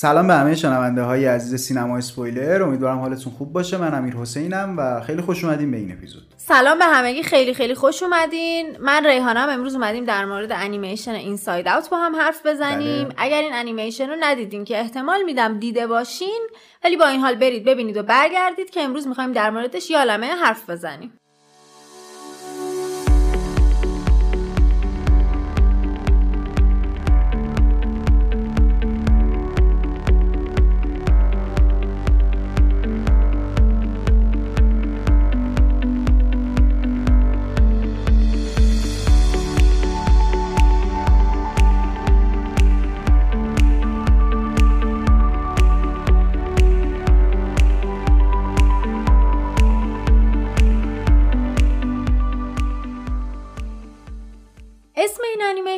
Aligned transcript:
سلام 0.00 0.26
به 0.26 0.34
همه 0.34 0.54
شنونده 0.54 1.02
های 1.02 1.26
عزیز 1.26 1.60
سینما 1.60 1.98
اسپویلر 1.98 2.62
امیدوارم 2.62 2.98
حالتون 2.98 3.32
خوب 3.32 3.52
باشه. 3.52 3.76
من 3.76 3.94
امیر 3.94 4.14
حسینم 4.14 4.74
و 4.78 5.00
خیلی 5.00 5.22
خوش 5.22 5.44
اومدین 5.44 5.70
به 5.70 5.76
این 5.76 5.92
اپیزود. 5.92 6.22
سلام 6.36 6.78
به 6.78 6.84
همگی. 6.84 7.22
خیلی 7.22 7.54
خیلی 7.54 7.74
خوش 7.74 8.02
اومدین. 8.02 8.76
من 8.80 9.06
ریحانه‌م. 9.06 9.48
امروز 9.48 9.74
اومدیم 9.74 10.04
در 10.04 10.24
مورد 10.24 10.52
انیمیشن 10.52 11.10
Inside 11.10 11.68
Out 11.68 11.90
با 11.90 11.96
هم 11.96 12.16
حرف 12.16 12.46
بزنیم. 12.46 13.04
بله. 13.04 13.14
اگر 13.16 13.40
این 13.40 13.54
انیمیشن 13.54 14.10
رو 14.10 14.16
ندیدین 14.20 14.64
که 14.64 14.78
احتمال 14.80 15.22
میدم 15.22 15.58
دیده 15.58 15.86
باشین 15.86 16.48
ولی 16.84 16.96
با 16.96 17.06
این 17.06 17.20
حال 17.20 17.34
برید 17.34 17.64
ببینید 17.64 17.96
و 17.96 18.02
برگردید 18.02 18.70
که 18.70 18.80
امروز 18.80 19.06
می‌خوایم 19.06 19.32
در 19.32 19.50
موردش 19.50 19.90
یه 19.90 20.02
عالمه 20.02 20.26
حرف 20.26 20.70
بزنیم. 20.70 21.12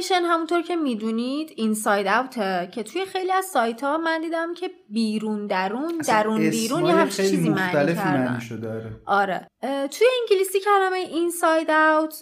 انیمیشن 0.01 0.29
همونطور 0.29 0.63
که 0.63 0.77
می‌دونید 0.77 1.53
Inside 1.57 2.07
Out 2.07 2.53
ه 2.53 2.69
که 2.73 2.83
توی 2.83 3.05
خیلی 3.05 3.33
از 3.33 3.45
سایت 3.45 3.83
ها 3.83 3.99
من 3.99 4.21
دیدم 4.21 4.55
که 4.55 4.71
بیرون 4.89 5.47
درون 5.47 5.99
درون 5.99 6.51
بیرون 6.51 6.87
یه 6.87 6.93
همچین 6.93 7.25
چیزی 7.31 7.49
معنی 7.49 7.95
کردن. 7.95 8.41
آره. 9.07 9.47
توی 9.63 10.07
انگلیسی 10.21 10.61
کلمه 10.61 10.97
Inside 10.97 11.71
Out 11.71 12.15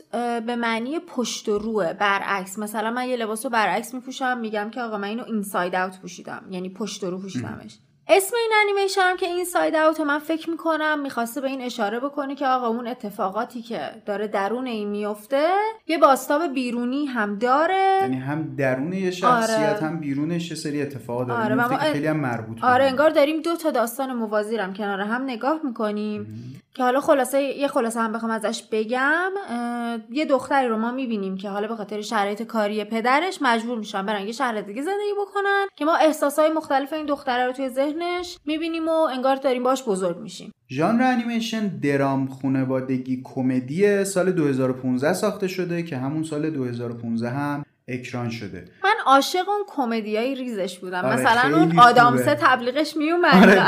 به 0.46 0.56
معنی 0.56 0.98
پشت 0.98 1.48
و 1.48 1.58
روه 1.58 1.92
برعکس. 1.92 2.58
مثلا 2.58 2.90
من 2.90 3.08
یه 3.08 3.16
لباس 3.16 3.44
رو 3.46 3.50
برعکس 3.50 3.94
میپوشم 3.94 4.38
میگم 4.38 4.70
که 4.70 4.80
آقا 4.80 4.98
من 4.98 5.08
اینو 5.08 5.24
Inside 5.24 5.74
Out 5.74 6.00
پوشیدم 6.00 6.44
یعنی 6.50 6.68
پشت 6.68 7.04
و 7.04 7.10
رو 7.10 7.18
پوشیدمش. 7.18 7.78
اسم 8.10 8.36
این 8.36 8.50
انیمیشن 8.62 9.00
هم 9.00 9.16
که 9.16 9.26
Inside 9.26 9.74
Out 9.76 10.00
من 10.00 10.18
فکر 10.18 10.50
می‌کنم 10.50 11.00
می‌خواسته 11.02 11.40
به 11.40 11.48
این 11.48 11.62
اشاره 11.62 12.00
بکنه 12.00 12.34
که 12.34 12.46
آقا 12.46 12.66
اون 12.68 12.86
اتفاقاتی 12.86 13.62
که 13.62 13.80
داره 14.06 14.28
درون 14.28 14.66
این 14.66 14.88
میفته 14.88 15.46
یه 15.86 15.98
باستاب 15.98 16.54
بیرونی 16.54 17.06
هم 17.06 17.38
داره 17.38 17.98
یعنی 18.02 18.16
هم 18.16 18.54
درون 18.56 18.92
یه 18.92 19.10
شخصیت 19.10 19.58
آره. 19.58 19.86
هم 19.86 20.00
بیرونش 20.00 20.50
یه 20.50 20.56
سری 20.56 20.82
اتفاق 20.82 21.26
داره 21.26 21.44
آره، 21.44 21.54
ما- 21.54 21.68
خیلی 21.68 22.06
هم 22.06 22.16
مربوط 22.16 22.64
آره. 22.64 22.84
انگار 22.84 23.10
داریم 23.10 23.42
دو 23.42 23.56
تا 23.56 23.70
داستان 23.70 24.12
موازی 24.12 24.56
کنار 24.56 25.00
هم 25.00 25.22
نگاه 25.22 25.60
می‌کنیم 25.64 26.26
که 26.78 26.84
حالا 26.84 27.00
خلاصه 27.00 27.42
یه 27.42 27.68
خلاصه 27.68 28.00
هم 28.00 28.12
بخوام 28.12 28.30
ازش 28.32 28.62
بگم 28.72 29.32
یه 30.10 30.24
دختری 30.24 30.68
رو 30.68 30.78
ما 30.78 30.92
می‌بینیم 30.92 31.36
که 31.36 31.48
حالا 31.48 31.68
به 31.68 31.76
خاطر 31.76 32.00
شرایط 32.00 32.42
کاری 32.42 32.84
پدرش 32.84 33.38
مجبور 33.42 33.78
میشن 33.78 34.06
برن 34.06 34.26
یه 34.26 34.32
شهر 34.32 34.60
دیگه 34.60 34.82
زندگی 34.82 35.12
بکنن 35.20 35.66
که 35.76 35.84
ما 35.84 35.96
احساسای 35.96 36.48
مختلف 36.52 36.92
این 36.92 37.06
دختره 37.06 37.46
رو 37.46 37.52
توی 37.52 37.68
ذهنش 37.68 38.38
می‌بینیم 38.44 38.88
و 38.88 38.92
انگار 38.92 39.36
داریم 39.36 39.62
باش 39.62 39.84
بزرگ 39.84 40.18
میشیم. 40.18 40.54
ژانر 40.70 41.02
انیمیشن 41.02 41.68
درام 41.68 42.28
خانوادگی 42.28 43.22
کمدی 43.24 44.04
سال 44.04 44.32
2015 44.32 45.12
ساخته 45.12 45.48
شده 45.48 45.82
که 45.82 45.96
همون 45.96 46.22
سال 46.22 46.50
2015 46.50 47.30
هم 47.30 47.64
اکران 47.88 48.30
شده. 48.30 48.64
من 48.84 48.94
عاشق 49.06 49.48
اون 49.48 49.64
کمدیای 49.76 50.34
ریزش 50.34 50.78
بودم. 50.78 51.04
آره، 51.04 51.14
مثلا 51.14 51.56
اون 51.56 51.78
آدامسه. 51.78 52.38
تبلیغش 52.40 52.96
میومد. 52.96 53.34
آره 53.34 53.60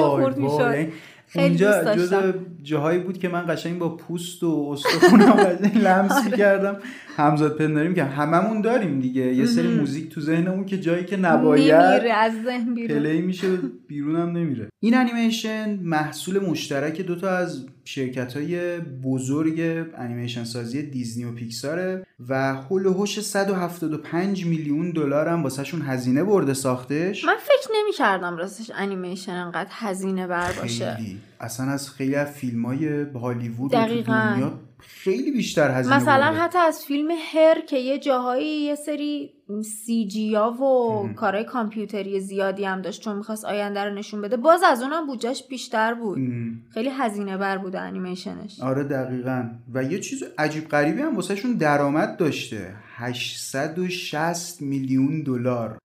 خورد. 0.00 0.38
می‌شد. 0.38 0.92
اونجا. 1.34 1.94
جز 1.94 2.14
جاهایی 2.62 2.98
بود 2.98 3.18
که 3.18 3.28
من 3.28 3.44
قشنگ 3.48 3.78
با 3.78 3.96
پوست 3.96 4.42
و 4.42 4.70
استخونم 4.72 5.58
لمس 5.74 6.12
آره. 6.26 6.36
کردم 6.36 6.76
همزاد 7.16 7.56
پنداریم 7.56 7.94
که 7.94 8.04
هممون 8.04 8.60
داریم 8.60 9.00
دیگه 9.00 9.34
یه 9.34 9.46
سری. 9.46 9.68
موزیک 9.68 10.08
تو 10.08 10.20
ذهنمون 10.20 10.64
که 10.64 10.80
جایی 10.80 11.04
که 11.04 11.16
نباید 11.16 11.74
نمیره 11.74 12.12
از 12.12 12.32
ذهن 12.44 12.74
بیرون 12.74 12.98
play 12.98 13.20
میشه 13.20 13.48
بیرون 13.86 14.16
هم 14.16 14.28
نمیره 14.28 14.68
این 14.80 14.94
انیمیشن 14.94 15.78
محصول 15.82 16.38
مشترک 16.38 17.00
دوتا 17.00 17.30
از 17.30 17.66
شرکت 17.88 18.36
های 18.36 18.80
بزرگ 18.80 19.86
انیمیشن 19.96 20.44
سازی 20.44 20.82
دیزنی 20.82 21.24
و 21.24 21.32
پیکساره 21.32 22.06
و 22.28 22.54
هول 22.54 22.86
و 22.86 22.92
هوش 22.92 23.20
175 23.20 24.46
میلیون 24.46 24.90
دلار 24.90 25.28
هم 25.28 25.42
واسهشون 25.42 25.82
هزینه 25.82 26.24
برده 26.24 26.54
ساختش. 26.54 27.24
من 27.24 27.36
فکر 27.40 27.70
نمی 27.74 27.92
کردم 27.92 28.36
راستش 28.36 28.70
انیمیشن 28.74 29.32
انقدر 29.32 29.70
هزینه 29.70 30.26
بر 30.26 30.52
باشه. 30.52 30.94
خیلی. 30.94 31.20
اصلا 31.40 31.66
از 31.66 31.90
خیلی 31.90 32.14
از 32.14 32.28
فیلم 32.28 32.66
های 32.66 33.02
هالیوود. 33.02 33.70
دنیا 33.72 34.60
خیلی 34.78 35.30
بیشتر 35.30 35.70
هزینه 35.70 35.96
مثلا 35.96 36.26
برده. 36.30 36.38
حتی 36.40 36.58
از 36.58 36.84
فیلم 36.84 37.10
هر 37.34 37.60
که 37.60 37.76
یه 37.76 37.98
جاهایی 37.98 38.60
یه 38.60 38.74
سری 38.74 39.30
سی 39.64 40.06
جی 40.06 40.34
ها 40.34 40.52
و. 40.52 41.08
کارهای 41.14 41.44
کامپیوتری 41.44 42.20
زیادی 42.20 42.64
هم 42.64 42.82
داشت 42.82 43.02
چون 43.02 43.16
می‌خواست 43.16 43.44
آینده 43.44 43.84
رو 43.84 43.94
نشون 43.94 44.22
بده 44.22 44.36
باز 44.36 44.60
از 44.62 44.82
اونم 44.82 45.06
بودجهش 45.06 45.42
بیشتر 45.50 45.94
بود. 45.94 46.18
ام. 46.18 46.62
خیلی 46.74 46.88
هزینه 46.88 47.36
بر 47.36 47.58
بوده 47.58 47.80
انیمیشنش 47.80 48.60
آره 48.60 48.84
دقیقا. 48.84 49.50
و 49.74 49.84
یه 49.84 49.98
چیز 49.98 50.24
عجیب 50.38 50.68
غریبی 50.68 51.02
هم 51.02 51.16
واسهشون 51.16 51.52
درآمد 51.52 52.16
داشته. 52.16 52.74
860 52.96 54.62
میلیون 54.62 55.22
دلار. 55.22 55.78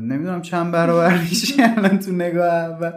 نمی‌دونم 0.00 0.42
چند 0.42 0.72
برابر 0.72 1.18
میشه. 1.18 1.62
الان 1.76 1.98
تو 1.98 2.12
نگاه 2.12 2.52
اول. 2.54 2.92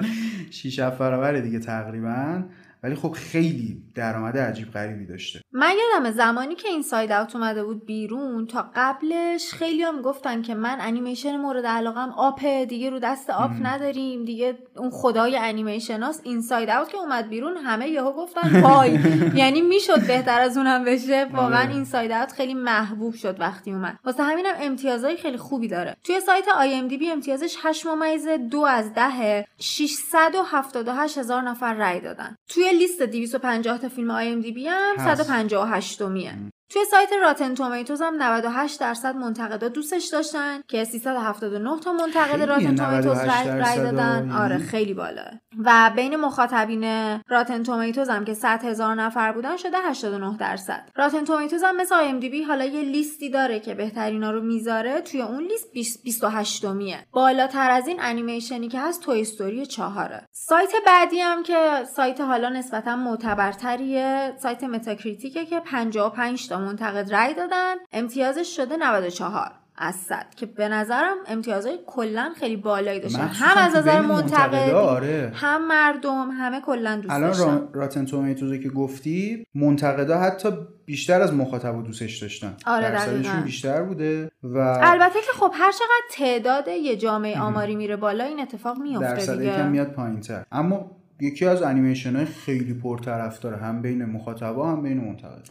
6 0.51 0.79
7 0.79 0.97
برابر 0.97 1.33
دیگه 1.39 1.59
تقریبا. 1.59 2.43
ولی 2.83 2.95
خب 2.95 3.11
خیلی 3.11 3.83
درآمد 3.95 4.37
عجیب 4.37 4.71
غریبی 4.71 5.05
داشته. 5.05 5.41
من 5.51 5.73
یادم 5.93 6.11
زمانی 6.11 6.55
که 6.55 6.67
Inside 6.67 7.11
Out 7.11 7.35
اومده 7.35 7.63
بود 7.63 7.85
بیرون 7.85 8.47
تا 8.47 8.71
قبلش 8.75 9.53
خیلی 9.53 9.83
هم 9.83 10.01
گفتن 10.01 10.41
که 10.41 10.55
من 10.55 10.77
انیمیشن 10.81 11.37
مورد 11.37 11.65
علاقم 11.65 12.09
Up 12.09 12.46
ه 12.46 12.65
دیگه 12.65 12.89
رو 12.89 12.99
دست 12.99 13.29
Up. 13.29 13.51
نداریم 13.61 14.25
دیگه 14.25 14.57
اون 14.77 14.89
خدای 14.89 15.37
انیمیشن 15.37 16.03
هاست. 16.03 16.21
Inside 16.23 16.69
Out 16.69 16.89
که 16.89 16.97
اومد 16.97 17.29
بیرون 17.29 17.57
همه 17.57 17.87
یهو 17.87 18.11
گفتن 18.13 18.61
وای 18.63 18.99
یعنی 19.35 19.61
می‌شد 19.61 20.07
بهتر 20.07 20.41
از 20.41 20.57
اونم 20.57 20.83
بشه. 20.85 21.27
واقعا 21.33 21.63
آره. 21.63 21.73
Inside 21.73 22.11
Out 22.11 22.31
خیلی 22.31 22.53
محبوب 22.53 23.13
شد 23.13 23.39
وقتی 23.39 23.71
اومد. 23.71 23.99
واسه 24.05 24.23
همینم 24.23 24.53
امتیازهای 24.61 25.17
خیلی 25.17 25.37
خوبی 25.37 25.67
داره. 25.67 25.95
توی 26.03 26.19
سایت 26.19 26.45
IMDb 26.57 27.11
امتیازش 27.11 27.55
8 27.63 27.85
ممیز 27.85 28.27
دو 28.27 28.61
از 28.61 28.93
دهه 28.93 29.45
678 29.59 31.17
هزار 31.17 31.41
نفر 31.41 31.73
رای 31.73 31.99
دادن. 31.99 32.35
توی 32.47 32.66
لیست 32.73 33.01
250 33.01 33.77
تا 33.77 33.89
فیلم 33.89 34.11
IMDb 34.11 34.67
هم 34.67 34.95
هست. 34.97 35.23
158 35.23 36.01
میه 36.01 36.33
توی 36.69 36.81
سایت 36.91 37.09
Rotten 37.21 37.53
Tomatoes 37.53 38.01
هم 38.01 38.23
98 38.23 38.79
درصد 38.79 39.15
منتقدا 39.15 39.67
دوستش 39.67 40.05
داشتن 40.05 40.61
که 40.67 40.83
379 40.83 41.79
تا 41.79 41.93
منتقد 41.93 42.41
Rotten 42.41 42.75
Tomatoes 42.75 43.17
98 43.17 43.47
رای, 43.47 43.91
دادن. 43.91 44.31
آره 44.31 44.57
خیلی 44.57 44.93
بالاه 44.93 45.31
و 45.65 45.91
بین 45.95 46.15
مخاطبین 46.15 46.83
Rotten 47.29 47.63
Tomatoes 47.63 48.09
هم 48.09 48.25
که 48.25 48.33
100 48.33 48.65
هزار 48.65 48.95
نفر 48.95 49.31
بودن 49.31 49.57
شده 49.57 49.77
89 49.77 50.37
درصد. 50.37 50.89
Rotten 50.95 51.25
Tomatoes 51.25 51.63
هم 51.63 51.75
مثل 51.75 51.95
IMDb 51.95 52.43
حالا 52.43 52.65
یه 52.65 52.81
لیستی 52.81 53.29
داره 53.29 53.59
که 53.59 53.73
بهترینا 53.73 54.31
رو 54.31 54.41
می‌ذاره. 54.41 55.01
توی 55.01 55.21
اون 55.21 55.43
لیست 55.43 55.71
20 55.73 56.03
28 56.03 56.65
میه 56.65 57.05
بالاتر 57.11 57.71
از 57.71 57.87
این 57.87 57.97
انیمیشنی 58.01 58.67
که 58.67 58.79
هست 58.79 59.03
Toy 59.03 59.21
Story 59.21 59.65
چهاره. 59.65 60.27
سایت 60.31 60.71
بعدی 60.85 61.19
هم 61.19 61.43
که 61.43 61.83
سایت 61.95 62.21
حالا 62.21 62.49
نسبتا 62.49 62.95
معتبرتریه. 62.95 64.33
سایت 64.41 64.63
Metacritic 64.63 65.38
ه 65.38 65.45
که 65.45 65.59
55 65.59 66.49
تا 66.49 66.56
منتقد 66.61 67.13
رای 67.13 67.33
دادن. 67.33 67.75
امتیازش 67.91 68.55
شده 68.55 68.77
94 68.77 69.51
از 69.79 69.95
100 69.95 70.25
که 70.35 70.45
به 70.45 70.67
نظرم 70.67 71.15
امتیازهای 71.27 71.79
کلا 71.87 72.33
خیلی 72.39 72.55
بالایی 72.55 72.99
داشتن. 72.99 73.27
هم 73.27 73.57
از 73.57 73.75
نظر 73.75 74.01
منتقد 74.01 74.69
آره. 74.73 75.31
هم 75.35 75.67
مردم 75.67 76.29
همه 76.31 76.61
کلا 76.61 76.95
دوست 76.95 77.13
الان 77.13 77.29
داشتن. 77.29 77.45
را... 77.45 77.69
راتن 77.73 78.05
تومیتوزو 78.05 78.57
که 78.57 78.69
گفتی 78.69 79.45
منتقدا 79.55 80.19
حتی 80.19 80.49
بیشتر 80.85 81.21
از 81.21 81.33
مخاطب 81.33 81.83
دوستش 81.83 82.17
داشتن. 82.17 82.57
آره، 82.65 82.91
درصدشون. 82.91 83.41
بیشتر 83.41 83.83
بوده 83.83 84.31
و 84.43 84.57
البته 84.81 85.19
که 85.19 85.31
خب 85.39 85.51
هر 85.53 85.71
چقدر 85.71 86.07
تعداد 86.11 86.67
یه 86.67 86.95
جامعه 86.95 87.39
آماری 87.39 87.75
میره 87.75 87.95
بالا 87.95 88.23
این 88.23 88.39
اتفاق 88.39 88.77
میفته 88.77 89.07
درصد 89.07 89.37
دیگه. 89.37 89.53
یکم 89.53 89.67
میاد 89.67 89.87
پایین 89.91 90.19
تر 90.19 90.43
اما 90.51 90.96
یکی 91.21 91.45
از 91.45 91.61
انیمیشن 91.61 92.15
های 92.15 92.25
خیلی 92.25 92.73
پرطرفدار 92.73 93.53
هم 93.53 93.81
بین 93.81 94.05
مخاطبا 94.05 94.71
هم 94.71 94.83
بین 94.83 94.97
منتقد 94.97 95.47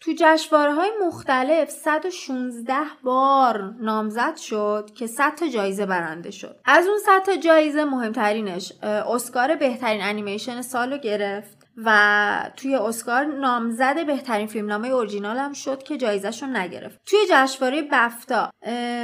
تو 0.00 0.12
جشنواره 0.18 0.74
های 0.74 0.90
مختلف 1.06 1.70
116 1.70 2.74
بار 3.04 3.74
نامزد 3.80 4.36
شد 4.36 4.90
که 4.94 5.06
100 5.06 5.34
تا 5.34 5.48
جایزه 5.48 5.86
برنده 5.86 6.30
شد. 6.30 6.60
از 6.64 6.86
اون 6.86 6.98
100 7.06 7.22
تا 7.26 7.36
جایزه 7.36 7.84
مهمترینش 7.84 8.72
اسکار 8.82 9.56
بهترین 9.56 10.02
انیمیشن 10.02 10.62
سال 10.62 10.92
رو 10.92 10.98
گرفت. 10.98 11.63
و 11.76 12.50
توی 12.56 12.74
اسکار 12.74 13.24
نامزد 13.24 14.06
بهترین 14.06 14.46
فیلمنامه 14.46 14.88
اورجینال 14.88 15.36
هم 15.36 15.52
شد 15.52 15.82
که 15.82 15.96
جایزش 15.96 16.42
رو 16.42 16.48
نگرفت. 16.48 16.98
توی 17.06 17.18
جشنواره 17.30 17.82
بفتا 17.92 18.50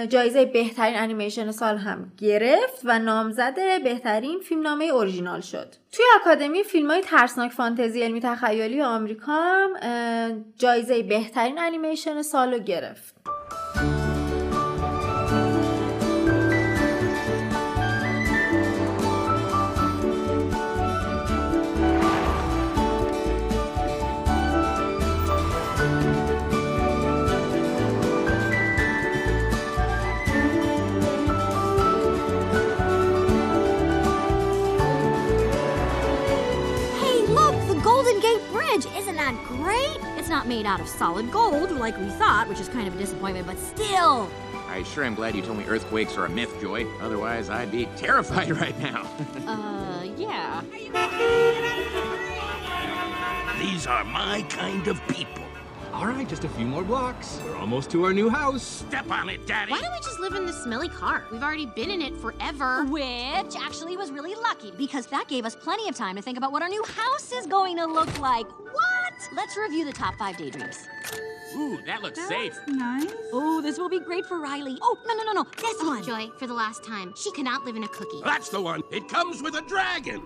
جایزه 0.09 0.45
بهترین 0.45 0.99
انیمیشن 0.99 1.51
سال 1.51 1.77
هم 1.77 2.13
گرفت 2.19 2.81
و 2.85 2.99
نامزد 2.99 3.83
بهترین 3.85 4.41
فیلمنامه 4.41 4.85
اورجینال 4.85 5.41
شد. 5.41 5.75
توی 5.93 6.05
اکادمی 6.21 6.63
فیلم 6.63 6.91
های 6.91 7.01
ترسناک 7.01 7.51
فانتزی 7.51 8.03
علمی 8.03 8.21
تخیلی 8.21 8.83
آمریکا 8.83 9.33
هم 9.33 10.45
جایزه 10.59 11.03
بهترین 11.03 11.59
انیمیشن 11.59 12.23
سال 12.23 12.55
رو 12.55 12.59
گرفت. 12.59 13.15
That 39.21 39.37
great? 39.45 39.99
It's 40.19 40.31
not 40.31 40.49
made 40.49 40.65
out 40.65 40.81
of 40.81 40.89
solid 40.89 41.31
gold 41.31 41.73
like 41.73 41.97
we 41.99 42.09
thought, 42.09 42.49
which 42.49 42.59
is 42.59 42.69
kind 42.69 42.89
of 42.89 42.95
a 42.95 42.99
disappointment, 42.99 43.47
but 43.47 43.59
still. 43.59 44.31
I 44.67 44.83
sure 44.83 45.05
am 45.05 45.15
glad 45.15 45.35
you 45.35 45.43
told 45.43 45.59
me 45.59 45.65
earthquakes 45.65 46.17
are 46.17 46.25
a 46.25 46.31
myth, 46.31 46.59
Joy. 46.59 46.87
Otherwise, 47.03 47.51
I'd 47.51 47.71
be 47.71 47.85
terrified 47.97 48.51
right 48.63 48.79
now. 48.81 49.03
uh, 49.47 50.05
yeah. 50.17 50.63
These 53.61 53.87
are 53.87 54.05
my 54.05 54.41
kind 54.49 54.89
of 54.89 55.07
people. 55.09 55.45
All 55.93 56.07
right, 56.07 56.27
just 56.29 56.45
a 56.45 56.49
few 56.51 56.67
more 56.67 56.85
blocks. 56.85 57.41
We're 57.45 57.57
almost 57.57 57.91
to 57.91 58.05
our 58.05 58.15
new 58.15 58.31
house. 58.31 58.63
Step 58.63 59.11
on 59.11 59.29
it, 59.29 59.45
Daddy. 59.47 59.73
Why 59.73 59.81
don't 59.81 59.93
we 59.93 59.99
just 59.99 60.21
live 60.21 60.35
in 60.35 60.47
this 60.47 60.57
smelly 60.63 60.89
car? 60.89 61.25
We've 61.33 61.43
already 61.43 61.67
been 61.67 61.91
in 61.91 62.01
it 62.01 62.17
forever. 62.17 62.85
Which 62.85 63.57
actually 63.61 63.97
was 63.97 64.13
really 64.13 64.37
lucky 64.37 64.73
because 64.79 65.09
that 65.09 65.27
gave 65.27 65.45
us 65.45 65.57
plenty 65.57 65.89
of 65.89 65.97
time 65.97 66.15
to 66.15 66.23
think 66.23 66.39
about 66.39 66.53
what 66.53 66.63
our 66.63 66.69
new 66.69 66.83
house 66.85 67.33
is 67.33 67.45
going 67.47 67.77
to 67.77 67.87
look 67.87 68.21
like. 68.21 68.47
What? 69.29 69.37
Let's 69.37 69.57
review 69.57 69.85
the 69.85 69.93
top 69.93 70.17
five 70.17 70.37
daydreams. 70.37 70.89
Ooh, 71.57 71.79
that 71.85 72.03
looks 72.03 72.19
That's 72.19 72.29
safe. 72.29 72.59
Nice. 72.69 73.13
Oh, 73.33 73.61
this 73.61 73.79
will 73.79 73.89
be 73.89 74.01
great 74.01 74.25
for 74.27 74.39
Riley. 74.39 74.79
Oh, 74.83 74.97
no, 75.07 75.15
no, 75.15 75.25
no, 75.25 75.33
no. 75.33 75.45
This 75.57 75.77
Oh, 75.81 75.89
one. 75.89 76.03
Joy, 76.03 76.29
for 76.39 76.47
the 76.47 76.55
last 76.55 76.85
time, 76.85 77.13
she 77.17 77.31
cannot 77.33 77.65
live 77.65 77.77
in 77.77 77.85
a 77.85 77.89
cookie. 77.89 78.21
That's 78.25 78.49
the 78.49 78.61
one. 78.61 78.83
It 78.93 79.09
comes 79.09 79.43
with 79.43 79.55
a 79.57 79.63
dragon. 79.63 80.23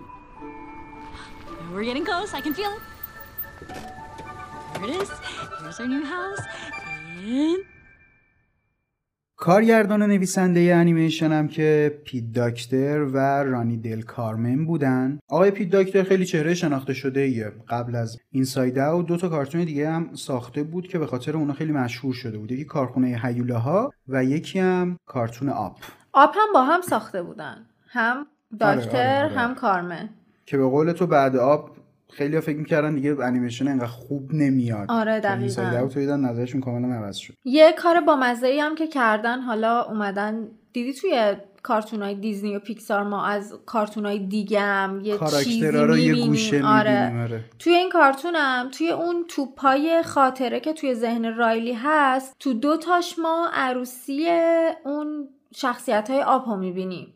We're 1.71 1.83
getting 1.83 2.05
close. 2.05 2.33
I 2.33 2.41
can 2.41 2.53
feel 2.53 2.71
it. 2.71 3.75
Here 4.77 4.83
it 4.85 5.01
is. 5.01 5.11
Here's 5.61 5.79
our 5.79 5.87
new 5.87 6.05
house. 6.05 6.39
And... 7.23 7.65
کارگردان 9.37 10.01
و 10.01 10.07
نویسنده 10.07 10.75
انیمیشن 10.75 11.31
هم 11.31 11.47
که 11.47 11.99
پیت 12.05 12.31
داکتر 12.31 13.03
و 13.03 13.17
رانی 13.43 13.77
دل 13.77 14.01
کارمن 14.01 14.65
بودن. 14.65 15.19
آقای 15.29 15.51
پیت 15.51 15.69
داکتر 15.69 16.03
خیلی 16.03 16.25
چهره 16.25 16.53
شناخته 16.53 16.93
شده 16.93 17.19
ایه 17.19 17.51
قبل 17.69 17.95
از 17.95 18.17
Inside 18.31 18.77
Out 18.77 19.03
دو 19.03 19.17
تا 19.17 19.29
کارتون 19.29 19.63
دیگه 19.63 19.89
هم 19.89 20.09
ساخته 20.13 20.63
بود 20.63 20.87
که 20.87 20.99
به 20.99 21.07
خاطر 21.07 21.37
اونا 21.37 21.53
خیلی 21.53 21.71
مشهور 21.71 22.13
شده 22.13 22.37
بود. 22.37 22.51
یکی 22.51 22.65
کارخونه 22.65 23.21
هیولاها 23.23 23.91
و 24.07 24.23
یکی 24.23 24.59
هم 24.59 24.97
کارتون 25.05 25.49
Up 25.49 25.77
آپ 26.13 26.35
هم 26.35 26.53
با 26.53 26.63
هم 26.63 26.81
ساخته 26.81 27.23
بودن. 27.23 27.65
هم 27.87 28.27
داکتر 28.59 29.17
آره، 29.17 29.25
آره. 29.25 29.39
هم 29.39 29.55
کارمن. 29.55 30.09
که 30.45 30.57
به 30.57 30.65
قول 30.65 30.91
تو 30.91 31.07
بعد 31.07 31.35
آب 31.35 31.74
خیلی 32.09 32.39
فکر 32.39 32.57
می‌کردن 32.57 32.95
دیگه 32.95 33.23
انیمیشن 33.23 33.67
انقدر 33.67 33.87
خوب 33.87 34.33
نمیاد 34.33 34.85
آره، 34.89 35.19
دقیقاً. 35.19 35.87
دیدن 35.87 36.19
نظرشون 36.19 36.61
کاملا 36.61 36.95
عوض 36.95 37.15
شد 37.15 37.33
یه 37.45 37.73
کار 37.77 38.01
با 38.01 38.15
مزه 38.15 38.59
هم 38.61 38.75
که 38.75 38.87
کردن 38.87 39.39
حالا 39.39 39.81
اومدن 39.81 40.47
دیدی 40.73 40.93
توی 40.93 41.35
کارتون 41.63 42.01
های 42.01 42.15
دیزنی 42.15 42.55
و 42.55 42.59
پیکسار 42.59 43.03
ما 43.03 43.25
از 43.25 43.53
کارتون 43.65 44.05
های 44.05 44.19
دیگه 44.19 44.59
هم 44.59 45.01
یه 45.03 45.17
چیزی 45.43 45.67
رو 45.67 45.97
یه. 45.97 46.25
گوشه 46.25 46.65
آره. 46.65 47.23
آره. 47.23 47.43
توی 47.59 47.73
این 47.73 47.89
کارتونم 47.89 48.69
توی 48.71 48.91
اون 48.91 49.25
توپای 49.27 50.01
خاطره 50.05 50.59
که 50.59 50.73
توی 50.73 50.93
ذهن 50.93 51.35
رایلی 51.35 51.73
هست 51.73 52.35
تو 52.39 52.53
دو 52.53 52.77
تاش 52.77 53.19
ما 53.19 53.49
عروسی 53.53 54.27
اون 54.85 55.27
شخصیت 55.55 56.09
های 56.09 56.21
آب 56.21 56.43
ها 56.43 56.55
می‌بینیم. 56.55 57.13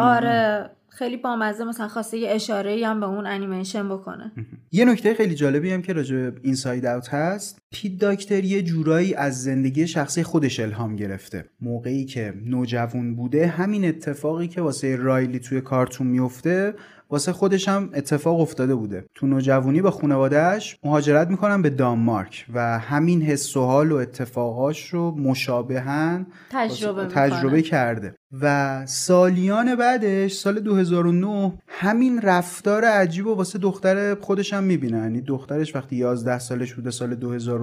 آره 0.00 0.70
خیلی 0.90 1.16
بامزه 1.16 1.64
مثلا 1.64 1.88
خواسته 1.88 2.18
یه 2.18 2.30
اشاره 2.30 2.86
هم 2.86 3.00
به 3.00 3.06
اون 3.06 3.26
انیمیشن 3.26 3.88
بکنه. 3.88 4.32
یه 4.72 4.84
نکته 4.84 5.14
خیلی 5.14 5.34
جالبی 5.34 5.72
هم 5.72 5.82
که 5.82 5.92
راجع 5.92 6.16
به 6.16 6.40
اینساید 6.42 6.86
اوت 6.86 7.14
هست. 7.14 7.59
پیت 7.72 7.98
داکتر 7.98 8.44
یه 8.44 8.62
جورایی 8.62 9.14
از 9.14 9.42
زندگی 9.42 9.86
شخصی 9.86 10.22
خودش 10.22 10.60
الهام 10.60 10.96
گرفته. 10.96 11.44
موقعی 11.60 12.04
که 12.04 12.34
نوجوان 12.44 13.16
بوده 13.16 13.46
همین 13.46 13.84
اتفاقی 13.84 14.48
که 14.48 14.60
واسه 14.60 14.96
رایلی 14.96 15.38
توی 15.38 15.60
کارتون 15.60 16.06
میفته 16.06 16.74
واسه 17.10 17.32
خودش 17.32 17.68
هم 17.68 17.90
اتفاق 17.94 18.40
افتاده 18.40 18.74
بوده. 18.74 19.04
تو 19.14 19.26
نوجوانی 19.26 19.82
با 19.82 19.90
خانوادهش 19.90 20.78
مهاجرت 20.84 21.28
می‌کنن 21.28 21.62
به 21.62 21.70
دانمارک 21.70 22.46
و 22.54 22.78
همین 22.78 23.22
حس 23.22 23.56
و 23.56 23.60
حال 23.60 23.92
و 23.92 23.96
اتفاقاش 23.96 24.88
رو 24.88 25.10
مشابهن 25.10 26.26
تجربه 26.50 27.06
تجربه. 27.06 27.62
کرده. 27.62 28.14
و 28.40 28.86
سالیان 28.86 29.76
بعدش 29.76 30.32
سال 30.32 30.60
2009 30.60 31.52
همین 31.68 32.22
رفتار 32.22 32.84
عجیب 32.84 33.26
و 33.26 33.34
واسه 33.34 33.58
دختر 33.58 34.14
خودش 34.14 34.52
هم 34.52 34.64
می‌بینه. 34.64 34.98
یعنی 34.98 35.20
دخترش 35.20 35.76
وقتی 35.76 35.96
11 35.96 36.38
سالش 36.38 36.74
بوده 36.74 36.90
سال 36.90 37.14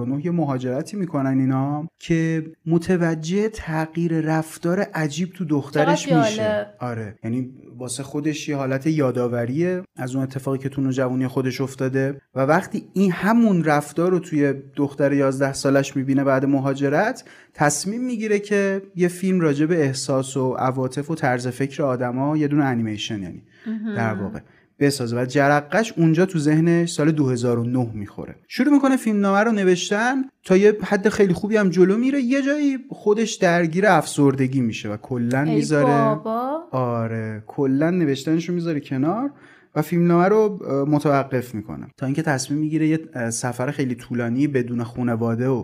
2009 0.04 0.24
یه 0.24 0.30
مهاجرتی 0.30 0.96
می‌کنن 0.96 1.40
اینا 1.40 1.88
که 1.98 2.46
متوجه 2.66 3.48
تغییر 3.48 4.20
رفتار 4.20 4.80
عجیب 4.80 5.32
تو 5.32 5.44
دخترش 5.44 6.12
میشه. 6.12 6.66
آره 6.80 7.18
یعنی 7.24 7.50
واسه 7.78 8.02
خودش 8.02 8.48
یه 8.48 8.56
حالت 8.56 8.86
یادآوریه 8.86 9.82
از 9.96 10.14
اون 10.14 10.24
اتفاقی 10.24 10.58
که 10.58 10.68
تو 10.68 10.80
نوجوانی 10.80 11.26
خودش 11.26 11.60
افتاده 11.60 12.20
و 12.34 12.40
وقتی 12.40 12.84
این 12.94 13.12
همون 13.12 13.64
رفتار 13.64 14.10
رو 14.10 14.18
توی 14.18 14.54
دختر 14.76 15.12
11 15.12 15.52
سالش 15.52 15.96
می‌بینه 15.96 16.24
بعد 16.24 16.44
مهاجرت 16.44 17.24
تصمیم 17.54 18.04
می‌گیره 18.04 18.38
که 18.38 18.82
یه 18.96 19.08
فیلم 19.08 19.40
راجع 19.40 19.66
به 19.66 19.82
احساس 19.82 20.36
و 20.36 20.52
عواطف 20.52 21.10
و 21.10 21.14
طرز 21.14 21.48
فکر 21.48 21.82
آدما 21.82 22.36
یه 22.36 22.48
دونه 22.48 22.64
انیمیشن 22.64 23.22
یعنی 23.22 23.42
در 23.96 24.14
واقع. 24.14 24.40
بسازه 24.80 25.22
و 25.22 25.24
جرقش 25.24 25.92
اونجا 25.96 26.26
تو 26.26 26.38
ذهنش 26.38 26.90
سال 26.90 27.10
2009 27.10 27.90
می‌خوره. 27.94 28.34
شروع 28.48 28.74
می‌کنه 28.74 28.96
فیلمنامه 28.96 29.38
رو 29.38 29.52
نوشتن 29.52 30.24
تا 30.48 30.56
یه 30.56 30.76
حد 30.82 31.08
خیلی 31.08 31.34
خوبی 31.34 31.56
هم 31.56 31.68
جلو 31.68 31.96
میره 31.96 32.20
یه 32.20 32.42
جایی 32.42 32.78
خودش 32.90 33.34
درگیر 33.34 33.86
افسردگی 33.86 34.60
میشه 34.60 34.88
و 34.88 34.96
کلا 34.96 35.44
می‌ذاره. 35.44 36.20
آره 36.70 37.42
کلا 37.46 37.90
نوشتنشو 37.90 38.52
می‌ذاره 38.52 38.80
کنار 38.80 39.30
و 39.74 39.82
فیلمنامه 39.82 40.28
رو 40.28 40.58
متوقف 40.88 41.54
می‌کنه. 41.54 41.86
تا 41.96 42.06
اینکه 42.06 42.22
تصمیم 42.22 42.60
می‌گیره 42.60 42.88
یه 42.88 43.30
سفر 43.30 43.70
خیلی 43.70 43.94
طولانی 43.94 44.46
بدون 44.46 44.84
خانواده 44.84 45.48
و 45.48 45.62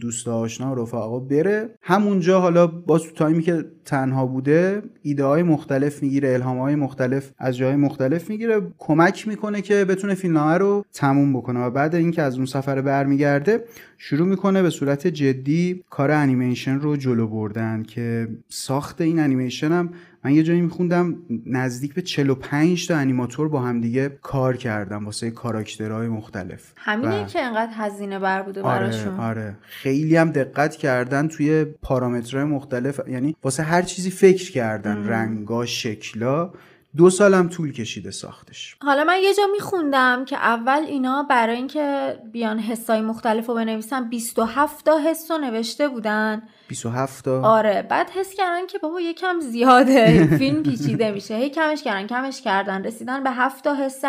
دوست 0.00 0.28
آشنا 0.28 0.72
و 0.72 0.82
رفقا 0.82 1.18
بره. 1.18 1.70
همونجا 1.82 2.40
حالا 2.40 2.66
باز 2.66 3.02
تو 3.02 3.10
تایمی 3.10 3.42
که 3.42 3.64
تنها 3.84 4.26
بوده 4.26 4.82
ایده 5.02 5.24
های 5.24 5.42
مختلف 5.42 6.02
می‌گیره 6.02 6.32
الهام 6.34 6.58
های 6.58 6.74
مختلف 6.74 7.30
از 7.38 7.56
جای 7.56 7.76
مختلف 7.76 8.30
می‌گیره. 8.30 8.60
کمک 8.78 9.28
می‌کنه 9.28 9.62
که 9.62 9.84
بتونه 9.84 10.14
فیلمنامه 10.14 10.58
رو 10.58 10.84
تموم 10.92 11.32
بکنه 11.32 11.60
و 11.60 11.70
بعد 11.70 11.94
اینکه 11.94 12.22
از 12.22 12.36
اون 12.36 12.46
سفر 12.46 12.80
برمیگرده 12.80 13.64
شروع 13.98 14.28
می‌کنه 14.28 14.62
به 14.62 14.70
صورت 14.70 15.06
جدی 15.06 15.84
کار 15.90 16.10
انیمیشن 16.10 16.80
رو 16.80 16.96
جلو 16.96 17.26
بردن 17.28 17.82
که 17.82 18.28
ساخت 18.48 19.00
این 19.00 19.18
انیمیشن 19.20 19.72
هم 19.72 19.90
من 20.24 20.30
یه 20.32 20.42
جایی 20.42 20.60
میخوندم 20.60 21.14
نزدیک 21.46 21.94
به 21.94 22.02
45 22.02 22.88
تا 22.88 22.96
انیماتور 22.96 23.48
با 23.48 23.60
همدیگه 23.60 24.18
کار 24.22 24.56
کردن 24.56 25.04
واسه 25.04 25.30
کاراکترهای 25.30 26.08
مختلف. 26.08 26.72
همینه 26.76 27.22
و- 27.24 27.26
که 27.26 27.40
انقدر 27.42 27.72
هزینه 27.74 28.18
بر 28.18 28.42
بوده 28.42 28.62
آره 28.62 28.80
براشون. 28.86 29.14
آره. 29.20 29.54
خیلی 29.62 30.16
هم 30.16 30.30
دقت 30.30 30.76
کردن 30.76 31.28
توی 31.28 31.64
پارامترهای 31.64 32.44
مختلف 32.46 33.00
یعنی 33.08 33.36
واسه 33.42 33.62
هر 33.62 33.82
چیزی 33.82 34.10
فکر 34.10 34.52
کردن. 34.52 35.08
رنگا 35.08 35.66
شکلا 35.66 36.50
دو 36.96 37.10
سالم 37.10 37.48
طول 37.48 37.72
کشیده 37.72 38.10
ساختش. 38.10 38.76
حالا 38.80 39.04
من 39.04 39.18
یه 39.22 39.34
جا 39.34 39.42
میخوندم 39.52 40.24
که 40.24 40.36
اول 40.36 40.82
اینا 40.88 41.22
برای 41.22 41.56
اینکه 41.56 42.16
بیان 42.32 42.58
حسای 42.58 43.00
مختلف 43.00 43.46
رو 43.46 43.54
بنویسن 43.54 44.08
27 44.08 44.84
تا 44.84 44.98
حس 44.98 45.30
رو 45.30 45.38
نوشته 45.38 45.88
بودن. 45.88 46.42
27 46.68 47.24
تا. 47.24 47.42
آره 47.42 47.82
بعد 47.82 48.10
حس 48.10 48.34
کردن 48.34 48.66
که 48.66 48.78
بابا 48.78 49.00
یکم 49.00 49.40
زیاده 49.40 50.26
فیلم 50.38 50.62
پیچیده 50.62 51.10
میشه. 51.10 51.34
هی 51.34 51.50
کمش 51.50 51.82
کردن 51.82 52.06
کمش 52.06 52.40
کردن. 52.40 52.84
رسیدن 52.84 53.22
به 53.22 53.30
هفت 53.30 53.64
تا 53.64 53.74
حس 53.74 54.02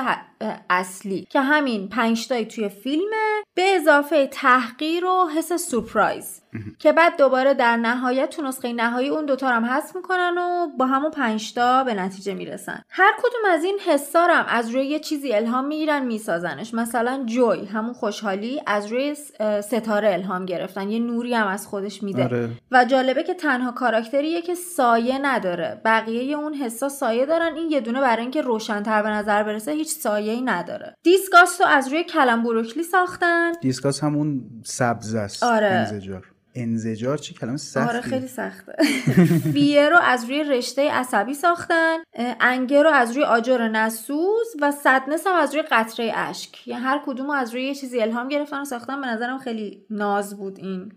اصلی 0.70 1.28
که 1.30 1.42
همین 1.42 1.90
پنج 1.90 2.28
تایی 2.28 2.46
توی 2.46 2.70
فیلمه 2.70 3.44
به 3.56 3.76
اضافه 3.76 4.28
تحقیر 4.28 5.06
و 5.06 5.30
حس 5.38 5.54
سورپرایز. 5.54 6.42
که 6.80 6.92
بعد 6.92 7.18
دوباره 7.18 7.54
در 7.54 7.78
نهایت 7.78 8.30
تو 8.30 8.42
نسخه 8.42 8.74
نهایی 8.74 9.10
اون 9.10 9.26
دوتا 9.26 9.48
هم 9.50 9.66
حذف 9.66 9.96
می‌کنن 9.96 10.38
و 10.38 10.68
با 10.78 10.86
همون 10.86 11.12
پنجتا 11.12 11.84
به 11.84 11.94
نتیجه 11.94 12.34
می‌رسن. 12.34 12.82
هر 12.90 13.14
کدوم 13.18 13.52
از 13.52 13.64
این 13.64 13.80
حسا 13.88 14.26
هم 14.26 14.46
از 14.50 14.70
روی 14.70 14.86
یه 14.86 15.00
چیزی 15.00 15.34
الهام 15.34 15.66
می‌گیرن 15.66 16.06
میسازنش. 16.06 16.74
مثلا 16.74 17.24
جوی 17.26 17.66
همون 17.66 17.94
خوشحالی 17.94 18.62
از 18.68 18.88
روی 18.88 19.16
ستاره 19.64 20.14
الهام 20.14 20.46
گرفتن. 20.46 20.90
یه 20.90 21.00
نوری 21.00 21.34
هم 21.34 21.48
از 21.48 21.68
خودش 21.68 22.04
میده. 22.04 22.24
آره. 22.24 22.45
و 22.72 22.86
جالبه 22.86 23.24
که 23.24 23.34
تنها 23.34 23.72
کاراکتریه 23.72 24.42
که 24.42 24.56
سایه 24.56 25.20
نداره. 25.22 25.82
بقیه 25.86 26.38
اون 26.38 26.54
حسا 26.54 26.90
سایه 26.90 27.26
دارن. 27.26 27.56
این 27.56 27.72
یه 27.72 27.82
دونه 27.82 28.02
برای 28.02 28.22
اینکه 28.22 28.42
روشنتر 28.42 29.04
به 29.04 29.10
نظر 29.10 29.44
برسه 29.44 29.72
هیچ 29.72 29.90
سایه‌ای 29.90 30.42
نداره. 30.42 30.96
دیسکاس 31.04 31.62
رو 31.62 31.68
از 31.68 31.88
روی 31.88 32.04
کلم 32.04 32.44
بروکلی 32.44 32.84
ساختن. 32.84 33.52
Disgust 33.62 34.04
همون 34.04 34.42
سبز 34.64 35.16
است. 35.16 35.44
آره. 35.44 35.68
انزجار 35.68 36.35
انزجار 36.56 37.18
چی 37.18 37.34
کلمه 37.34 37.58
سختی 37.58 37.90
آره 37.90 38.02
خیلی 38.02 38.28
سخته. 38.28 38.74
Fear 39.54 39.90
رو 39.90 39.98
از 40.04 40.26
روی 40.26 40.44
رشته 40.44 40.92
عصبی 40.92 41.34
ساختن 41.34 41.98
Anger 42.40 42.84
رو 42.84 42.90
از 42.90 43.12
روی 43.12 43.24
آجر 43.24 43.68
نسوز 43.68 44.48
و 44.62 44.72
Sadness 44.72 45.28
هم 45.28 45.36
از 45.36 45.54
روی 45.54 45.64
قطره 45.72 46.12
اشک. 46.16 46.68
یعنی 46.68 46.84
هر 46.84 47.02
کدوم 47.06 47.30
از 47.30 47.54
روی 47.54 47.64
یه 47.64 47.76
چیزی 47.76 48.02
الهام 48.02 48.28
گرفتن 48.28 48.62
و 48.62 48.66
ساختن. 48.66 49.02
به 49.02 49.08
نظرم 49.08 49.38
خیلی 49.38 49.86
ناز 49.90 50.38
بود 50.38 50.60
این 50.60 50.92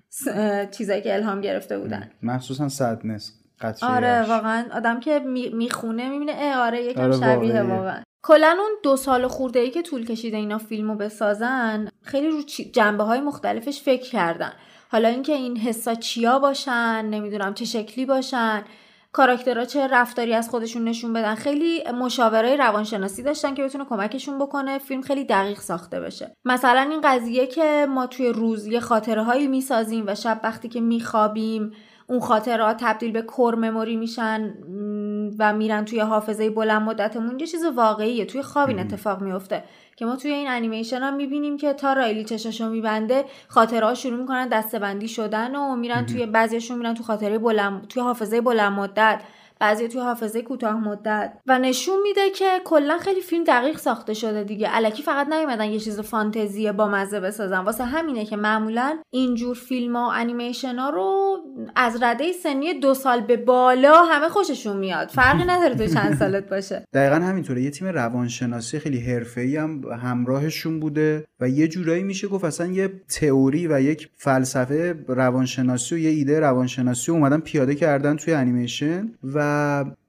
چیزایی 0.70 1.02
که 1.02 1.14
الهام 1.14 1.40
گرفته 1.40 1.78
بودن. 1.78 2.10
مخصوصا 2.22 2.68
Sadness 2.68 3.32
قطره 3.60 3.88
آره 3.88 4.08
اشک. 4.08 4.30
واقعا 4.30 4.64
آدم 4.72 5.00
که 5.00 5.18
می- 5.18 5.50
می‌خونه 5.50 6.08
می‌بینه 6.08 6.32
اه 6.36 6.56
آره 6.66 6.84
یکم 6.84 7.00
آره، 7.00 7.16
شبیه. 7.16 7.62
واقعا. 7.62 8.02
کلا 8.22 8.56
اون 8.60 8.70
دو 8.82 8.96
سال 8.96 9.26
خورده 9.28 9.58
ای 9.58 9.70
که 9.70 9.82
طول 9.82 10.06
کشیده 10.06 10.36
اینا 10.36 10.58
فیلمو 10.58 10.94
بسازن 10.94 11.88
خیلی 12.02 12.28
رو 12.28 12.42
جنبه 12.72 13.04
های 13.04 13.20
مختلفش 13.20 13.82
فکر 13.82 14.10
کردن. 14.10 14.52
حالا 14.90 15.08
اینکه 15.08 15.32
این 15.32 15.56
حسا 15.56 15.94
چیا 15.94 16.38
باشن 16.38 17.04
نمی‌دونم 17.04 17.54
چه 17.54 17.64
شکلی 17.64 18.06
باشن 18.06 18.64
کاراکترها 19.12 19.64
چه 19.64 19.86
رفتاری 19.86 20.34
از 20.34 20.50
خودشون 20.50 20.84
نشون 20.84 21.12
بدن. 21.12 21.34
خیلی 21.34 21.82
مشاوره 22.00 22.56
روانشناسی 22.56 23.22
داشتن 23.22 23.54
که 23.54 23.64
بتونه 23.64 23.84
کمکشون 23.84 24.38
بکنه 24.38 24.78
فیلم 24.78 25.02
خیلی 25.02 25.24
دقیق 25.24 25.58
ساخته 25.58 26.00
بشه. 26.00 26.36
مثلا 26.44 26.80
این 26.80 27.00
قضیه 27.04 27.46
که 27.46 27.86
ما 27.88 28.06
توی 28.06 28.28
روز 28.28 28.66
یه 28.66 28.80
خاطره 28.80 29.22
هایی 29.22 29.46
می‌سازیم 29.46 30.04
و 30.06 30.14
شب 30.14 30.40
وقتی 30.44 30.68
که 30.68 30.80
میخوابیم 30.80 31.72
اون 32.06 32.20
خاطرات 32.20 32.76
تبدیل 32.80 33.12
به 33.12 33.22
کور 33.22 33.54
مموری 33.54 33.96
میشن 33.96 34.54
و 35.38 35.52
میرن 35.52 35.84
توی 35.84 36.00
حافظه 36.00 36.50
بلند 36.50 36.82
مدتمون 36.82 37.40
یه 37.40 37.46
چیز 37.46 37.64
واقعیه. 37.64 38.24
توی 38.24 38.42
خواب 38.42 38.68
این 38.68 38.78
اتفاق 38.78 39.20
میفته 39.20 39.64
که 39.98 40.06
ما 40.06 40.16
توی 40.16 40.30
این 40.32 40.48
انیمیشن 40.48 40.98
هم 40.98 41.14
می‌بینیم 41.14 41.56
که 41.56 41.72
تا 41.72 41.92
رایلی 41.92 42.24
چشاشو 42.24 42.68
میبنده 42.68 43.24
خاطره 43.48 43.86
ها 43.86 43.94
شروع 43.94 44.20
می‌کنن 44.20 44.48
دستبندی 44.48 45.08
شدن 45.08 45.56
و 45.56 45.76
میرن 45.76 46.06
توی 46.06 46.26
بعضیشون 46.26 46.78
میرن 46.78 46.94
تو 46.94 47.02
خاطره 47.02 47.38
بلند 47.38 47.88
توی 47.88 48.02
حافظه 48.02 48.40
بلند 48.40 48.72
مدت 48.72 49.20
بعضی 49.60 49.88
توی 49.88 50.00
حافظه 50.00 50.42
کوتاه 50.42 50.88
مدت. 50.88 51.32
و 51.46 51.58
نشون 51.58 52.02
میده 52.02 52.30
که 52.30 52.48
کلا 52.64 52.98
خیلی 52.98 53.20
فیلم 53.20 53.44
دقیق 53.44 53.78
ساخته 53.78 54.14
شده 54.14 54.44
دیگه. 54.44 54.68
الکی 54.70 55.02
فقط 55.02 55.28
نیومدن 55.28 55.64
یه 55.64 55.80
چیز 55.80 56.00
فانتزی 56.00 56.72
با 56.72 56.88
مزه 56.88 57.20
بسازن. 57.20 57.58
واسه 57.58 57.84
همینه 57.84 58.24
که 58.24 58.36
معمولا 58.36 58.98
اینجور 59.10 59.56
فیلم 59.56 59.96
ها 59.96 60.08
و 60.08 60.10
انیمیشن 60.14 60.78
ها 60.78 60.90
رو 60.90 61.36
از 61.76 62.02
رده 62.02 62.32
سنی 62.32 62.74
دو 62.74 62.94
سال 62.94 63.20
به 63.20 63.36
بالا 63.36 64.02
همه 64.02 64.28
خوششون 64.28 64.76
میاد. 64.76 65.08
فرقی 65.08 65.44
نداره 65.44 65.74
تو 65.74 65.86
چند 65.86 66.16
سالت 66.18 66.48
باشه. 66.48 66.84
دقیقا 66.94 67.14
همینطوره. 67.14 67.62
یه 67.62 67.70
تیم 67.70 67.88
روانشناسی 67.88 68.78
خیلی 68.78 69.00
حرفه‌ای 69.00 69.56
هم 69.56 69.82
همراهشون 70.02 70.80
بوده 70.80 71.24
و 71.40 71.48
یه 71.48 71.68
جورایی 71.68 72.02
میشه 72.02 72.28
گفت 72.28 72.44
اصلا 72.44 72.66
یه 72.66 72.92
تئوری 73.08 73.66
و 73.66 73.80
یک 73.80 74.08
فلسفه 74.16 75.04
روانشناسی 75.08 75.94
و 75.94 75.98
یه 75.98 76.10
ایده 76.10 76.40
روانشناسی 76.40 77.10
رو 77.10 77.18
اومدن 77.18 77.40
پیاده 77.40 77.74
کردن 77.74 78.16
توی 78.16 78.34
انیمیشن 78.34 79.12
و 79.34 79.47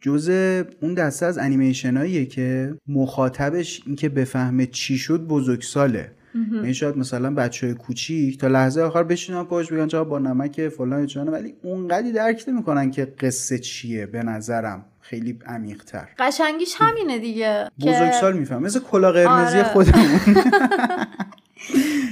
جزء 0.01 0.63
اون 0.81 0.93
دسته 0.93 1.25
از 1.25 1.37
انیمیشناییه 1.37 2.25
که 2.25 2.75
مخاطبش 2.87 3.81
اینکه 3.85 4.09
بفهمه 4.09 4.65
چی 4.65 4.97
شد 4.97 5.21
بزرگساله 5.21 6.11
یعنی 6.53 6.73
شاید 6.73 6.97
مثلا 6.97 7.33
بچه 7.33 7.67
های 7.67 7.75
کوچیک 7.75 8.37
تا 8.37 8.47
لحظه 8.47 8.81
آخر 8.81 9.03
بشینن 9.03 9.43
پاش 9.43 9.71
بگن 9.71 9.87
چرا 9.87 10.03
با 10.03 10.19
نمک 10.19 10.67
فلان 10.67 11.05
چانه 11.05 11.31
ولی 11.31 11.53
اونقدی 11.63 12.11
درک 12.11 12.43
نمی‌کنن 12.47 12.91
که 12.91 13.05
قصه 13.05 13.59
چیه 13.59 14.05
به 14.05 14.23
نظرم. 14.23 14.85
خیلی 15.01 15.39
عمیق‌تر. 15.45 16.07
قشنگیش 16.19 16.75
همینه 16.77 17.19
دیگه 17.19 17.69
بزرگسال 17.81 18.37
میفهم 18.37 18.63
مثل 18.63 18.79
کلا 18.79 19.11
قرمزی 19.11 19.57
آره. 19.57 19.67
خودمون. 19.67 20.19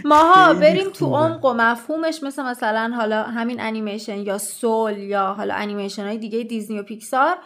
ماها 0.06 0.54
بریم 0.54 0.90
تو. 0.90 1.06
عمق 1.06 1.46
و 1.46 1.54
مفهومش 1.54 2.24
مثل 2.24 2.44
مثلا 2.44 2.92
حالا 2.96 3.24
همین 3.24 3.60
انیمیشن 3.60 4.18
یا 4.18 4.38
سول 4.38 4.98
یا 4.98 5.34
حالا 5.34 5.54
انیمیشن 5.54 6.06
های 6.06 6.18
دیگه 6.18 6.44
دیزنی 6.44 6.80
و 6.80 6.84
پیکسار 6.84 7.38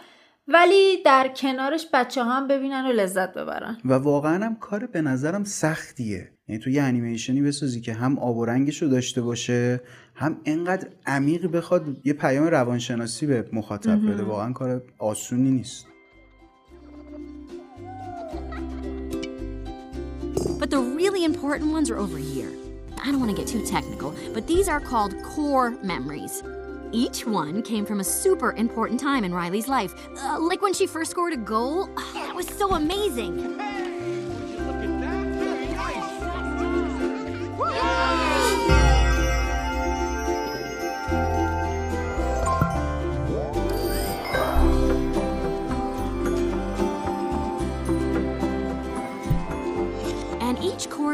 ولی 0.48 1.04
در 1.06 1.28
کنارش 1.28 1.88
بچه 1.94 2.24
هم 2.24 2.48
ببینن 2.48 2.86
و 2.86 2.92
لذت 2.92 3.34
ببرن. 3.34 3.78
و 3.86 3.94
واقعا 3.94 4.46
هم 4.46 4.56
کار 4.56 4.86
به 4.86 5.02
نظرم 5.02 5.44
سختیه. 5.44 6.32
یعنی 6.48 6.62
تو 6.62 6.70
یه 6.70 6.84
انیمیشنی 6.84 7.42
بسازی 7.42 7.82
که 7.82 7.94
هم 7.94 8.20
آب 8.20 8.38
و 8.38 8.46
رنگش 8.46 8.82
رو 8.82 8.88
داشته 8.88 9.22
باشه 9.22 9.82
هم 10.16 10.42
انقدر 10.46 10.88
عمیق 11.06 11.52
بخواد 11.52 11.86
یه 12.04 12.14
پیام 12.14 12.48
روانشناسی 12.48 13.26
به 13.26 13.50
مخاطب 13.54 14.12
بده. 14.12 14.24
واقعا 14.24 14.54
کار 14.54 14.84
آسونی 15.00 15.52
نیست. 15.52 15.91
But 20.62 20.70
the 20.70 20.80
really 20.80 21.26
important 21.26 21.72
ones 21.72 21.90
are 21.90 21.98
over 21.98 22.20
here. 22.20 22.52
I 23.02 23.06
don't 23.06 23.20
want 23.20 23.36
to 23.36 23.36
get 23.36 23.48
too 23.48 23.66
technical, 23.66 24.14
but 24.32 24.46
these 24.46 24.70
are 24.70 24.80
called 24.80 25.20
core 25.24 25.72
memories. 25.82 26.44
Each 26.92 27.26
one 27.26 27.64
came 27.64 27.84
from 27.84 28.00
a 28.00 28.04
super 28.04 28.52
important 28.52 29.00
time 29.00 29.24
in 29.24 29.34
Riley's 29.34 29.68
life. 29.68 29.96
Uh, 30.20 30.40
like 30.40 30.62
when 30.62 30.76
she 30.76 30.86
first 30.86 31.10
scored 31.10 31.34
a 31.34 31.38
goal. 31.38 31.90
That 32.14 32.36
was 32.36 32.48
so 32.48 32.76
amazing. 32.76 33.58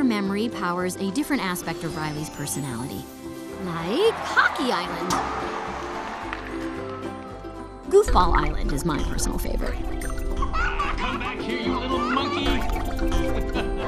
Memory 0.04 0.50
powers 0.50 0.96
a 0.98 1.12
different 1.12 1.44
aspect 1.44 1.84
of 1.84 1.96
Riley's 1.96 2.30
personality. 2.30 3.04
Like 3.64 4.14
Hockey 4.14 4.72
Island. 4.72 5.12
Goofball 7.90 8.38
Island 8.38 8.72
is 8.74 8.86
my 8.86 9.02
personal 9.04 9.38
favorite. 9.38 9.76
Come 10.98 11.20
back 11.20 11.40
here, 11.40 11.62
you 11.62 11.78
little 11.78 12.00
monkey! 12.00 12.46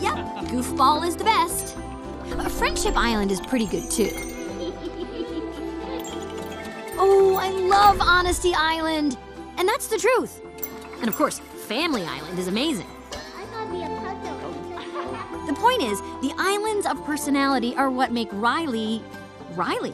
Yep, 0.00 0.16
Goofball 0.46 1.06
is 1.06 1.16
the 1.16 1.24
best. 1.24 1.76
Uh, 2.26 2.48
Friendship 2.48 2.96
Island 2.96 3.32
is 3.32 3.40
pretty 3.40 3.66
good 3.66 3.90
too. 3.90 4.10
Oh, 7.00 7.36
I 7.40 7.50
love 7.50 8.00
Honesty 8.00 8.52
Island! 8.54 9.16
And 9.56 9.68
that's 9.68 9.88
the 9.88 9.98
truth. 9.98 10.40
And 11.00 11.08
of 11.08 11.16
course, 11.16 11.40
Family 11.66 12.04
Island 12.04 12.38
is 12.38 12.46
amazing. 12.48 12.86
Point 15.58 15.82
is, 15.82 16.00
the 16.22 16.32
islands 16.38 16.86
of 16.86 17.04
personality 17.04 17.74
are 17.74 17.90
what 17.90 18.12
make 18.12 18.28
Riley 18.32 19.02
Riley. 19.56 19.92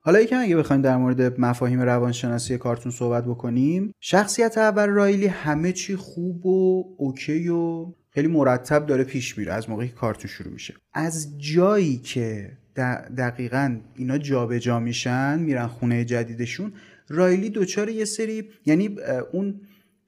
حالا 0.00 0.20
یکم 0.20 0.40
اگه 0.40 0.56
بخوایم 0.56 0.82
در 0.82 0.96
مورد 0.96 1.40
مفاهیم 1.40 1.80
روانشناسی 1.80 2.58
کارتون 2.58 2.92
صحبت 2.92 3.24
بکنیم 3.24 3.94
شخصیت 4.00 4.58
اول 4.58 4.88
رایلی 4.88 5.26
همه 5.26 5.72
چی 5.72 5.96
خوب 5.96 6.46
و 6.46 6.84
اوکی 6.98 7.48
و 7.48 7.86
خیلی 8.10 8.28
مرتب 8.28 8.86
داره 8.86 9.04
پیش 9.04 9.38
میره 9.38 9.52
از 9.52 9.70
موقعی 9.70 9.88
که 9.88 9.94
کارتون 9.94 10.30
شروع 10.30 10.52
میشه 10.52 10.74
از 10.94 11.38
جایی 11.38 11.98
که 11.98 12.52
دقیقا 13.16 13.80
اینا 13.96 14.18
جابجا 14.18 14.80
میشن 14.80 15.38
میرن 15.38 15.66
خونه 15.66 16.04
جدیدشون. 16.04 16.72
رایلی 17.08 17.50
دوچار 17.50 17.88
یه 17.88 18.04
سری 18.04 18.48
یعنی 18.66 18.96
اون 19.32 19.60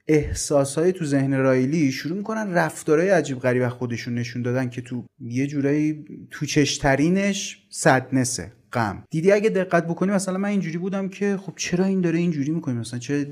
احساسهای 0.08 0.92
تو 0.92 1.04
ذهن 1.04 1.34
رایلی 1.34 1.92
شروع 1.92 2.16
می‌کنن 2.16 2.50
رفتارهای 2.54 3.10
عجیب 3.10 3.38
غریب 3.38 3.68
خودشون 3.68 4.14
نشون 4.14 4.42
دادن 4.42 4.68
که 4.68 4.80
تو 4.80 5.04
یه 5.20 5.46
جورایی 5.46 6.04
تو 6.30 6.46
چشترینش 6.46 7.66
صدنسه 7.70 8.52
غم. 8.72 9.04
دیدی 9.10 9.32
اگه 9.32 9.50
دقت 9.50 9.86
بکنی 9.86 10.12
مثلا 10.12 10.38
من 10.38 10.48
اینجوری 10.48 10.78
بودم 10.78 11.08
که 11.08 11.36
خب 11.36 11.52
چرا 11.56 11.84
این 11.84 12.00
داره 12.00 12.18
اینجوری 12.18 12.50
می‌کنه؟ 12.50 12.74
مثلا 12.74 12.98
چه 12.98 13.26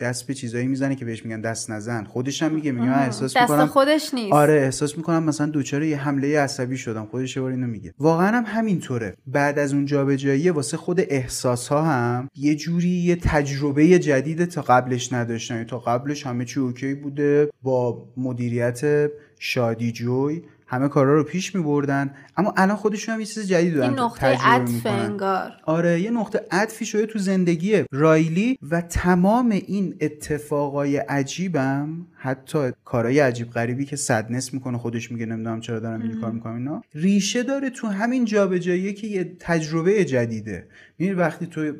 دست 0.00 0.26
به 0.26 0.34
چیزایی 0.34 0.66
می‌زنه 0.66 0.94
که 0.94 1.04
بهش 1.04 1.24
میگن 1.24 1.40
دست 1.40 1.70
نزن؟ 1.70 2.04
خودش 2.04 2.42
هم 2.42 2.52
میگه 2.52 2.72
میگه 2.72 2.86
من 2.86 2.92
احساس 2.92 3.36
دست 3.36 3.50
می‌کنم 3.50 3.66
خودش 3.66 4.14
نیست. 4.14 4.32
آره 4.32 4.54
احساس 4.54 4.96
می‌کنم 4.96 5.22
مثلا 5.22 5.46
دوچاره 5.46 5.88
یه 5.88 5.96
حمله 5.96 6.40
عصبی 6.40 6.76
شدم. 6.76 7.06
خودش 7.06 7.36
یه 7.36 7.42
بار 7.42 7.50
اینو 7.50 7.66
میگه. 7.66 7.94
واقعا 7.98 8.36
هم 8.36 8.44
همینطوره. 8.46 9.16
بعد 9.26 9.58
از 9.58 9.72
اون 9.72 9.86
جابجایی 9.86 10.50
واسه 10.50 10.76
خود 10.76 11.00
احساس 11.00 11.68
ها 11.68 11.82
هم 11.82 12.28
یه 12.36 12.54
جوری 12.54 12.88
یه 12.88 13.16
تجربه 13.16 13.98
جدید 13.98 14.44
تا 14.44 14.62
قبلش 14.62 15.12
نداشتن. 15.12 15.64
تا 15.64 15.78
قبلش 15.78 16.26
همه 16.26 16.44
چی 16.44 16.60
اوکی 16.60 16.94
بوده 16.94 17.50
با 17.62 18.08
مدیریت 18.16 19.10
شادی 19.38 19.92
جوی. 19.92 20.42
همه 20.70 20.88
کارا 20.88 21.14
رو 21.14 21.24
پیش 21.24 21.54
می 21.54 21.62
بردن 21.62 22.14
اما 22.36 22.54
الان 22.56 22.76
خودشون 22.76 23.14
هم 23.14 23.20
یه 23.20 23.26
چیز 23.26 23.48
جدید 23.48 23.74
دارن 23.74 23.90
این 23.90 23.98
نقطه 23.98 24.26
عطف. 24.26 24.86
انگار. 24.86 25.52
آره 25.64 26.00
یه 26.00 26.10
نقطه 26.10 26.40
عطفی 26.50 26.86
شده 26.86 27.06
تو 27.06 27.18
زندگی 27.18 27.84
رایلی 27.92 28.58
و 28.70 28.80
تمام 28.80 29.50
این 29.50 29.94
اتفاقای 30.00 30.96
عجیبم 30.96 32.06
حتی 32.14 32.58
کارهای 32.84 33.18
عجیب 33.18 33.50
غریبی 33.50 33.84
که 33.84 33.96
صدنس 33.96 34.54
می‌کنه 34.54 34.78
خودش 34.78 35.12
میگه 35.12 35.26
نمی‌دونم 35.26 35.60
چرا 35.60 35.80
دارم 35.80 36.02
این 36.02 36.20
کار 36.20 36.30
می‌کنم 36.30 36.56
اینا. 36.56 36.82
ریشه 36.94 37.42
داره 37.42 37.70
تو 37.70 37.86
همین 37.86 38.24
جابجایی 38.24 38.94
که 38.94 39.06
یه 39.06 39.36
تجربه 39.38 40.04
جدیده. 40.04 40.68
می‌بینی 40.98 41.18
وقتی 41.18 41.46
تو 41.46 41.72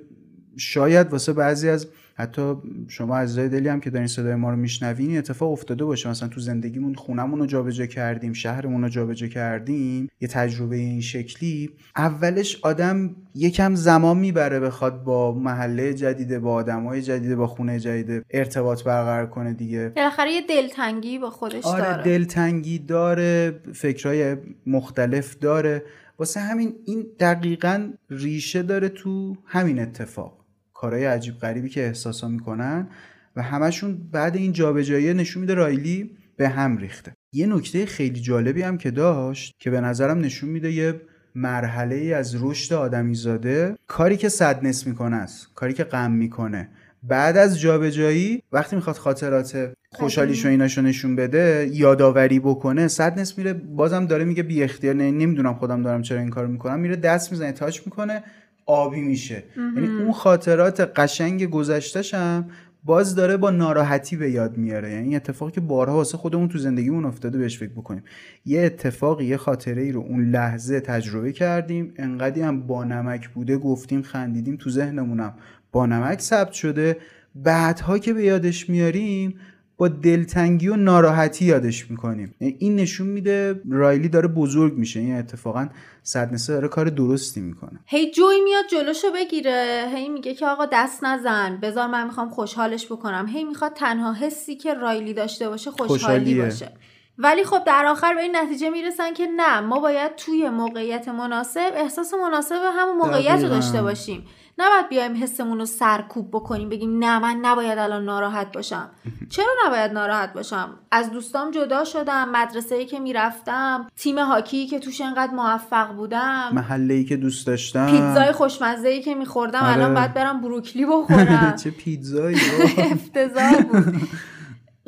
شاید 0.56 1.12
واسه 1.12 1.32
بعضی 1.32 1.68
از 1.68 1.86
حتی 2.20 2.54
شما 2.88 3.18
عزیزای 3.18 3.48
دلی 3.48 3.68
هم 3.68 3.80
که 3.80 3.90
دارین 3.90 4.06
صدای 4.06 4.34
ما 4.34 4.50
رو 4.50 4.56
میشنوین 4.56 5.08
این 5.08 5.18
اتفاق 5.18 5.52
افتاده 5.52 5.84
باشه. 5.84 6.08
مثلا 6.08 6.28
تو 6.28 6.40
زندگیمون 6.40 6.94
خونمون 6.94 7.38
رو 7.38 7.46
جابجا 7.46 7.86
کردیم 7.86 8.32
شهرمون 8.32 8.82
رو 8.82 8.88
جابجا 8.88 9.26
کردیم 9.26 10.08
یه 10.20 10.28
تجربه 10.28 10.76
این 10.76 11.00
شکلی. 11.00 11.70
اولش 11.96 12.58
آدم 12.62 13.16
یکم 13.34 13.74
زمان 13.74 14.18
می‌بره 14.18 14.60
بخواد 14.60 15.04
با 15.04 15.32
محله 15.32 15.94
جدیده 15.94 16.38
با 16.38 16.52
آدمای 16.52 17.02
جدیده 17.02 17.36
با 17.36 17.46
خونه 17.46 17.80
جدیده 17.80 18.24
ارتباط 18.30 18.82
برقرار 18.82 19.26
کنه 19.26 19.52
دیگه. 19.52 19.92
بالاخره 19.96 20.32
یه 20.32 20.42
دلتنگی 20.48 21.18
با 21.18 21.30
خودش 21.30 21.64
آره 21.64 21.84
داره. 21.84 22.02
دلتنگی 22.02 22.78
داره 22.78 23.60
فکرهای 23.72 24.36
مختلف 24.66 25.38
داره. 25.38 25.82
واسه 26.18 26.40
همین 26.40 26.72
این 26.84 27.06
دقیقا 27.20 27.90
ریشه 28.10 28.62
داره 28.62 28.88
تو 28.88 29.36
همین 29.46 29.80
اتفاق. 29.80 30.38
کارهای 30.78 31.04
عجیب 31.04 31.38
غریبی 31.38 31.68
که 31.68 31.86
احساسا 31.86 32.28
می‌کنن 32.28 32.88
و 33.36 33.42
همشون 33.42 33.98
بعد 34.12 34.36
این 34.36 34.52
جابجایی 34.52 35.14
نشون 35.14 35.40
میده 35.40 35.54
رایلی 35.54 36.16
به 36.36 36.48
هم 36.48 36.76
ریخته. 36.76 37.12
یه 37.32 37.46
نکته 37.46 37.86
خیلی 37.86 38.20
جالبی 38.20 38.62
هم 38.62 38.78
که 38.78 38.90
داشت 38.90 39.54
که 39.58 39.70
به 39.70 39.80
نظرم 39.80 40.18
نشون 40.18 40.50
میده 40.50 40.72
یه 40.72 41.00
مرحله 41.34 41.94
ای 41.94 42.14
از 42.14 42.42
رشد 42.42 42.74
آدمیزاده 42.74 43.74
کاری 43.86 44.16
که 44.16 44.28
صدنس 44.28 44.86
می‌کنه 44.86 45.16
است 45.16 45.54
کاری 45.54 45.72
که 45.72 45.84
غم 45.84 46.10
می‌کنه. 46.10 46.68
بعد 47.02 47.36
از 47.36 47.60
جابجایی 47.60 48.42
وقتی 48.52 48.76
می‌خواد 48.76 48.96
خاطرات 48.96 49.72
خوشحالیش 49.92 50.46
و 50.46 50.48
ایناشو 50.48 50.82
نشون 50.82 51.16
بده 51.16 51.70
یادآوری 51.72 52.40
بکنه 52.40 52.88
صدنس 52.88 53.38
میره 53.38 53.52
بازم 53.52 54.06
داره 54.06 54.24
میگه 54.24 54.42
بی 54.42 54.62
اختیار 54.62 54.94
نه 54.94 55.10
نمی‌دونم 55.10 55.54
خودم 55.54 55.82
دارم 55.82 56.02
چرا 56.02 56.18
این 56.18 56.30
کارو 56.30 56.48
می‌کنم 56.48 56.80
میره 56.80 56.96
دست 56.96 57.32
می‌زنه 57.32 57.52
تاچ 57.52 57.80
می‌کنه 57.86 58.22
آبی 58.68 59.00
میشه. 59.00 59.44
یعنی 59.56 59.88
اون 59.88 60.12
خاطرات 60.12 60.80
قشنگ 60.80 61.50
گذشتهش 61.50 62.14
هم 62.14 62.48
باز 62.84 63.14
داره 63.14 63.36
با 63.36 63.50
ناراحتی 63.50 64.16
به 64.16 64.30
یاد 64.30 64.56
میاره. 64.56 64.90
یعنی 64.90 65.06
این 65.06 65.16
اتفاقی 65.16 65.52
که 65.52 65.60
بارها 65.60 65.94
واسه 65.94 66.18
خودمون 66.18 66.48
تو 66.48 66.58
زندگیمون 66.58 67.04
افتاده 67.04 67.38
بهش 67.38 67.58
فکر 67.58 67.70
بکنیم. 67.70 68.02
یه 68.44 68.60
اتفاقی 68.60 69.24
یه 69.24 69.36
خاطره 69.36 69.82
ای 69.82 69.92
رو 69.92 70.00
اون 70.00 70.30
لحظه 70.30 70.80
تجربه 70.80 71.32
کردیم 71.32 71.92
انقدی 71.96 72.40
هم 72.40 72.66
با 72.66 72.84
نمک 72.84 73.28
بوده 73.28 73.56
گفتیم 73.56 74.02
خندیدیم 74.02 74.56
تو 74.56 74.70
ذهنمونم 74.70 75.34
با 75.72 75.86
نمک 75.86 76.20
ثبت 76.20 76.52
شده. 76.52 76.96
بعدها 77.34 77.98
که 77.98 78.12
به 78.12 78.24
یادش 78.24 78.70
میاریم 78.70 79.34
با 79.78 79.88
دلتنگی 79.88 80.68
و 80.68 80.76
ناراحتی 80.76 81.44
یادش 81.44 81.90
می‌کنیم. 81.90 82.34
این 82.38 82.76
نشون 82.76 83.06
میده 83.06 83.60
رایلی 83.70 84.08
داره 84.08 84.28
بزرگ 84.28 84.74
میشه. 84.74 85.00
این 85.00 85.16
اتفاقا 85.16 85.68
صدنسه 86.02 86.52
داره 86.52 86.68
کار 86.68 86.84
درستی 86.84 87.40
می‌کنه. 87.40 87.80
هی 87.86 88.10
جوی 88.10 88.40
میاد 88.40 88.64
جلوشو 88.70 89.06
بگیره. 89.14 89.86
هی 89.94 90.08
میگه 90.08 90.34
که 90.34 90.46
آقا 90.46 90.66
دست 90.72 91.04
نزن. 91.04 91.58
بذار 91.62 91.86
من 91.86 92.04
می‌خوام 92.04 92.30
خوشحالش 92.30 92.86
بکنم. 92.86 93.26
هی 93.26 93.44
می‌خواد 93.44 93.72
تنها 93.72 94.12
حسی 94.12 94.56
که 94.56 94.74
رایلی 94.74 95.14
داشته 95.14 95.48
باشه 95.48 95.70
خوشحالی 95.70 95.98
خوشحالیه. 95.98 96.44
باشه. 96.44 96.72
ولی 97.18 97.44
خب 97.44 97.64
در 97.66 97.86
آخر 97.86 98.14
به 98.14 98.20
این 98.20 98.36
نتیجه 98.36 98.70
می‌رسن 98.70 99.14
که 99.14 99.26
نه 99.36 99.60
ما 99.60 99.80
باید 99.80 100.16
توی 100.16 100.50
موقعیت 100.50 101.08
مناسب 101.08 101.72
احساس 101.76 102.14
مناسب 102.14 102.60
همون 102.78 102.96
موقعیت 102.96 103.42
رو. 103.42 103.48
داشته 103.48 103.82
باشیم. 103.82 104.24
نباید 104.58 104.88
بیایم 104.88 105.22
حسمون 105.22 105.58
رو 105.58 105.66
سرکوب 105.66 106.30
بکنیم 106.30 106.68
بگیم 106.68 106.98
نه 106.98 107.18
من 107.18 107.36
نباید 107.42 107.78
الان 107.78 108.04
ناراحت 108.04 108.52
باشم. 108.52 108.90
چرا 109.34 109.46
نباید 109.66 109.92
ناراحت 109.92 110.32
باشم؟ 110.32 110.70
از 110.90 111.10
دوستام 111.10 111.50
جدا 111.50 111.84
شدم 111.84 112.28
مدرسه 112.28 112.74
ای 112.74 112.86
که 112.86 112.98
می‌رفتم 112.98 113.86
تیم 113.96 114.18
هاکی 114.18 114.66
که 114.66 114.78
توش 114.78 115.00
انقدر 115.00 115.32
موفق 115.32 115.92
بودم. 115.92 116.50
محله 116.52 116.94
ای 116.94 117.04
که 117.04 117.16
دوست 117.16 117.46
داشتم. 117.46 117.86
پیتزای 117.86 118.32
خوشمزه 118.32 118.88
ای 118.88 119.02
که 119.02 119.14
میخوردم 119.14 119.62
آره. 119.62 119.72
الان 119.72 119.94
باید 119.94 120.14
برم 120.14 120.40
بروکلی 120.40 120.86
بخورم. 120.86 121.56
چه 121.64 121.70
پیتزایی 121.70 122.36
افتضاح 122.92 123.62
بود. 123.62 124.08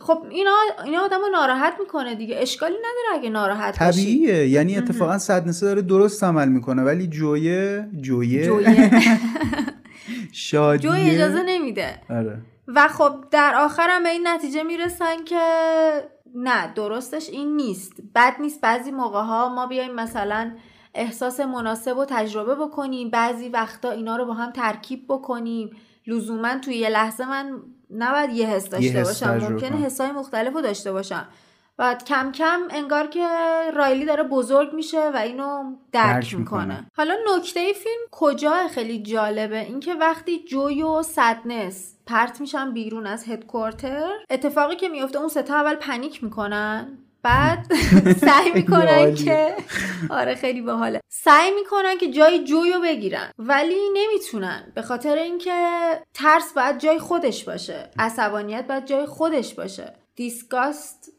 خب 0.00 0.26
اینا 0.30 0.50
اینا 0.84 1.00
آدمو 1.00 1.28
ناراحت 1.32 1.74
می‌کنه 1.80 2.14
دیگه. 2.14 2.36
اشکالی 2.38 2.74
نداره 2.74 3.18
اگه 3.18 3.30
ناراحت 3.30 3.78
باشی. 3.78 4.02
طبیعیه. 4.02 4.48
یعنی 4.48 4.76
اتفاقا 4.76 5.18
صدنسه 5.18 5.66
داره 5.66 5.82
درست 5.82 6.24
عمل 6.24 6.48
می‌کنه 6.48 6.82
ولی 6.82 7.06
جویه 7.06 7.88
جویه. 8.00 8.46
جویه. 8.46 8.90
شادیه. 10.32 10.90
جوی 10.90 11.10
اجازه 11.10 11.42
نمیده. 11.42 12.02
آره. 12.10 12.38
و 12.68 12.88
خب 12.88 13.24
در 13.30 13.54
آخرم 13.54 14.02
به 14.02 14.08
این 14.08 14.28
نتیجه 14.28 14.62
می‌رسن 14.62 15.24
که 15.24 15.40
نه 16.34 16.72
درستش 16.74 17.28
این 17.28 17.56
نیست. 17.56 17.92
بد 18.14 18.34
نیست. 18.40 18.60
بعضی 18.60 18.90
موقع 18.90 19.20
ها 19.22 19.48
ما 19.54 19.66
بیایم 19.66 19.94
مثلا 19.94 20.50
احساس 20.94 21.40
مناسب 21.40 21.90
رو 21.98 22.04
تجربه 22.08 22.54
بکنیم. 22.54 23.10
بعضی 23.10 23.48
وقتا 23.48 23.90
اینا 23.90 24.16
رو 24.16 24.24
با 24.24 24.34
هم 24.34 24.52
ترکیب 24.52 25.04
بکنیم. 25.08 25.70
لزوما 26.06 26.58
توی 26.58 26.74
یه 26.76 26.88
لحظه 26.88 27.28
من 27.28 27.52
نباید 27.94 28.30
یه 28.30 28.46
حس 28.46 28.68
داشته 28.68 29.00
حس 29.00 29.22
باشم. 29.22 29.52
ممکنه. 29.52 29.76
حسای 29.76 30.12
مختلف 30.12 30.54
رو 30.54 30.60
داشته 30.60 30.92
باشم. 30.92 31.28
و 31.78 31.94
کم 32.06 32.32
کم 32.32 32.60
انگار 32.70 33.06
که 33.06 33.26
رایلی 33.74 34.04
داره 34.04 34.22
بزرگ 34.22 34.72
میشه 34.72 35.10
و 35.10 35.16
اینو 35.16 35.76
درک, 35.92 36.14
درک 36.14 36.34
می‌کنه. 36.34 36.64
می‌کنه. 36.64 36.90
حالا 36.96 37.14
نکته 37.36 37.72
فیلم 37.72 38.02
کجا 38.10 38.68
خیلی 38.68 39.02
جالبه؟ 39.02 39.58
اینکه 39.58 39.94
وقتی 39.94 40.44
جوی 40.44 40.82
و 40.82 41.02
سدنس 41.02 41.96
پرت 42.06 42.40
میشن 42.40 42.72
بیرون 42.72 43.06
از 43.06 43.28
هدکوارتر 43.28 44.10
اتفاقی 44.30 44.76
که 44.76 44.88
میفته 44.88 45.18
اون 45.18 45.28
ستا 45.28 45.54
اول 45.54 45.74
پنیک 45.74 46.24
می‌کنن. 46.24 46.98
بعد 47.22 47.66
سعی 48.26 48.50
می‌کنن. 48.54 49.14
که 49.14 49.54
آره 50.10 50.34
خیلی 50.34 50.60
باحاله. 50.60 51.00
سعی 51.08 51.50
می‌کنن 51.50 51.98
که 51.98 52.10
جای 52.10 52.44
جوی 52.44 52.72
رو 52.72 52.80
بگیرن 52.80 53.30
ولی 53.38 53.78
نمی‌تونن. 53.94 54.72
به 54.74 54.82
خاطر 54.82 55.14
اینکه 55.16 55.52
ترس 56.14 56.52
باید 56.52 56.78
جای 56.78 56.98
خودش 56.98 57.44
باشه. 57.44 57.90
عصبانیت 57.98 58.66
باید 58.66 58.86
جای 58.86 59.06
خودش 59.06 59.54
باشه. 59.54 59.92
دیسگاست 60.16 61.12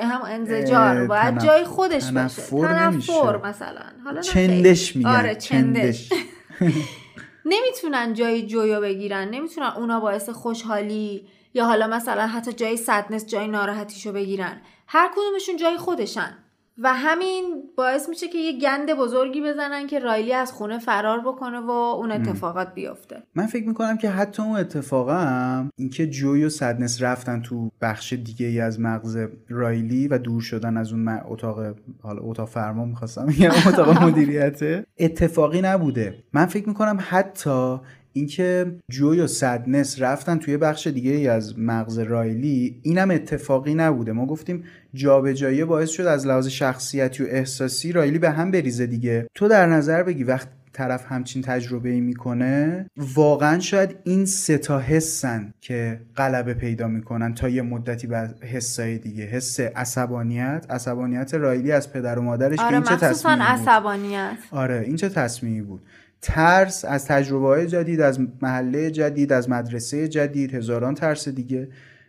هم 0.00 0.22
انزجار 0.22 1.06
باید 1.06 1.38
تنف- 1.38 1.44
جای 1.44 1.64
خودش 1.64 2.10
باشه. 2.10 2.42
تنفر 2.42 2.88
نمیشه. 2.90 3.12
تنفر 3.12 3.48
مثلا. 3.48 3.82
حالا 4.04 4.20
چندش. 4.20 4.96
میگن. 4.96 5.10
آره 5.10 5.34
چندش. 5.34 6.12
نمی‌تونن 7.44 8.14
جای 8.14 8.46
جویو 8.46 8.80
بگیرن. 8.80 9.28
نمی‌تونن 9.28 9.66
اونا 9.76 10.00
باعث 10.00 10.28
خوشحالی 10.28 11.26
یا 11.54 11.64
حالا 11.64 11.86
مثلا 11.86 12.26
حتی 12.26 12.52
جای 12.52 12.76
صدنس 12.76 13.26
جای 13.26 13.48
ناراحتیشو 13.48 14.12
بگیرن. 14.12 14.60
هر 14.94 15.10
کدومشون 15.12 15.56
جای 15.56 15.76
خودشن. 15.76 16.30
و 16.78 16.94
همین 16.94 17.62
باعث 17.76 18.08
میشه 18.08 18.28
که 18.28 18.38
یه 18.38 18.58
گند 18.58 18.94
بزرگی 18.94 19.40
بزنن 19.40 19.86
که 19.86 19.98
رایلی 19.98 20.32
از 20.32 20.52
خونه 20.52 20.78
فرار 20.78 21.20
بکنه 21.20 21.60
و 21.60 21.70
اون 21.70 22.12
اتفاقات 22.12 22.74
بیفته. 22.74 23.22
من 23.34 23.46
فکر 23.46 23.68
می‌کنم 23.68 23.96
که 23.96 24.10
حتی 24.10 24.42
اون 24.42 24.56
اتفاقا 24.56 25.14
هم 25.14 25.70
اینکه 25.76 26.06
جوی 26.06 26.44
و 26.44 26.48
صدنس 26.48 27.02
رفتن 27.02 27.42
تو 27.42 27.70
بخش 27.80 28.12
دیگه 28.12 28.46
ای 28.46 28.60
از 28.60 28.80
مغز 28.80 29.18
رایلی 29.48 30.08
و 30.08 30.18
دور 30.18 30.40
شدن 30.40 30.76
از 30.76 30.92
اون 30.92 31.20
اتاق 31.28 31.74
حالا 32.02 32.22
اتاق 32.22 32.48
فرمان 32.48 32.88
می‌خواستم 32.88 33.26
بگم 33.26 33.50
اتاق 33.66 34.02
مدیریته 34.08 34.86
اتفاقی 34.98 35.60
نبوده. 35.60 36.24
من 36.32 36.46
فکر 36.46 36.68
می‌کنم 36.68 36.98
حتی 37.00 37.80
اینکه 38.12 38.72
جوی 38.90 39.20
و 39.20 39.26
سدنس 39.26 40.00
رفتن 40.02 40.38
توی 40.38 40.56
بخش 40.56 40.86
دیگه 40.86 41.10
ای 41.10 41.28
از 41.28 41.58
مغز 41.58 41.98
رایلی 41.98 42.80
اینم 42.82 43.10
اتفاقی 43.10 43.74
نبوده. 43.74 44.12
ما 44.12 44.26
گفتیم 44.26 44.64
جابجایی 44.94 45.64
باعث 45.64 45.90
شد 45.90 46.06
از 46.06 46.26
لحاظ 46.26 46.46
شخصیتی 46.46 47.22
و 47.22 47.26
احساسی 47.30 47.92
رایلی 47.92 48.18
به 48.18 48.30
هم 48.30 48.50
بریزه 48.50 48.86
دیگه. 48.86 49.26
تو 49.34 49.48
در 49.48 49.66
نظر 49.66 50.02
بگی 50.02 50.24
وقت 50.24 50.48
طرف 50.72 51.04
همچین 51.08 51.42
تجربه 51.42 51.88
ای 51.88 52.00
می‌کنه؟ 52.00 52.86
واقعا 52.96 53.60
شاید 53.60 53.96
این 54.04 54.26
سه 54.26 54.58
تا 54.58 54.78
حسن 54.78 55.54
که 55.60 56.00
غلبه 56.16 56.54
پیدا 56.54 56.88
می‌کنن 56.88 57.34
تا 57.34 57.48
یه 57.48 57.62
مدتی 57.62 58.06
بر 58.06 58.34
حسای 58.40 58.98
دیگه. 58.98 59.24
حس 59.24 59.60
عصبانیت 59.60 60.66
عصبانیت 60.70 61.34
رایلی 61.34 61.72
از 61.72 61.92
پدر 61.92 62.18
و 62.18 62.22
مادرش 62.22 62.56
که 62.58 62.64
آره 62.64 62.74
این 62.76 62.84
چه 62.84 62.96
تصمیمی 62.96 63.36
بود؟ 63.36 63.46
عصبانیت. 63.46 64.36
آره 64.50 64.82
این 64.86 64.96
چه 64.96 65.08
تصمیمی 65.08 65.62
بود؟ 65.62 65.82
ترس 66.22 66.84
از 66.84 67.06
تجربه 67.06 67.46
های 67.46 67.66
جدید 67.66 68.00
از 68.00 68.20
محله 68.42 68.90
جدید 68.90 69.32
از 69.32 69.50
مدرسه 69.50 70.08
جدید 70.08 70.54
هزاران 70.54 70.94
ترس 70.94 71.28
دیگه. 71.28 71.68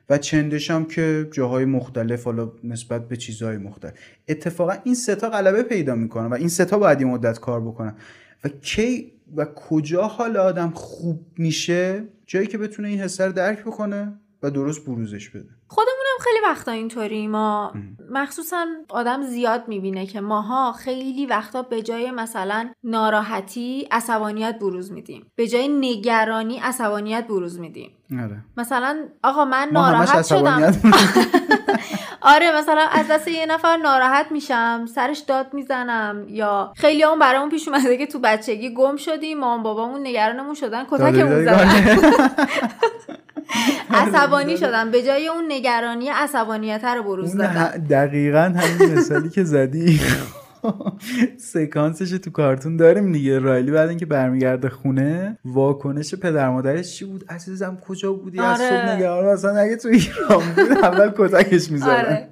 و 0.09 0.17
چندش 0.17 0.71
هم 0.71 0.85
که 0.85 1.27
جاهای 1.31 1.65
مختلف 1.65 2.23
حالا 2.23 2.51
نسبت 2.63 3.07
به 3.07 3.17
چیزهای 3.17 3.57
مختلف. 3.57 3.93
اتفاقا 4.27 4.73
این 4.83 4.95
ستا 4.95 5.29
غلبه 5.29 5.63
پیدا 5.63 5.95
می‌کنن 5.95 6.25
و 6.25 6.33
این 6.33 6.47
ستا 6.47 6.77
باید 6.77 7.01
یه 7.01 7.07
مدت 7.07 7.39
کار 7.39 7.61
بکنن. 7.61 7.95
و 8.43 8.49
کی 8.49 9.11
و 9.35 9.45
کجا 9.45 10.07
حال 10.07 10.37
آدم 10.37 10.69
خوب 10.69 11.25
میشه؟ 11.37 12.03
جایی 12.25 12.47
که 12.47 12.57
بتونه 12.57 12.87
این 12.87 13.01
حسر 13.01 13.29
درک 13.29 13.61
بکنه 13.61 14.13
و 14.43 14.49
درست 14.49 14.85
بروزش 14.85 15.29
بده. 15.29 15.49
خودمونم 15.67 16.02
خیلی 16.23 16.39
وقتا 16.45 16.71
اینطوری 16.71 17.27
ما 17.27 17.73
مخصوصا 18.11 18.65
آدم 18.89 19.23
زیاد 19.23 19.67
می‌بینه 19.67 20.05
که 20.05 20.21
ماها 20.21 20.71
خیلی 20.71 21.25
وقتا 21.25 21.61
به 21.61 21.81
جای 21.81 22.11
مثلا 22.11 22.69
ناراحتی 22.83 23.87
عصبانیت 23.91 24.59
بروز 24.59 24.91
میدیم. 24.91 25.31
به 25.35 25.47
جای 25.47 25.67
نگرانی 25.67 26.59
عصبانیت 26.59 27.27
بروز 27.27 27.59
میدیم. 27.59 27.91
آره. 28.23 28.37
مثلا 28.57 28.97
آقا 29.23 29.45
من 29.45 29.69
ناراحت 29.71 30.25
شدم. 30.25 30.61
آره 32.25 32.57
مثلا 32.57 32.87
از 32.91 33.07
دست 33.07 33.27
یه 33.27 33.45
نفر 33.45 33.77
ناراحت 33.77 34.31
میشم 34.31 34.85
سرش 34.95 35.19
داد 35.19 35.53
می‌زنم 35.53 36.25
یا 36.29 36.73
خیلی 36.75 37.03
اون 37.03 37.19
برامون 37.19 37.49
پیش 37.49 37.67
اومده 37.67 37.97
که 37.97 38.07
تو 38.07 38.19
بچگی 38.19 38.73
گم 38.73 38.95
شدیم 38.95 39.39
مام 39.39 39.63
بابامون 39.63 40.01
نگرانمون 40.07 40.53
شدن 40.53 40.83
کتکمون 40.91 41.45
زدن. 41.45 41.97
عصبانی 43.89 44.57
شدم. 44.57 44.91
به 44.91 45.03
جای 45.03 45.27
اون 45.27 45.45
نگرانی 45.49 46.09
عصبانیت 46.09 46.83
رو 46.83 47.03
بروز 47.03 47.37
دادم. 47.37 47.85
دقیقا 47.89 48.39
همین 48.39 48.93
مثالی 48.97 49.29
که 49.29 49.43
زدی. 49.43 49.99
سکانسش 51.37 52.11
تو 52.11 52.31
کارتون 52.31 52.77
داریم 52.77 53.11
دیگه. 53.11 53.39
رایلی 53.39 53.71
بعد 53.71 53.89
اینکه 53.89 54.05
برمیگرده 54.05 54.69
خونه 54.69 55.37
واکنش 55.45 56.15
پدر 56.15 56.49
مادرش 56.49 56.97
چی 56.97 57.05
بود؟ 57.05 57.25
عزیزم 57.29 57.77
کجا 57.87 58.13
بودی؟ 58.13 58.39
از 58.39 58.61
آره. 58.61 58.69
صبح 58.69 58.95
نگران 58.95 59.25
اصلا 59.25 59.57
اگه 59.57 59.75
تو 59.75 59.87
ایران 59.87 60.43
بود 60.55 60.77
اول 60.77 61.11
کتکش 61.17 61.71
می‌زدن. 61.71 61.89
آره. 61.89 62.29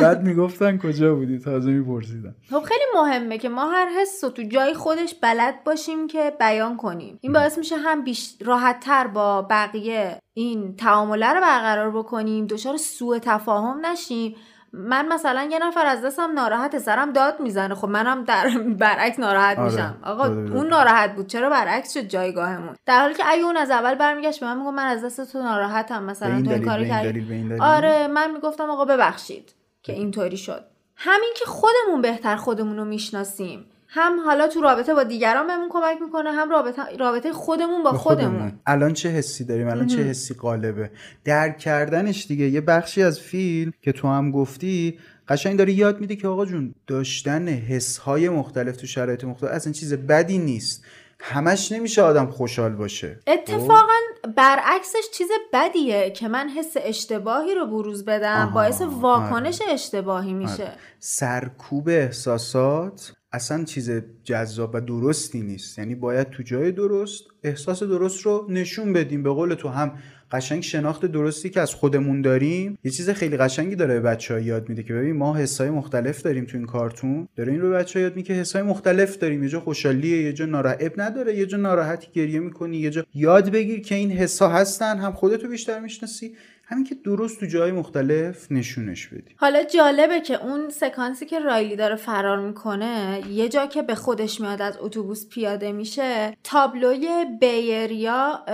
بعد 0.00 0.22
می‌گفتن 0.22 0.78
کجا 0.78 1.14
بودی؟ 1.14 1.38
تازه 1.38 1.70
میپرسیدن. 1.70 2.34
خب 2.50 2.62
خیلی 2.62 2.84
مهمه 2.94 3.38
که 3.38 3.48
ما 3.48 3.70
هر 3.70 3.88
حس 4.00 4.24
رو 4.24 4.30
تو 4.30 4.42
جای 4.42 4.74
خودش 4.74 5.14
بلد 5.22 5.54
باشیم 5.64 6.06
که 6.06 6.32
بیان 6.40 6.76
کنیم. 6.76 7.18
این 7.20 7.32
باعث 7.32 7.58
میشه 7.58 7.76
هم 7.76 8.04
بیش 8.04 8.36
راحت 8.44 8.80
تر 8.80 9.06
با 9.06 9.42
بقیه 9.42 10.18
این 10.34 10.76
تعامله 10.76 11.32
رو 11.32 11.40
برقرار 11.40 11.90
بکنیم 11.90 12.46
دچار 12.46 12.76
سوء 12.76 13.18
تفاهم 13.22 13.86
نشیم. 13.86 14.34
من 14.76 15.08
مثلا 15.08 15.48
یه 15.50 15.58
نفر 15.58 15.86
از 15.86 16.02
دستم 16.04 16.32
ناراحت 16.32 16.78
سرم 16.78 17.12
داد 17.12 17.40
می‌زنه. 17.40 17.74
خب 17.74 17.88
منم 17.88 18.24
در 18.24 18.48
برعکس 18.78 19.18
ناراحت 19.18 19.58
آره. 19.58 19.70
میشم. 19.70 19.96
آقا 20.02 20.28
داده. 20.28 20.54
اون 20.54 20.66
ناراحت 20.66 21.14
بود. 21.14 21.26
چرا 21.26 21.50
برعکس 21.50 21.94
شد 21.94 22.00
جایگاهمون؟ 22.00 22.76
در 22.86 23.00
حالی 23.00 23.14
که 23.14 23.24
اگه 23.26 23.42
اون 23.44 23.56
از 23.56 23.70
اول 23.70 23.94
برمیگشت 23.94 24.40
به 24.40 24.46
من 24.46 24.56
میگم 24.58 24.74
من 24.74 24.86
از 24.86 25.04
دست 25.04 25.32
تو 25.32 25.42
ناراحتم. 25.42 26.02
مثلا 26.02 26.42
تو 26.42 26.50
این 26.50 26.64
کارو 26.64 26.84
کردی. 26.84 27.54
آره 27.60 28.06
من 28.06 28.30
می‌گفتم 28.30 28.70
آقا 28.70 28.84
ببخشید 28.84 29.54
که 29.82 29.92
اینطوری 29.92 30.36
شد. 30.36 30.64
همین 30.96 31.32
که 31.36 31.44
خودمون 31.44 32.02
بهتر 32.02 32.36
خودمون 32.36 32.76
رو 32.76 32.84
می‌شناسیم. 32.84 33.66
هم 33.96 34.20
حالا 34.20 34.48
تو 34.48 34.60
رابطه 34.60 34.94
با 34.94 35.02
دیگران 35.02 35.46
بهمون 35.46 35.68
کمک 35.68 36.02
می‌کنه 36.02 36.32
هم 36.32 36.50
رابطه 36.50 36.82
رابطه 36.98 37.32
خودمون 37.32 37.82
با 37.82 37.90
به 37.90 37.98
خودمون. 37.98 38.52
الان 38.66 38.92
چه 38.92 39.08
حسی 39.08 39.44
داریم؟ 39.44 39.68
الان 39.68 39.86
چه 39.86 40.02
حسی 40.02 40.34
قالبه 40.34 40.90
درک 41.24 41.58
کردنش 41.58 42.26
دیگه. 42.26 42.44
یه 42.44 42.60
بخشی 42.60 43.02
از 43.02 43.20
فیلم 43.20 43.72
که 43.82 43.92
تو 43.92 44.08
هم 44.08 44.30
گفتی 44.30 44.98
قشنگ 45.28 45.58
داره 45.58 45.72
یاد 45.72 46.00
میده 46.00 46.16
که 46.16 46.28
آقا 46.28 46.46
جون 46.46 46.74
داشتن 46.86 47.48
حسهای 47.48 48.28
مختلف 48.28 48.76
تو 48.76 48.86
شرایط 48.86 49.24
مختلف 49.24 49.50
اصلا 49.50 49.72
چیز 49.72 49.94
بدی 49.94 50.38
نیست. 50.38 50.84
همش 51.20 51.72
نمیشه 51.72 52.02
آدم 52.02 52.26
خوشحال 52.26 52.72
باشه. 52.72 53.18
اتفاقا 53.26 53.92
برعکسش 54.36 55.10
چیز 55.12 55.28
بدیه 55.52 56.10
که 56.10 56.28
من 56.28 56.48
حس 56.48 56.74
اشتباهی 56.76 57.54
رو 57.54 57.66
بروز 57.66 58.04
بدم 58.04 58.42
آها، 58.42 58.54
باعث 58.54 58.80
واکنش 58.80 59.62
اشتباهی 59.68 60.32
میشه. 60.32 60.62
آره. 60.62 60.72
سرکوب 60.98 61.88
احساسات 61.88 63.12
اصلا 63.34 63.64
چیز 63.64 63.90
جذاب 64.24 64.70
و 64.74 64.80
درستی 64.80 65.42
نیست. 65.42 65.78
یعنی 65.78 65.94
باید 65.94 66.30
تو 66.30 66.42
جای 66.42 66.72
درست 66.72 67.24
احساس 67.42 67.82
درست 67.82 68.20
رو 68.22 68.46
نشون 68.48 68.92
بدیم. 68.92 69.22
به 69.22 69.30
قول 69.30 69.54
تو 69.54 69.68
هم 69.68 69.92
قشنگ 70.32 70.62
شناخت 70.62 71.06
درستی 71.06 71.50
که 71.50 71.60
از 71.60 71.74
خودمون 71.74 72.22
داریم 72.22 72.78
یه 72.84 72.90
چیز 72.90 73.10
خیلی 73.10 73.36
قشنگی 73.36 73.76
داره 73.76 73.94
به 73.94 74.00
بچه 74.00 74.42
یاد 74.42 74.68
میده 74.68 74.82
که 74.82 74.94
ببین 74.94 75.16
ما 75.16 75.36
حسای 75.36 75.70
مختلف 75.70 76.22
داریم 76.22 76.44
تو 76.44 76.56
این 76.56 76.66
کارتون. 76.66 77.28
داره 77.36 77.52
این 77.52 77.60
رو 77.60 77.70
به 77.70 77.76
بچه 77.76 78.00
یاد 78.00 78.16
میده 78.16 78.28
که 78.28 78.34
حسای 78.34 78.62
مختلف 78.62 79.18
داریم. 79.18 79.42
یه 79.42 79.48
جا 79.48 79.60
خوشحالیه 79.60 80.22
یه 80.22 80.32
جا 80.32 80.46
ناراحت 80.46 80.92
نداره 80.98 81.36
یه 81.36 81.46
جا 81.46 81.58
ناراحتی 81.58 82.08
گریه 82.12 82.40
می‌کنی 82.40 82.76
یه 82.76 82.90
جا 82.90 83.06
یاد 83.14 83.50
بگیر 83.50 83.80
که 83.80 83.94
این 83.94 84.10
حسا 84.10 84.48
هستن 84.48 84.98
هم 84.98 85.12
خودتو 85.12 85.48
بیشتر 85.48 85.80
می‌شناسی 85.80 86.34
همین 86.66 86.84
که 86.84 86.94
درست 86.94 87.40
تو 87.40 87.46
جای 87.46 87.72
مختلف 87.72 88.52
نشونش 88.52 89.06
بدی 89.06 89.34
حالا 89.36 89.62
جالبه 89.62 90.20
که 90.20 90.44
اون 90.44 90.70
سکانسی 90.70 91.26
که 91.26 91.38
رایلی 91.38 91.76
داره 91.76 91.96
فرار 91.96 92.38
می‌کنه 92.38 93.22
یه 93.30 93.48
جا 93.48 93.66
که 93.66 93.82
به 93.82 93.94
خودش 93.94 94.40
میاد 94.40 94.62
از 94.62 94.78
اتوبوس 94.80 95.28
پیاده 95.28 95.72
میشه 95.72 96.36
تابلوی 96.44 97.26
بیریا 97.40 98.44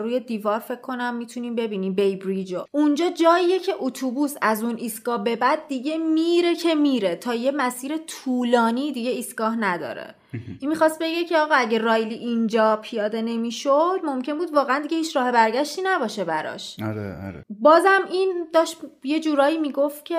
روی 0.00 0.20
دیوار 0.20 0.58
فکر 0.58 0.80
کنم 0.80 1.16
می‌تونیم 1.16 1.54
ببینیم 1.54 1.94
بی 1.94 2.16
بریجو 2.16 2.64
اونجا 2.70 3.10
جاییه 3.10 3.58
که 3.58 3.72
اتوبوس 3.78 4.34
از 4.42 4.64
اون 4.64 4.76
ایستگاه 4.76 5.24
به 5.24 5.36
بعد 5.36 5.68
دیگه 5.68 5.98
میره 5.98 6.54
که 6.54 6.74
میره 6.74 7.16
تا 7.16 7.34
یه 7.34 7.50
مسیر 7.50 7.96
طولانی 7.96 8.92
دیگه 8.92 9.10
ایستگاه 9.10 9.56
نداره. 9.56 10.14
این 10.60 10.70
می‌خواست 10.70 10.98
بگه 10.98 11.24
که 11.24 11.38
آقا 11.38 11.54
اگه 11.54 11.78
رایلی 11.78 12.14
اینجا 12.14 12.76
پیاده 12.76 13.22
نمی‌شد 13.22 14.00
ممکن 14.04 14.38
بود 14.38 14.54
واقعا 14.54 14.78
دیگه 14.78 14.96
هیچ 14.96 15.16
راه 15.16 15.32
برگشتی 15.32 15.82
نباشه 15.84 16.24
براش. 16.24 16.76
آره 16.82 17.26
آره. 17.26 17.44
بازم 17.50 18.00
این 18.10 18.46
داشت 18.52 18.76
یه 19.04 19.20
جورایی 19.20 19.58
می‌گفت 19.58 20.04
که 20.04 20.16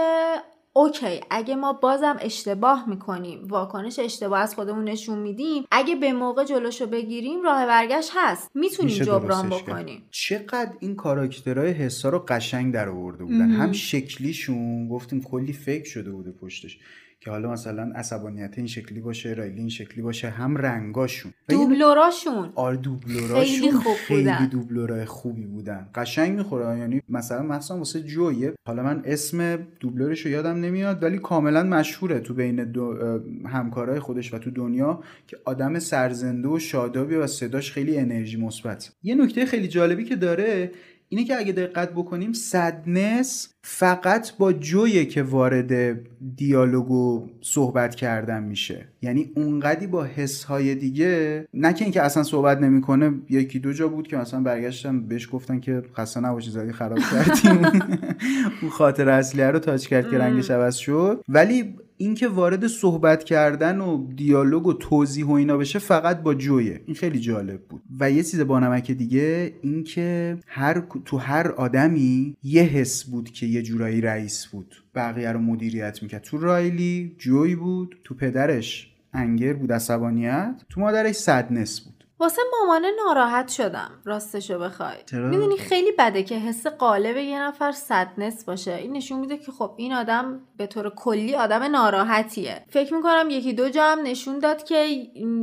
اوکی 0.73 1.21
اگه 1.29 1.55
ما 1.55 1.73
بازم 1.73 2.17
اشتباه 2.21 2.89
می‌کنیم 2.89 3.47
واکنش 3.47 3.99
اشتباه 3.99 4.39
از 4.39 4.55
خودمون 4.55 4.83
نشون 4.83 5.19
میدیم 5.19 5.65
اگه 5.71 5.95
به 5.95 6.13
موقع 6.13 6.43
جلوشو 6.43 6.85
بگیریم 6.85 7.41
راه 7.41 7.65
برگشت 7.65 8.11
هست. 8.15 8.51
می‌تونیم 8.55 8.97
جبران. 8.97 9.49
بکنیم. 9.49 10.07
چقدر 10.11 10.71
این 10.79 10.95
کاراکترهای 10.95 11.71
حسا 11.71 12.09
رو 12.09 12.25
قشنگ 12.27 12.73
در 12.73 12.89
آورده 12.89 13.23
بودن. 13.23 13.49
هم 13.51 13.71
شکلیشون 13.71 14.87
گفتیم 14.87 15.23
کلی 15.23 15.53
فکر 15.53 15.89
شده 15.89 16.11
بوده 16.11 16.31
پشتش. 16.31 16.79
که 17.27 17.31
حالا 17.31 17.51
مثلا 17.51 17.91
عصبانیت 17.95 18.53
این 18.57 18.67
شکلی 18.67 18.99
باشه 18.99 19.29
رایلی 19.33 19.59
این 19.59 19.69
شکلی 19.69 20.01
باشه 20.01 20.29
هم 20.29 20.57
رنگاشون. 20.57 21.33
دوبلوراشون. 21.49 22.51
آر 22.55 22.75
دوبلوراشون. 22.75 23.43
خیلی 23.43 23.71
خوب 23.71 23.93
خیلی 23.93 24.21
بودن. 24.21 24.45
دوبلورای 24.45 25.05
خوبی 25.05 25.45
بودن. 25.45 25.89
قشنگ 25.95 26.37
می‌خوره. 26.37 26.79
یعنی 26.79 27.01
مثلا 27.09 27.43
مثلا 27.43 27.77
واسه 27.77 28.01
جویه. 28.01 28.53
حالا 28.67 28.83
من 28.83 29.01
اسم 29.05 29.55
دوبلورش 29.79 30.21
رو 30.21 30.31
یادم 30.31 30.55
نمیاد 30.55 31.03
ولی 31.03 31.17
کاملا 31.17 31.63
مشهوره 31.63 32.19
تو 32.19 32.33
بین 32.33 32.71
دو 32.71 33.19
همکارای 33.45 33.99
خودش 33.99 34.33
و 34.33 34.37
تو 34.37 34.51
دنیا 34.51 35.03
که 35.27 35.37
آدم 35.45 35.79
سرزنده 35.79 36.47
و 36.47 36.59
شادابی 36.59 37.15
و 37.15 37.27
صداش 37.27 37.71
خیلی 37.71 37.97
انرژی 37.97 38.37
مثبت. 38.37 38.91
یه 39.03 39.15
نکته 39.15 39.45
خیلی 39.45 39.67
جالبی 39.67 40.03
که 40.03 40.15
داره 40.15 40.71
اینه 41.09 41.23
که 41.23 41.37
اگه 41.37 41.53
دقت 41.53 41.91
بکنیم 41.91 42.33
سدنس 42.33 43.53
فقط 43.69 44.37
با 44.37 44.53
جویه 44.53 45.05
که 45.05 45.23
وارد 45.23 45.99
دیالوگ 46.35 46.91
و 46.91 47.27
صحبت 47.41 47.95
کردن 47.95 48.43
میشه. 48.43 48.87
یعنی 49.01 49.31
اونقدی 49.35 49.87
با 49.87 50.03
حسهای 50.03 50.75
دیگه 50.75 51.45
نه 51.53 51.73
که 51.73 51.85
اینکه 51.85 52.01
اصلا 52.01 52.23
صحبت 52.23 52.57
نمی‌کنه 52.57 53.13
یکی 53.29 53.59
دو 53.59 53.73
جا 53.73 53.87
بود 53.87 54.07
که 54.07 54.17
مثلا 54.17 54.39
برگشتم 54.39 55.01
بهش 55.01 55.29
گفتن 55.31 55.59
که 55.59 55.83
خسته 55.97 56.19
نباشی 56.19 56.51
زدی 56.51 56.71
خراب 56.71 56.99
کردیم 56.99 57.65
اون 58.61 58.71
خاطر 58.71 59.09
اصلی 59.09 59.43
رو 59.43 59.59
تاچ 59.59 59.87
کرد 59.87 60.09
که 60.09 60.17
رنگش 60.17 60.51
عوض 60.51 60.75
شد. 60.75 61.23
ولی 61.29 61.75
اینکه 61.97 62.27
وارد 62.27 62.67
صحبت 62.67 63.23
کردن 63.23 63.81
و 63.81 64.07
دیالوگ 64.15 64.67
و 64.67 64.73
توضیح 64.73 65.25
و 65.25 65.31
اینا 65.31 65.57
بشه 65.57 65.79
فقط 65.79 66.21
با 66.21 66.33
جویه. 66.33 66.81
این 66.85 66.95
خیلی 66.95 67.19
جالب 67.19 67.61
بود. 67.61 67.81
و 67.99 68.11
یه 68.11 68.23
چیز 68.23 68.41
با 68.41 68.59
نمک 68.59 68.91
دیگه 68.91 69.53
اینکه 69.61 70.37
هر 70.47 70.83
تو 71.05 71.17
هر 71.17 71.47
آدمی 71.47 72.35
یه 72.43 72.63
حس 72.63 73.03
بود 73.03 73.29
که 73.29 73.45
یه 73.57 73.63
جورایی 73.63 74.01
رئیس 74.01 74.45
بود. 74.45 74.75
بقیه 74.95 75.31
رو 75.31 75.39
مدیریت 75.39 76.03
می‌کرد. 76.03 76.23
تو 76.23 76.37
رایلی 76.37 77.15
جوی 77.19 77.55
بود 77.55 77.99
تو 78.03 78.15
پدرش 78.15 78.91
انگر 79.13 79.53
بود 79.53 79.71
عصبانیت. 79.71 80.61
تو 80.69 80.81
مادرش 80.81 81.15
سدنس 81.15 81.79
بود. 81.79 81.93
واسه 82.19 82.41
مامانه 82.59 82.87
ناراحت 83.05 83.47
شدم 83.47 83.91
راستشو 84.05 84.59
بخوای؟ 84.59 84.95
می‌دونی 85.13 85.57
خیلی 85.57 85.91
بده 85.99 86.23
که 86.23 86.35
حس 86.35 86.67
قالب 86.67 87.17
یه 87.17 87.41
نفر 87.41 87.71
صدنس 87.71 88.45
باشه. 88.45 88.73
این 88.73 88.97
نشون 88.97 89.19
میده 89.19 89.37
که 89.37 89.51
خب 89.51 89.73
این 89.77 89.93
آدم 89.93 90.39
به 90.57 90.67
طور 90.67 90.89
کلی 90.89 91.35
آدم 91.35 91.63
ناراحتیه. 91.63 92.61
فکر 92.69 92.93
می‌کنم 92.93 93.27
یکی 93.29 93.53
دو 93.53 93.69
جا 93.69 93.83
هم 93.83 93.99
نشون 94.03 94.39
داد 94.39 94.63
که 94.63 94.85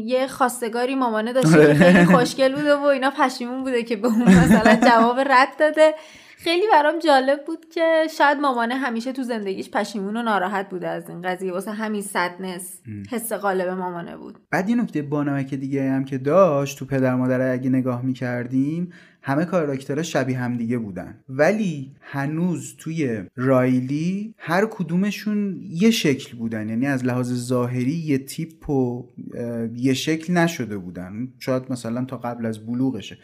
یه 0.04 0.26
خواستگاری 0.26 0.94
مامانه 0.94 1.32
داشته 1.32 1.74
خیلی 1.74 2.04
خوشگل 2.04 2.54
بوده 2.54 2.74
و 2.74 2.84
اینا 2.84 3.10
پشیمون 3.10 3.62
بوده 3.64 3.82
که 3.82 3.96
به 3.96 4.08
اون 4.08 4.22
مثلا 4.22 4.76
جواب 4.90 5.18
رد 5.18 5.48
داده. 5.58 5.94
خیلی 6.44 6.66
برام 6.72 6.98
جالب 6.98 7.44
بود 7.46 7.68
که 7.68 8.06
شاید 8.18 8.38
مامانه 8.38 8.74
همیشه 8.74 9.12
تو 9.12 9.22
زندگیش 9.22 9.70
پشیمون 9.70 10.16
و 10.16 10.22
ناراحت 10.22 10.68
بوده 10.68 10.88
از 10.88 11.08
این 11.08 11.22
قضیه. 11.22 11.52
واسه 11.52 11.70
همین 11.70 12.02
صدنس 12.02 12.80
حس 13.10 13.32
قالب 13.32 13.68
مامانه 13.68 14.16
بود. 14.16 14.38
بعد 14.50 14.70
یه 14.70 14.76
نکته 14.76 15.02
بانمک 15.02 15.54
دیگه 15.54 15.90
هم 15.90 16.04
که 16.04 16.18
داشت 16.18 16.78
تو 16.78 16.84
پدر 16.84 17.14
مادر 17.14 17.52
اگه 17.52 17.70
نگاه 17.70 18.02
می‌کردیم 18.02 18.92
همه 19.22 19.44
کاراکترها 19.44 20.02
شبیه 20.02 20.38
هم 20.38 20.56
دیگه 20.56 20.78
بودن. 20.78 21.20
ولی 21.28 21.92
هنوز 22.00 22.76
توی 22.78 23.22
رایلی 23.36 24.34
هر 24.38 24.66
کدومشون 24.66 25.60
یه 25.70 25.90
شکل 25.90 26.36
بودن. 26.36 26.68
یعنی 26.68 26.86
از 26.86 27.04
لحاظ 27.04 27.32
ظاهری 27.32 27.94
یه 27.94 28.18
تیپ 28.18 28.70
و 28.70 29.08
یه 29.74 29.94
شکل 29.94 30.32
نشده 30.32 30.78
بودن. 30.78 31.28
شاید 31.38 31.62
مثلا 31.70 32.04
تا 32.04 32.16
قبل 32.16 32.46
از 32.46 32.66
بلوغشه. 32.66 33.18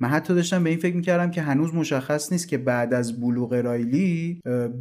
من 0.00 0.08
حتی 0.08 0.34
داشتم 0.34 0.64
به 0.64 0.70
این 0.70 0.78
فکر 0.78 0.96
می‌کردم 0.96 1.30
که 1.30 1.42
هنوز 1.42 1.74
مشخص 1.74 2.32
نیست 2.32 2.48
که 2.48 2.58
بعد 2.58 2.94
از 2.94 3.20
بلوغ 3.20 3.54
رایلی 3.54 4.40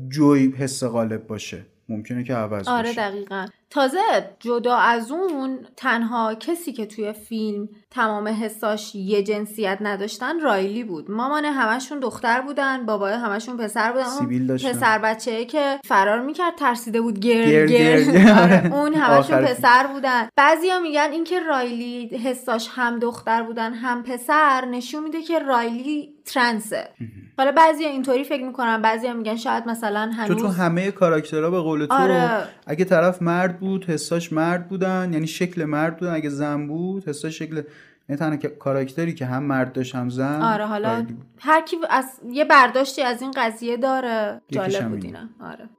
جوی 0.10 0.54
حس 0.58 0.84
غالب 0.84 1.28
باشه. 1.28 1.66
ممکنه 1.90 2.24
که 2.24 2.34
عوض 2.34 2.68
آره 2.68 2.90
بشه. 2.90 3.10
دقیقا. 3.10 3.48
تازه 3.74 4.00
جدا 4.40 4.76
از 4.76 5.12
اون 5.12 5.60
تنها 5.78 6.36
کسی 6.36 6.74
که 6.74 6.86
توی 6.86 7.14
فیلم 7.14 7.70
تمام 7.92 8.28
حساش 8.28 8.96
یه 8.96 9.24
جنسیت 9.24 9.78
نداشتن 9.82 10.40
رایلی 10.40 10.84
بود. 10.84 11.12
مامان 11.12 11.46
همشون 11.46 12.00
دختر 12.00 12.42
بودن 12.42 12.86
بابای 12.86 13.14
همشون 13.14 13.58
پسر 13.58 13.92
بودن. 13.92 14.06
اون. 14.06 14.58
پسر 14.58 14.98
بچه 14.98 15.46
که 15.46 15.80
فرار 15.86 16.20
می‌کرد 16.20 16.56
ترسیده 16.56 17.02
بود 17.02 17.20
گرد 17.20 17.50
گرد, 17.50 17.72
گرد. 17.72 18.40
آره، 18.40 18.74
اون 18.74 18.94
همشون 18.94 19.46
پسر 19.46 19.88
بودن. 19.88 20.28
بعضیا 20.36 20.80
میگن 20.80 21.08
اینکه 21.12 21.40
رایلی 21.40 22.18
حساش 22.18 22.70
هم 22.72 23.00
دختر 23.00 23.44
بودن 23.44 23.74
هم 23.74 24.04
پسر 24.04 24.66
نشون 24.66 25.04
میده 25.04 25.22
که 25.22 25.40
رایلی 25.40 26.10
ترنسه. 26.26 26.90
حالا 27.38 27.52
بعضیا 27.52 27.90
اینطوری 27.90 28.24
فکر 28.24 28.44
می‌کنن 28.44 28.82
بعضیا 28.82 29.14
میگن 29.14 29.36
شاید 29.36 29.68
مثلا 29.68 30.06
تو 30.06 30.22
هنوز 30.22 30.42
تو 30.42 30.48
همه 30.48 30.92
کاراکترها 30.92 31.50
به 31.50 31.60
قول 31.60 31.86
تو 31.86 31.94
آره. 31.94 32.30
اگه 32.68 32.86
طرف 32.86 33.22
مرد 33.22 33.58
بود 33.64 33.86
حساش 33.86 34.34
مرد 34.34 34.68
بودن 34.68 35.10
یعنی 35.14 35.28
شکل 35.28 35.66
مرد 35.66 35.98
بودن. 35.98 36.14
اگه 36.14 36.30
زن 36.30 36.68
بود 36.68 37.08
حساش 37.10 37.40
شکل 37.40 37.62
یعنی 38.10 38.20
تنها 38.20 38.36
که- 38.36 38.48
کاراکتری 38.50 39.14
که 39.14 39.26
هم 39.26 39.44
مرد 39.44 39.74
داشت 39.74 39.96
هم 39.96 40.10
زن. 40.10 40.42
آره 40.42 40.66
حالا. 40.66 41.06
هر 41.40 41.62
کی 41.62 41.76
از 41.90 42.06
یه 42.32 42.46
برداشتی 42.46 43.02
از 43.02 43.22
این 43.22 43.32
قضیه 43.38 43.78
داره. 43.78 44.42
جالب 44.48 44.90
بود 44.90 45.18
آره. 45.42 45.70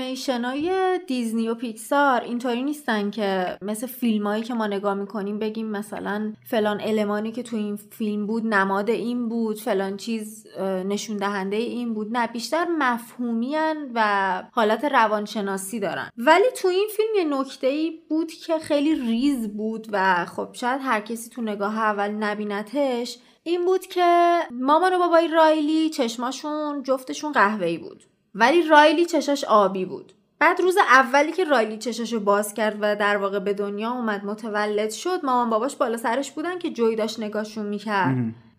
انیمیشن 0.00 0.44
های 0.44 1.00
دیزنی 1.06 1.48
و 1.48 1.54
پیکسار 1.54 2.20
اینطوری 2.20 2.62
نیستن 2.62 3.10
که 3.10 3.58
مثل 3.62 3.86
فیلم 3.86 4.26
هایی 4.26 4.42
که 4.42 4.54
ما 4.54 4.66
نگاه 4.66 4.94
می‌کنیم 4.94 5.38
بگیم 5.38 5.66
مثلا 5.66 6.32
فلان 6.46 6.80
المانی 6.80 7.32
که 7.32 7.42
تو 7.42 7.56
این 7.56 7.76
فیلم 7.76 8.26
بود 8.26 8.46
نماد 8.46 8.90
این 8.90 9.28
بود 9.28 9.60
فلان 9.60 9.96
چیز 9.96 10.46
نشون 10.60 11.16
دهنده 11.16 11.56
این 11.56 11.94
بود. 11.94 12.16
نه 12.16 12.26
بیشتر 12.26 12.66
مفهومیان 12.78 13.90
و 13.94 14.42
حالت 14.52 14.84
روانشناسی 14.84 15.80
دارن. 15.80 16.10
ولی 16.18 16.46
تو 16.56 16.68
این 16.68 16.88
فیلم 16.96 17.30
یه 17.30 17.38
نکته 17.40 17.66
ای 17.66 18.00
بود 18.08 18.32
که 18.32 18.58
خیلی 18.58 18.94
ریز 18.94 19.56
بود 19.56 19.86
و 19.92 20.24
خب 20.24 20.48
شاید 20.52 20.80
هر 20.84 21.00
کسی 21.00 21.30
تو 21.30 21.42
نگاه 21.42 21.78
اول 21.78 22.10
نبینتش 22.10 23.18
این 23.42 23.64
بود 23.64 23.86
که 23.86 24.38
مامان 24.50 24.94
و 24.94 24.98
بابای 24.98 25.28
رایلی 25.28 25.90
چشماشون 25.90 26.82
جفتشون 26.82 27.32
قهوه‌ای 27.32 27.78
بود. 27.78 28.04
ولی 28.38 28.62
رایلی 28.68 29.06
چشاش 29.06 29.44
آبی 29.44 29.84
بود. 29.84 30.12
بعد 30.38 30.60
روز 30.60 30.76
اولی 30.76 31.32
که 31.32 31.44
رایلی 31.44 31.78
چشاشو 31.78 32.20
باز 32.20 32.54
کرد 32.54 32.76
و 32.80 32.96
در 32.96 33.16
واقع 33.16 33.38
به 33.38 33.52
دنیا 33.52 33.90
اومد 33.90 34.24
متولد 34.24 34.90
شد 34.90 35.20
مامان 35.24 35.50
باباش 35.50 35.76
بالا 35.76 35.96
سرش 35.96 36.30
بودن 36.30 36.58
که 36.58 36.70
جوی 36.70 36.96
داشت 36.96 37.20
نگاهشون 37.20 37.66
می‌کرد. 37.66 38.16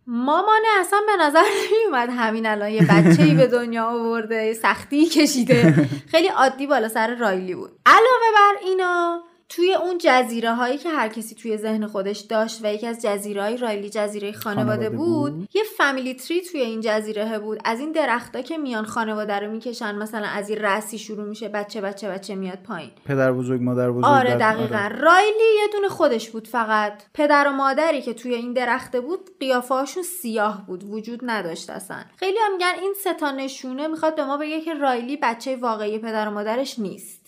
مامانه 0.08 0.68
اصلا 0.80 1.00
به 1.08 1.24
نظر 1.24 1.44
نمیومد 1.74 2.10
همین 2.10 2.46
الان 2.46 2.70
یه 2.70 2.82
بچه 2.82 3.24
ای 3.24 3.34
به 3.34 3.48
دنیا 3.48 3.86
آورده 3.86 4.54
سختی 4.54 5.06
کشیده. 5.06 5.88
خیلی 6.12 6.28
عادی 6.28 6.68
بالا 6.68 6.88
سر 6.88 7.16
رایلی 7.16 7.56
بود. 7.56 7.72
علاوه 7.86 8.32
بر 8.36 8.68
اینا 8.68 9.22
توی 9.50 9.74
اون 9.74 9.98
جزیره 10.02 10.54
هایی 10.54 10.78
که 10.78 10.90
هر 10.90 11.08
کسی 11.08 11.36
توی 11.36 11.58
ذهن 11.58 11.88
خودش 11.88 12.20
داشت 12.20 12.60
و 12.64 12.74
یکی 12.74 12.88
از 12.88 13.02
جزیره 13.02 13.42
های 13.42 13.58
رایلی 13.58 13.90
جزیره 13.90 14.32
خانواده, 14.32 14.70
خانواده 14.70 14.90
بود. 14.90 15.34
بود. 15.34 15.50
یه 15.54 15.64
فامیلی 15.78 16.14
تری 16.14 16.42
توی 16.42 16.62
این 16.62 16.82
جزیره 16.82 17.40
بود. 17.40 17.60
از 17.66 17.80
این 17.80 17.92
درختا 17.92 18.42
که 18.42 18.58
میان 18.58 18.86
خانواده 18.86 19.40
رو 19.40 19.52
می‌کشن 19.52 19.96
مثلا 19.96 20.28
از 20.28 20.50
این 20.50 20.60
رسی 20.60 21.00
شروع 21.00 21.26
میشه 21.26 21.50
بچه 21.50 21.82
بچه 21.82 22.10
بچه 22.10 22.36
میاد 22.36 22.58
پایین. 22.58 22.92
پدر 23.06 23.32
بزرگ 23.32 23.62
مادر 23.62 23.92
بزرگ 23.92 24.06
آره 24.06 24.36
دقیقا. 24.36 24.90
رایلی 25.00 25.56
یه 25.62 25.68
دونه 25.74 25.90
خودش 25.90 26.30
بود 26.30 26.48
فقط. 26.48 27.04
پدر 27.14 27.48
و 27.48 27.52
مادری 27.52 28.02
که 28.02 28.14
توی 28.14 28.34
این 28.34 28.54
درخته 28.54 29.02
بود 29.02 29.20
قیافه‌هاشون 29.40 30.04
سیاه 30.04 30.66
بود. 30.68 30.84
وجود 30.84 31.20
نداشت 31.24 31.70
اصلا. 31.70 32.04
خیلی 32.16 32.38
هم 32.46 32.52
میگن 32.52 32.74
این 32.82 32.94
سه 33.04 33.14
تا 33.14 33.32
نشونه 33.32 33.88
می‌خواد 33.88 34.16
به 34.16 34.26
ما 34.26 34.38
بگه 34.38 34.62
که 34.62 34.74
رایلی 34.74 35.18
بچه 35.18 35.56
واقعی 35.56 36.00
پدر 36.00 36.28
و 36.28 36.32
مادرش 36.32 36.80
نیست. 36.80 37.27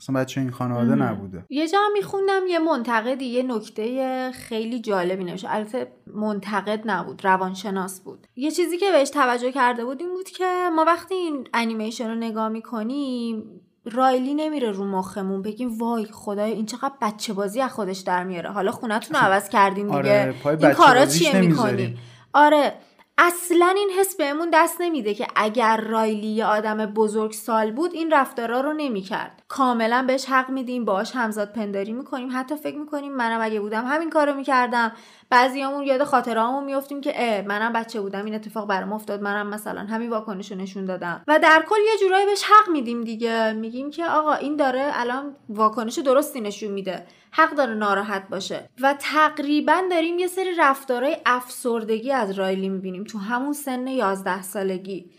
اصلا 0.00 0.20
بچه 0.20 0.40
این 0.40 0.50
خانواده 0.50 0.94
نبوده. 0.94 1.44
یه 1.50 1.68
جا 1.68 1.78
میخوندم 1.94 2.40
یه 2.48 2.58
منتقدی 2.58 3.24
یه 3.24 3.42
نکته 3.42 4.30
خیلی 4.32 4.80
جالبی 4.80 5.24
نوشت. 5.24 5.46
البته 5.48 5.92
منتقد 6.14 6.82
نبود 6.84 7.24
روانشناس 7.24 8.00
بود. 8.00 8.26
یه 8.36 8.50
چیزی 8.50 8.78
که 8.78 8.92
بهش 8.92 9.10
توجه 9.10 9.52
کرده 9.52 9.84
بود 9.84 10.00
این 10.00 10.10
بود 10.10 10.28
که 10.28 10.68
ما 10.76 10.84
وقتی 10.84 11.14
این 11.14 11.48
انیمیشن 11.54 12.08
رو 12.08 12.14
نگاه 12.14 12.48
می‌کنیم 12.48 13.44
رایلی 13.92 14.34
نمیره 14.34 14.70
رو 14.70 14.84
مخمون 14.84 15.42
بگیم 15.42 15.78
وای 15.78 16.04
خدای 16.04 16.52
این 16.52 16.66
چقدر 16.66 16.94
بچه 17.02 17.32
بازی 17.32 17.60
از 17.60 17.72
خودش 17.72 17.98
در 17.98 18.24
میاره. 18.24 18.50
حالا 18.50 18.72
خونتون 18.72 19.16
رو 19.16 19.22
عوض 19.22 19.48
کردین 19.48 19.86
دیگه. 19.86 19.98
آره، 19.98 20.34
پای 20.42 20.56
این 20.56 20.72
کارا 20.72 21.06
چیه 21.06 21.40
می‌کنی. 21.40 21.96
آره 22.32 22.72
اصلا 23.18 23.74
این 23.76 23.90
حس 23.98 24.16
بهمون 24.16 24.48
دست 24.52 24.80
نمیده 24.80 25.14
که 25.14 25.26
اگر 25.36 25.76
رایلی 25.76 26.26
یه 26.26 26.46
آدم 26.46 26.86
بزرگ 26.86 27.32
سال 27.32 27.70
بود 27.70 27.94
این 27.94 28.10
رفتارا 28.10 28.60
رو 28.60 28.72
نمی‌کرد. 28.72 29.42
کاملا 29.48 30.04
بهش 30.06 30.24
حق 30.24 30.50
میدیم 30.50 30.84
باش 30.84 31.12
همزاد 31.16 31.52
پنداری 31.52 31.92
می‌کنیم. 31.92 32.28
حتی 32.32 32.56
فکر 32.56 32.76
می‌کنیم 32.78 33.12
منم 33.12 33.40
اگه 33.42 33.60
بودم 33.60 33.84
همین 33.86 34.10
کارو 34.10 34.34
می‌کردم. 34.34 34.92
بعضیامون 35.30 35.84
یاد 35.84 36.04
خاطرهامون 36.04 36.64
میفتیم 36.64 37.00
که 37.00 37.12
اه 37.14 37.42
منم 37.42 37.72
بچه 37.72 38.00
بودم 38.00 38.24
این 38.24 38.34
اتفاق 38.34 38.68
برام 38.68 38.92
افتاد. 38.92 39.22
منم 39.22 39.46
مثلا 39.46 39.80
همین 39.80 40.10
واکنش 40.10 40.52
رو 40.52 40.58
نشون 40.58 40.84
دادم. 40.84 41.24
و 41.28 41.38
در 41.38 41.64
کل 41.68 41.80
یه 41.92 41.98
جورایی 42.00 42.26
بهش 42.26 42.42
حق 42.42 42.70
میدیم 42.72 43.00
دیگه. 43.00 43.52
میگیم 43.52 43.90
که 43.90 44.06
آقا 44.06 44.34
این 44.34 44.56
داره 44.56 44.90
الان 44.94 45.36
واکنش 45.48 45.98
درستی 45.98 46.40
نشون 46.40 46.70
میده. 46.70 47.06
حق 47.36 47.54
داره 47.54 47.74
ناراحت 47.74 48.28
باشه. 48.28 48.68
و 48.80 48.94
تقریبا 48.98 49.82
داریم 49.90 50.18
یه 50.18 50.26
سری 50.26 50.54
رفتارهای 50.58 51.16
افسردگی 51.26 52.12
از 52.12 52.30
رایلی 52.30 52.68
می‌بینیم 52.68 53.04
تو 53.04 53.18
همون 53.18 53.52
سن 53.52 53.86
11 53.86 54.42
سالگی. 54.42 55.10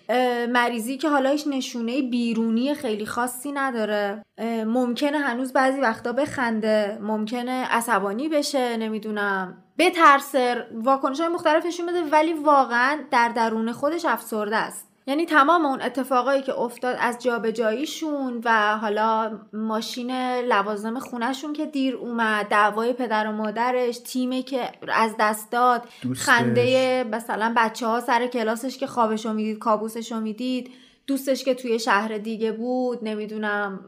مریضی 0.50 0.98
که 0.98 1.10
حالا 1.10 1.30
هیچ 1.30 1.48
نشونه 1.48 2.02
بیرونی 2.02 2.74
خیلی 2.74 3.06
خاصی 3.06 3.52
نداره. 3.52 4.26
ممکنه 4.66 5.18
هنوز 5.18 5.54
بعضی 5.54 5.82
وقتا 5.82 6.12
بخنده 6.12 6.98
ممکنه 7.02 7.66
عصبانی 7.72 8.30
بشه 8.30 8.78
نمی‌دونم. 8.78 9.64
بترسه 9.78 10.68
واکنش 10.74 11.20
های 11.20 11.30
مختلف 11.30 11.66
نشون 11.66 11.86
بده 11.86 12.02
ولی 12.02 12.34
واقعا 12.34 13.00
در 13.12 13.30
درون 13.30 13.72
خودش 13.72 14.06
افسرده 14.06 14.58
است. 14.58 14.95
یعنی 15.08 15.26
تمام 15.26 15.66
اون 15.66 15.82
اتفاقایی 15.82 16.42
که 16.42 16.60
افتاد 16.60 16.98
از 17.00 17.24
جابجاییشون 17.24 18.42
و 18.46 18.78
حالا 18.78 19.40
ماشین 19.54 20.12
لوازم 20.42 21.00
خونهشون 21.00 21.54
که 21.54 21.66
دیر 21.66 21.96
اومد 21.96 22.48
دعوای 22.48 22.94
پدر 22.94 23.28
و 23.28 23.32
مادرش 23.32 23.98
تیمی 23.98 24.44
که 24.44 24.72
از 24.88 25.16
دست 25.20 25.52
داد 25.52 25.88
دوستش. 26.02 26.26
خنده 26.26 27.04
مثلا 27.12 27.54
بچه 27.58 27.88
ها 27.88 28.00
سر 28.00 28.28
کلاسش 28.28 28.78
که 28.78 28.88
خوابشو 28.88 29.34
می‌دید 29.34 29.58
کابوسشو 29.58 30.20
می‌دید 30.20 30.72
دوستش 31.08 31.44
که 31.44 31.54
توی 31.54 31.80
شهر 31.80 32.18
دیگه 32.18 32.52
بود 32.52 33.00
نمی‌دونم 33.02 33.80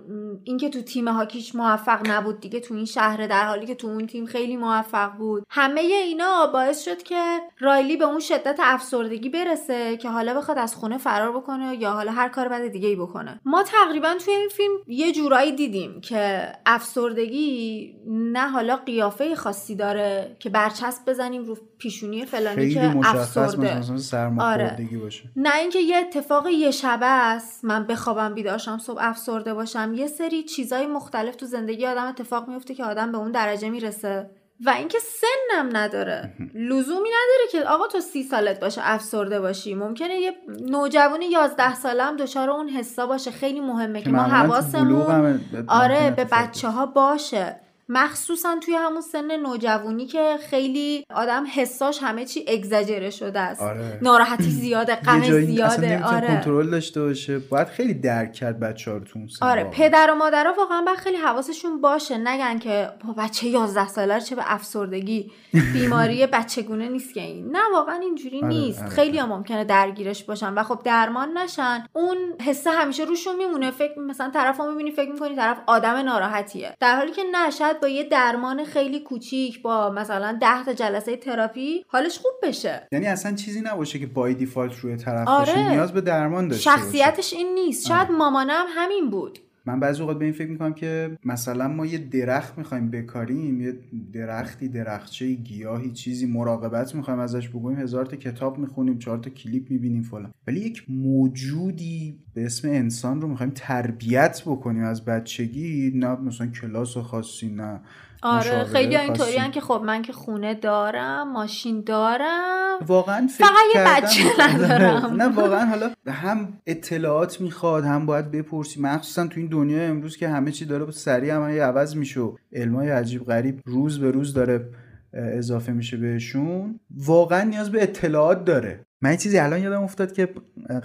اینکه 0.44 0.70
تو 0.70 0.82
تیم 0.82 1.08
هاکیش 1.08 1.56
موفق 1.56 2.10
نبود 2.10 2.40
دیگه 2.40 2.60
تو 2.60 2.74
این 2.74 2.86
شهر 2.86 3.28
در 3.28 3.46
حالی 3.46 3.66
که 3.66 3.76
تو 3.76 3.88
اون 3.88 4.08
تیم 4.08 4.26
خیلی 4.26 4.58
موفق 4.58 5.12
بود. 5.18 5.44
همه 5.50 5.82
اینا 5.82 6.48
باعث 6.48 6.84
شد 6.86 7.04
که 7.04 7.40
رایلی 7.60 7.98
به 7.98 8.06
اون 8.06 8.20
شدت 8.20 8.60
افسردگی 8.60 9.30
برسه 9.30 9.98
که 9.98 10.10
حالا 10.10 10.34
بخواد 10.34 10.58
از 10.58 10.76
خونه 10.76 10.98
فرار 10.98 11.32
بکنه 11.32 11.76
یا 11.76 11.92
حالا 11.92 12.12
هر 12.12 12.30
کار 12.30 12.48
بد 12.48 12.68
دیگه 12.68 12.88
ای 12.88 12.96
بکنه. 12.96 13.42
ما 13.46 13.64
تقریبا 13.64 14.16
توی 14.26 14.34
این 14.34 14.50
فیلم 14.50 14.74
یه 14.88 15.12
جورایی 15.12 15.52
دیدیم 15.52 16.02
که 16.02 16.52
افسردگی 16.66 17.96
نه 18.08 18.50
حالا 18.50 18.76
قیافه 18.76 19.36
خاصی 19.36 19.76
داره 19.76 20.36
که 20.40 20.50
برچسب 20.50 21.10
بزنیم 21.10 21.44
رو 21.44 21.58
پیشونی 21.78 22.26
فلانی 22.26 22.74
که 22.74 22.98
افسرده. 22.98 23.78
مثلا 23.78 23.98
سرماخوردگی 23.98 24.98
باشه. 24.98 25.24
نه 25.36 25.56
اینکه 25.56 25.80
یه 25.80 25.98
اتفاق 25.98 26.48
یه 26.48 26.72
شبه 26.72 27.06
است 27.06 27.66
من 27.66 27.84
بخوابم 27.84 28.34
بیدارشم 28.34 28.78
صبح 28.78 29.00
افسرده 29.02 29.54
باشم. 29.54 29.94
یه 29.96 30.08
سری 30.08 30.44
چیزای 30.44 30.88
مختلف 30.88 31.36
تو 31.36 31.46
زندگی 31.46 31.86
آدم 31.86 32.08
اتفاق 32.08 32.48
میفته 32.50 32.76
که 32.76 32.86
آدم 32.86 33.12
به 33.12 33.18
اون 33.18 33.32
درجه 33.32 33.70
می‌رسه. 33.70 34.30
و 34.66 34.70
اینکه 34.70 34.98
سنم 35.00 35.70
نداره. 35.78 36.34
لزومی 36.70 37.10
نداره 37.10 37.48
که 37.52 37.64
آقا 37.70 37.88
تو 37.88 38.00
سی 38.00 38.24
سالت 38.24 38.60
باشه 38.60 38.82
افسرده 38.84 39.40
باشی. 39.40 39.76
ممکنه 39.76 40.20
یه 40.20 40.34
نوجوانی 40.48 41.26
یازده 41.26 41.76
ساله 41.76 42.04
هم 42.04 42.18
دچار 42.18 42.50
اون 42.50 42.70
حسا 42.70 43.08
باشه. 43.08 43.32
خیلی 43.32 43.60
مهمه 43.60 44.02
که 44.02 44.10
ما 44.10 44.24
حواسمون 44.24 45.40
آره 45.68 46.12
به 46.12 46.26
بچه 46.32 46.70
ها 46.70 46.86
باشه. 46.86 47.60
مخصوصا 47.90 48.56
توی 48.62 48.74
همون 48.74 49.02
سن 49.02 49.38
نوجوانی 49.38 50.06
که 50.06 50.38
خیلی 50.50 51.06
آدم 51.10 51.46
حساش 51.56 52.00
همه 52.04 52.26
چی 52.26 52.46
اگزاجره 52.48 53.10
شده 53.10 53.40
است. 53.40 53.62
آره. 53.62 54.00
ناراحتی 54.02 54.44
زیاده 54.44 54.96
غم 54.96 55.42
زیاده 55.42 56.04
آره. 56.04 56.28
کنترل 56.28 56.70
داشته 56.70 57.02
باشه. 57.02 57.40
باید 57.40 57.68
خیلی 57.68 57.94
درک 57.94 58.34
کرد 58.34 58.60
بچه 58.60 58.92
رو 58.92 59.00
تو 59.00 59.20
آره 59.42 59.64
واقعا. 59.64 59.78
پدر 59.78 60.12
و 60.12 60.16
مادرها 60.16 60.54
واقعا 60.58 60.82
باید 60.82 60.98
خیلی 60.98 61.18
حواسشون 61.18 61.82
باشه. 61.82 62.18
نگن 62.18 62.60
که 62.60 62.90
با 63.08 63.14
بچه 63.14 63.48
11 63.48 63.88
ساله 63.88 64.14
رو 64.14 64.20
چه 64.20 64.36
به 64.36 64.44
افسردگی. 64.46 65.32
بیماری 65.74 66.28
بچگونه 66.28 66.90
نیست 66.90 67.14
که 67.14 67.22
این. 67.22 67.52
نه 67.52 67.60
واقعا 67.74 67.96
اینجوری 67.96 68.38
آره، 68.38 68.48
نیست. 68.48 68.82
آره، 68.82 68.90
خیلی 68.90 69.18
هم 69.18 69.30
ممکنه 69.30 69.64
درگیرش 69.64 70.24
باشن 70.24 70.54
و 70.54 70.64
خب 70.64 70.82
درمان 70.86 71.38
نشن. 71.38 71.86
اون 71.94 72.18
حسه 72.46 72.70
همیشه 72.70 73.04
روشون 73.04 73.36
میمونه. 73.36 73.72
فکر 73.72 74.00
مثلا 74.00 74.30
طرف 74.30 74.62
می‌بینی 74.62 74.92
فکر 74.92 75.12
می‌کنی 75.12 75.36
طرف 75.36 75.58
آدم 75.68 75.96
ناراحتیه. 75.96 76.76
در 76.80 76.96
حالی 76.96 77.12
که 77.12 77.24
نه 77.32 77.50
شاید 77.50 77.77
با 77.82 77.88
یه 77.88 78.04
درمان 78.04 78.66
خیلی 78.66 79.00
کوچیک 79.00 79.62
با 79.62 79.90
مثلا 79.90 80.38
10 80.42 80.64
تا 80.66 80.74
جلسه 80.74 81.18
تراپی 81.18 81.86
حالش 81.88 82.20
خوب 82.20 82.32
بشه. 82.44 82.88
یعنی 82.92 83.06
اصلا 83.08 83.36
چیزی 83.36 83.62
نباشه 83.62 84.00
که 84.00 84.08
بای 84.08 84.34
دیفالت 84.34 84.80
روی 84.80 84.96
طرف 84.98 85.28
آره. 85.28 85.46
باشه 85.54 85.70
نیاز 85.70 85.94
به 85.94 86.02
درمان 86.02 86.48
داشته 86.48 86.70
باشه. 86.70 86.82
شخصیتش 86.82 87.34
این 87.34 87.54
نیست. 87.54 87.88
شاید 87.88 88.12
مامانم 88.12 88.66
همین 88.70 89.10
بود. 89.10 89.40
من 89.68 89.80
بعضی 89.80 90.02
اوقات 90.02 90.20
به 90.20 90.26
این 90.26 90.34
فکر 90.34 90.50
می‌کنم 90.50 90.74
که 90.74 91.18
مثلا 91.26 91.68
ما 91.68 91.86
یه 91.86 91.98
درخت 91.98 92.58
می‌خوایم 92.58 92.92
بکاریم 92.92 93.62
یه 93.62 93.74
درختی 94.14 94.68
درخچه 94.68 95.34
گیاهی 95.34 95.92
چیزی 95.92 96.26
مراقبت 96.26 96.96
می‌خوایم 96.96 97.20
ازش 97.20 97.50
بگویم 97.50 97.80
هزار 97.80 98.06
تا 98.06 98.18
کتاب 98.18 98.58
می‌خونیم 98.58 98.98
چهار 98.98 99.18
تا 99.18 99.30
کلیپ 99.30 99.72
می‌بینیم 99.72 100.02
فلان. 100.02 100.34
ولی 100.48 100.60
یک 100.60 100.86
موجودی 100.90 102.20
به 102.34 102.46
اسم 102.46 102.70
انسان 102.70 103.22
رو 103.22 103.28
می‌خوایم 103.28 103.52
تربیت 103.56 104.42
بکنیم 104.46 104.84
از 104.84 105.06
بچگی 105.06 105.92
نه 105.96 106.16
مثلا 106.16 106.48
کلاس 106.48 106.98
خاصی 106.98 107.50
نه 107.50 107.80
آره 108.24 108.64
خیلی 108.64 108.98
اینطوری. 108.98 109.52
که 109.54 109.62
خب 109.62 109.82
من 109.86 110.02
که 110.02 110.14
خونه 110.14 110.54
دارم 110.54 111.32
ماشین 111.32 111.82
دارم. 111.82 112.78
واقعا 112.88 113.28
فقط 113.38 113.50
یه 113.76 113.84
بچه 113.88 114.24
ندارم. 114.40 115.22
نه 115.22 115.28
واقعا 115.28 115.66
حالا 115.66 115.92
هم 116.08 116.54
اطلاعات 116.66 117.42
می‌خواد 117.42 117.86
هم 117.86 118.06
باید 118.06 118.32
بپرسی. 118.32 118.82
مخصوصا 118.82 119.28
تو 119.28 119.40
این 119.40 119.50
دنیا 119.50 119.84
امروز 119.84 120.18
که 120.18 120.30
همه 120.30 120.52
چی 120.52 120.66
داره 120.66 120.92
سریع 120.92 121.36
هم 121.36 121.56
یه 121.56 121.64
عوض 121.64 121.96
میشه 121.96 122.22
علمای 122.54 122.90
عجیب 122.90 123.26
غریب 123.26 123.62
روز 123.66 124.00
به 124.00 124.12
روز 124.12 124.34
داره 124.34 124.70
اضافه 125.14 125.72
میشه 125.72 125.98
بهشون. 125.98 126.80
واقعا 126.98 127.44
نیاز 127.44 127.72
به 127.72 127.84
اطلاعات 127.84 128.46
داره. 128.46 128.86
من 129.02 129.12
یه 129.12 129.18
چیزی 129.18 129.40
الان 129.40 129.62
یادم 129.62 129.84
افتاد 129.84 130.12
که 130.12 130.30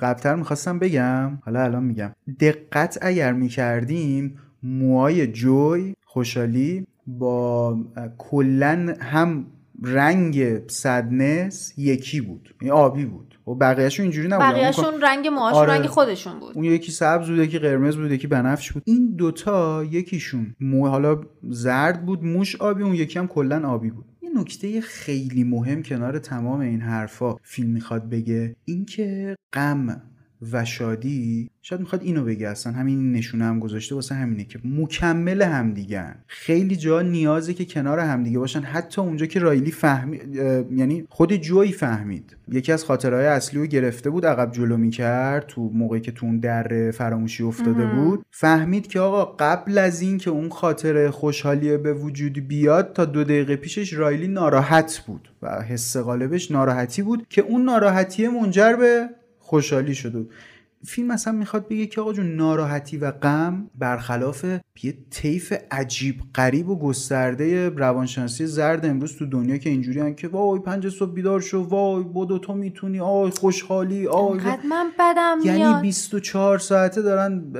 قبلتر 0.02 0.34
می‌خواستم 0.34 0.78
بگم. 0.78 1.38
حالا 1.44 1.62
الان 1.62 1.82
میگم. 1.82 2.12
دقت 2.40 2.98
اگر 3.02 3.32
می‌کردیم 3.32 4.38
موهای 4.62 5.26
جوی 5.26 5.94
خوشحالی 6.04 6.86
با 7.06 7.78
کلا 8.18 8.94
هم 9.00 9.46
رنگ 9.82 10.68
سدنس 10.68 11.72
یکی 11.76 12.20
بود. 12.20 12.54
یعنی 12.60 12.70
آبی 12.70 13.04
بود. 13.04 13.38
و 13.46 13.54
بقیهشون 13.54 14.02
اینجوری 14.02 14.28
نبود 14.28 14.44
بقیهشون 14.44 15.00
رنگ 15.02 15.26
موهاشون 15.26 15.60
آره. 15.60 15.72
رنگ 15.72 15.86
خودشون 15.86 16.40
بود. 16.40 16.52
اون 16.54 16.64
یکی 16.64 16.92
سبز 16.92 17.28
بود 17.28 17.38
یکی 17.38 17.58
قرمز 17.58 17.96
بود 17.96 18.10
یکی 18.10 18.26
بنفش 18.26 18.72
بود. 18.72 18.82
این 18.86 19.14
دوتا 19.16 19.84
یکیشون 19.84 20.54
مو 20.60 20.86
حالا 20.86 21.20
زرد 21.42 22.06
بود 22.06 22.24
موش 22.24 22.56
آبی 22.56 22.82
اون 22.82 22.94
یکی 22.94 23.18
هم 23.18 23.26
کلا 23.26 23.68
آبی 23.68 23.90
بود. 23.90 24.04
یه 24.22 24.30
نکته 24.36 24.80
خیلی 24.80 25.44
مهم 25.44 25.82
کنار 25.82 26.18
تمام 26.18 26.60
این 26.60 26.80
حرفا 26.80 27.36
فیلم 27.42 27.70
می‌خواد 27.70 28.08
بگه 28.08 28.56
اینکه 28.64 29.36
غم 29.52 30.02
و 30.52 30.64
شادی 30.64 31.50
شاید 31.62 31.80
می‌خواد 31.80 32.02
اینو 32.02 32.24
بگه 32.24 32.48
اصلا 32.48 32.72
همین 32.72 33.12
نشونه 33.12 33.44
هم 33.44 33.58
گذاشته 33.58 33.94
واسه 33.94 34.14
همینه 34.14 34.44
که 34.44 34.58
مکمل 34.64 35.42
همدیگن 35.42 36.14
خیلی 36.26 36.76
جا 36.76 37.02
نیازه 37.02 37.54
که 37.54 37.64
کنار 37.64 37.98
همدیگه 37.98 38.38
باشن 38.38 38.60
حتی 38.60 39.00
اونجا 39.00 39.26
که 39.26 39.40
رایلی 39.40 39.70
فهمید 39.70 40.36
یعنی 40.76 41.06
خود 41.08 41.36
جوی 41.36 41.72
فهمید. 41.72 42.36
یکی 42.48 42.72
از 42.72 42.84
خاطرهای 42.84 43.26
اصلی 43.26 43.60
رو 43.60 43.66
گرفته 43.66 44.10
بود 44.10 44.26
عقب 44.26 44.52
جلو 44.52 44.76
می‌کرد 44.76 45.46
تو 45.46 45.70
موقعی 45.74 46.00
که 46.00 46.12
تو 46.12 46.26
اون 46.26 46.38
در 46.38 46.90
فراموشی 46.90 47.42
افتاده 47.42 47.86
بود. 47.86 48.24
فهمید 48.30 48.86
که 48.86 49.00
آقا 49.00 49.24
قبل 49.24 49.78
از 49.78 50.00
این 50.00 50.18
که 50.18 50.30
اون 50.30 50.48
خاطر 50.48 51.10
خوشحالی 51.10 51.76
به 51.76 51.92
وجود 51.92 52.48
بیاد 52.48 52.92
تا 52.92 53.04
دو 53.04 53.24
دقیقه 53.24 53.56
پیشش 53.56 53.92
رایلی 53.92 54.28
ناراحت 54.28 55.02
بود 55.06 55.28
و 55.42 55.62
حس 55.62 55.96
غالبش 55.96 56.50
ناراحتی 56.50 57.02
بود 57.02 57.26
که 57.28 57.42
اون 57.42 57.64
ناراحتی 57.64 58.28
منجر 58.28 58.76
به 58.76 59.08
خوشحالی 59.52 59.94
شده 59.94 60.26
فیلم 60.86 61.10
اصلا 61.10 61.32
می‌خواد 61.32 61.68
بگه 61.68 61.86
که 61.86 62.00
آقا 62.00 62.12
جون 62.12 62.36
ناراحتی 62.36 62.96
و 62.96 63.10
غم 63.10 63.70
برخلاف 63.78 64.44
یه 64.82 64.94
طیف 65.10 65.52
عجیب 65.70 66.20
غریب 66.34 66.68
و 66.68 66.78
گسترده 66.78 67.68
روانشناسی 67.68 68.46
زرد 68.46 68.86
امروز 68.86 69.16
تو 69.16 69.26
دنیا 69.26 69.56
که 69.56 69.70
اینجوری 69.70 70.00
هن 70.00 70.14
که 70.14 70.28
وای 70.28 70.60
پنج 70.60 70.88
صبح 70.88 71.12
بیدار 71.12 71.40
شو 71.40 71.62
وای 71.62 72.04
بدو 72.14 72.38
تو 72.38 72.54
می‌تونی 72.54 73.00
آی 73.00 73.30
خوشحالی 73.30 74.06
آی 74.06 74.38
من 74.70 74.90
بدم 74.98 75.38
یعنی 75.44 75.58
میاد. 75.58 75.82
24 75.82 76.58
ساعته 76.58 77.02
دارن 77.02 77.52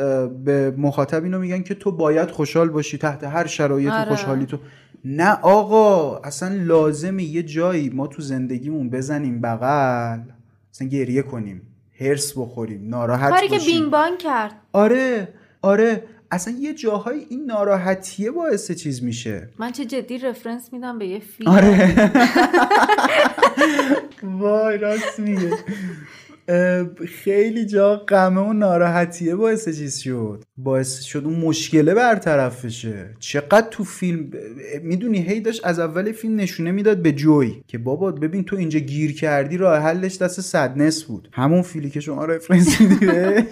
به 0.44 0.74
مخاطب 0.78 1.24
اینو 1.24 1.38
میگن 1.38 1.62
که 1.62 1.74
تو 1.74 1.92
باید 1.92 2.31
خوشحال 2.31 2.68
باشی 2.68 2.98
تحت 2.98 3.24
هر 3.24 3.46
شرایطی 3.46 3.90
آره. 3.90 4.09
خوشحالی 4.09 4.46
تو. 4.46 4.59
نه 5.05 5.33
آقا 5.42 6.16
اصلا 6.18 6.55
لازمه 6.55 7.22
یه 7.22 7.42
جایی 7.42 7.88
ما 7.88 8.07
تو 8.07 8.22
زندگیمون 8.22 8.90
بزنیم 8.90 9.40
بغل 9.40 10.20
اصلا 10.74 10.88
گریه 10.88 11.22
کنیم. 11.22 11.62
هرس 12.03 12.38
بخوریم 12.38 12.88
ناراحت 12.88 13.31
کاری 13.31 13.49
که 13.49 13.59
بینگ 13.59 13.91
بانگ 13.91 14.19
کرد. 14.19 14.55
آره 14.73 15.29
آره. 15.62 16.05
اصلا 16.31 16.55
یه 16.59 16.75
جاهای 16.75 17.27
این 17.31 17.45
ناراحتیه 17.45 18.31
باعث 18.31 18.73
چیز 18.73 19.03
میشه. 19.03 19.49
من 19.59 19.73
چه 19.73 19.85
جدی 19.85 20.19
رفرنس 20.19 20.73
میدم 20.73 20.99
به 20.99 21.07
یه 21.07 21.19
فیلم. 21.19 21.51
آره. 21.51 21.95
وای 24.41 24.79
راست 24.79 25.21
میگه. 25.21 25.51
خیلی 27.07 27.67
جا 27.67 27.96
غمه 27.96 28.40
و 28.40 28.52
ناراحتیه 28.52 29.35
باعث 29.35 29.69
چیز 29.69 29.98
شد. 29.98 30.44
باعث 30.56 31.00
شد 31.00 31.23
اون 31.25 31.35
مشکله 31.35 31.94
برطرف 31.94 32.64
بشه. 32.64 33.10
چقدر 33.19 33.67
تو 33.71 33.85
فیلم 33.85 34.31
می‌دونی 34.83 35.19
هی 35.19 35.40
داشت 35.40 35.67
از 35.67 35.79
اول 35.79 36.12
فیلم 36.12 36.37
نشونه 36.37 36.73
می‌داد 36.73 37.02
به 37.02 37.12
جوی 37.12 37.62
که 37.67 37.79
بابا 37.79 38.10
ببین 38.10 38.44
تو 38.44 38.56
اینجا 38.56 38.79
گیر 38.79 39.14
کردی 39.14 39.56
راه 39.56 39.79
حلش 39.79 40.19
دست 40.19 40.40
صدنس 40.40 41.02
بود. 41.02 41.29
همون 41.33 41.62
فیلی 41.62 41.90
که 41.90 42.00
شما 42.00 42.25
رفرنس 42.25 42.81
میدی 42.81 43.06
بهش. 43.06 43.44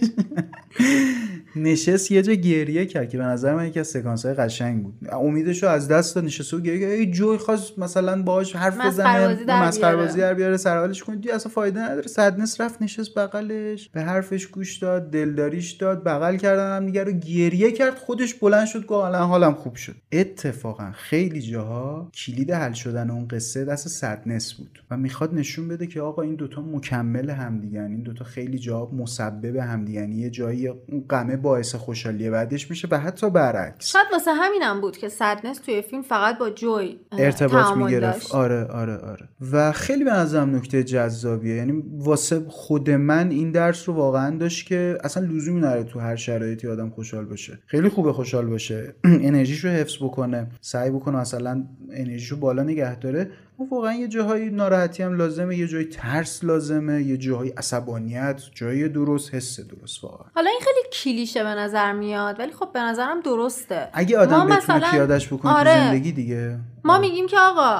نشست 1.57 2.11
یه 2.11 2.23
جا 2.23 2.33
گریه 2.33 2.87
کرد 2.87 3.09
که 3.09 3.19
به 3.19 3.25
نظر 3.25 3.55
من 3.55 3.67
یکی 3.67 3.81
از 3.81 3.89
سکانس 3.89 4.27
های 4.27 4.35
قشنگ 4.35 4.83
بود. 4.83 4.95
امیدش 5.13 5.63
رو 5.63 5.69
از 5.69 5.89
دست 5.89 6.15
داد 6.15 6.25
نشست 6.25 6.55
و 6.55 6.61
گریه 6.61 6.81
کرد. 6.81 6.91
ای 6.91 7.11
جوی 7.11 7.37
خواست 7.37 7.79
مثلا 7.79 8.23
باهاش 8.23 8.57
حرف 8.57 8.87
بزنه 8.87 9.45
مسخره. 9.49 9.97
بازی 9.97 10.19
در 10.19 10.35
بیاره 10.35 10.57
سر 10.57 10.79
حالش 10.79 11.03
کنه. 11.03 11.17
دیگه 11.17 11.35
اصلا 11.35 11.53
فایده 11.53 11.81
نداره. 11.81 12.07
صدنس 12.07 12.61
رفت 12.61 12.83
نشست 12.83 13.15
بغلش 13.15 13.89
به 13.89 14.03
حرفش 14.03 14.47
گوش 14.47 14.77
داد 14.77 15.11
دلداریش 15.11 15.73
داد 15.73 16.05
بغل 16.05 16.37
کردن 16.37 16.77
هم 16.77 16.87
دیگه 16.87 17.05
رو 17.05 17.13
گریه 17.13 17.73
کرد. 17.73 17.95
خودش 17.95 18.35
بلند 18.35 18.67
شد 18.67 18.87
گفت 18.87 19.05
الان 19.05 19.29
حالم 19.29 19.55
خوب 19.55 19.75
شد. 19.75 19.95
اتفاقا 20.13 20.91
خیلی 20.93 21.43
جاها 21.43 22.11
کلید 22.15 22.51
حل 22.51 22.73
شدن 22.73 23.11
اون 23.11 23.29
قصه 23.29 23.65
دست 23.65 23.89
صدنس 23.89 24.53
بود 24.53 24.83
و 24.91 24.97
می‌خواد 24.97 25.35
نشون 25.35 25.69
بده 25.69 25.87
که 25.87 26.01
آقا 26.01 26.23
این 26.23 26.35
دوتا 26.35 26.63
مکمل 26.63 27.31
همدیگن 27.31 27.81
این 27.81 28.03
دوتا 28.03 28.25
خیلی 28.25 28.59
جا 28.59 28.87
مسبب 28.87 29.57
همدیگن 29.57 30.13
یه 30.13 30.31
جایی 30.31 30.60
اون 30.67 31.05
غمه 31.11 31.37
باعث 31.37 31.75
خوشحالی 31.75 32.31
بعدش 32.31 32.71
میشه 32.71 32.89
و 32.91 32.99
حتی 32.99 33.31
برعکس. 33.31 33.87
شاید 33.87 34.07
واسه 34.13 34.31
همینم 34.33 34.81
بود 34.81 34.97
که 34.97 35.09
سدنس 35.09 35.59
توی 35.59 35.83
فیلم 35.83 36.03
فقط 36.03 36.39
با 36.39 36.51
جوی 36.51 36.97
ارتباط 37.13 37.77
می‌گرفت. 37.77 38.35
آره 38.35 38.65
آره 38.65 38.97
آره. 38.97 39.29
و 39.53 39.73
خیلی 39.73 40.05
به 40.05 40.11
نظرم 40.13 40.57
نکته 40.57 40.85
جذابیه. 40.85 41.55
یعنی 41.55 41.83
واسه 41.99 42.45
خود 42.49 42.91
من 42.91 43.31
این 43.31 43.53
درس 43.53 43.89
رو 43.89 43.95
واقعا 43.95 44.37
داشت 44.37 44.67
که 44.67 44.99
اصلا 45.05 45.27
لزومی 45.27 45.61
نداره 45.61 45.85
تو 45.85 46.01
هر 46.01 46.17
شرایطی 46.17 46.69
آدم 46.69 46.91
خوشحال 46.91 47.25
باشه. 47.25 47.59
خیلی 47.67 47.89
خوبه 47.89 48.13
خوشحال 48.13 48.47
باشه. 48.47 48.95
انرژیشو 49.05 49.69
حفظ 49.69 49.97
بکنه 49.97 50.47
سعی 50.61 50.91
بکنه 50.91 51.17
مثلا 51.17 51.65
انرژیشو 51.93 52.37
بالا 52.37 52.63
نگه 52.63 52.99
داره. 52.99 53.31
و 53.61 53.65
واقعا 53.75 53.93
یه 53.95 54.09
جاهای 54.09 54.51
ناراحتی 54.51 55.03
هم 55.03 55.17
لازمه 55.17 55.57
یه 55.57 55.67
جای 55.69 55.85
ترس 55.85 56.45
لازمه 56.45 57.03
یه 57.03 57.17
جاهای 57.17 57.49
عصبانیت 57.51 58.43
جای 58.55 58.89
درست 58.89 59.35
حس 59.35 59.61
درست 59.61 60.05
واقعا 60.05 60.27
حالا 60.35 60.51
این 60.51 60.61
خیلی 60.61 60.89
کلیشه 60.93 61.43
به 61.43 61.49
نظر 61.49 61.93
میاد 61.93 62.41
ولی 62.41 62.53
خب 62.53 62.73
به 62.73 62.81
نظرم 62.81 63.21
درسته 63.21 63.89
اگه 63.93 64.19
آدم 64.19 64.37
ما 64.37 64.45
بتونه 64.45 64.57
مثلا- 64.79 64.91
پیادش 64.91 65.27
بکنه 65.33 65.53
آره. 65.53 65.75
تو 65.75 65.81
زندگی 65.81 66.13
دیگه 66.13 66.59
ما 66.85 66.99
میگیم 66.99 67.27
که 67.27 67.37
آقا 67.41 67.77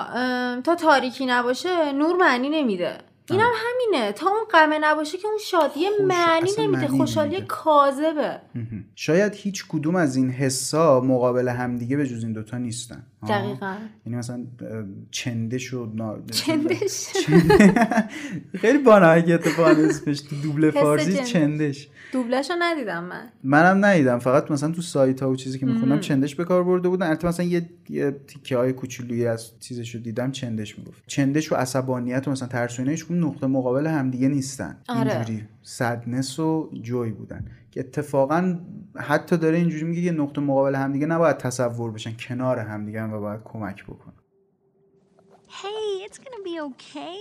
تا 0.61 0.75
تاریکی 0.75 1.27
نباشه 1.27 1.93
نور 1.93 2.17
معنی 2.17 2.49
نمیده 2.51 2.99
اینم 3.31 3.51
همینه 3.57 4.13
تا 4.13 4.27
اون 4.31 4.39
غمه 4.53 4.79
نباشه 4.79 5.19
که 5.19 5.27
اون 5.29 5.39
شادی 5.39 5.81
خوش- 5.99 6.07
معنی 6.07 6.51
نمیده 6.59 6.89
خوشحالی. 6.89 7.41
کاذبه. 7.49 8.41
شاید 8.95 9.35
هیچ 9.35 9.65
کدوم 9.69 9.97
از 9.97 10.17
این 10.17 10.31
حسا 10.31 11.01
مقابل 11.01 11.49
همدیگه 11.49 11.97
به 11.97 12.07
جز 12.07 12.23
این 12.25 12.33
دوتا 12.33 12.59
نیستن. 12.59 13.03
دقیقا. 13.29 13.75
یعنی 14.07 14.19
مثلا 14.19 14.45
چندش 15.11 15.75
و 15.75 15.87
نا... 15.95 16.19
چندش؟ 16.31 17.07
خیلی 18.61 18.79
بانمک 18.79 19.31
اتفاقا 19.31 19.71
اسمش 19.71 20.21
تو 20.21 20.37
دوبله 20.37 20.71
فارسی 20.71 21.25
چندش. 21.25 21.89
دوبلشو 22.13 22.55
ندیدم 22.59 23.05
من. 23.05 23.29
منم 23.45 23.85
ندیدم. 23.85 24.19
فقط 24.19 24.51
مثلا 24.51 24.71
تو 24.73 24.83
سایت 24.83 25.23
ها 25.23 25.31
و 25.31 25.37
چیزی 25.37 25.59
که 25.59 25.67
می‌خونم 25.67 26.01
چندش 26.01 26.35
به 26.35 26.45
کار 26.45 26.65
برده 26.65 26.89
بودن. 26.89 27.07
البته 27.07 27.29
مثلا 27.29 27.47
یه, 27.47 27.71
یه 27.89 28.17
تیکه 28.27 28.57
های 28.57 28.73
کوچولویی 28.73 29.27
از 29.27 29.51
چیزشو 29.61 29.99
دیدم 29.99 30.31
چندش 30.31 30.79
می‌گفت. 30.79 31.03
چندش 31.07 31.53
و 31.53 31.55
عصبانیت 31.55 32.29
و 32.29 32.31
مثلا 32.31 32.49
ترس 32.49 32.79
و 32.79 32.83
اینا 32.83 32.91
هیچ 32.91 33.07
نقطه 33.11 33.47
مقابل 33.47 33.87
همدیگه 33.87 34.29
نیستن. 34.29 34.77
آره. 34.89 35.17
اینجوری 35.17 35.43
سدنس 35.63 36.39
و 36.39 36.71
جوی 36.83 37.11
بودن. 37.11 37.45
که 37.71 37.81
اتفاقا 37.81 38.61
حتی 38.97 39.37
داره 39.37 39.59
اینجوری 39.59 39.85
میگه 39.85 40.03
که 40.03 40.13
نقطه 40.13 40.41
مقابل 40.41 40.75
همدیگه 40.75 41.07
نباید 41.07 41.37
تصور 41.37 41.91
بشن 41.91 42.17
کنار 42.17 42.59
همدیگه 42.59 43.05
و 43.05 43.21
باید 43.21 43.41
کمک 43.45 43.85
بکنن 43.85 44.15
Hey, 45.63 46.05
it's 46.07 46.19
gonna 46.25 46.45
be 46.45 46.61
okay. 46.71 47.19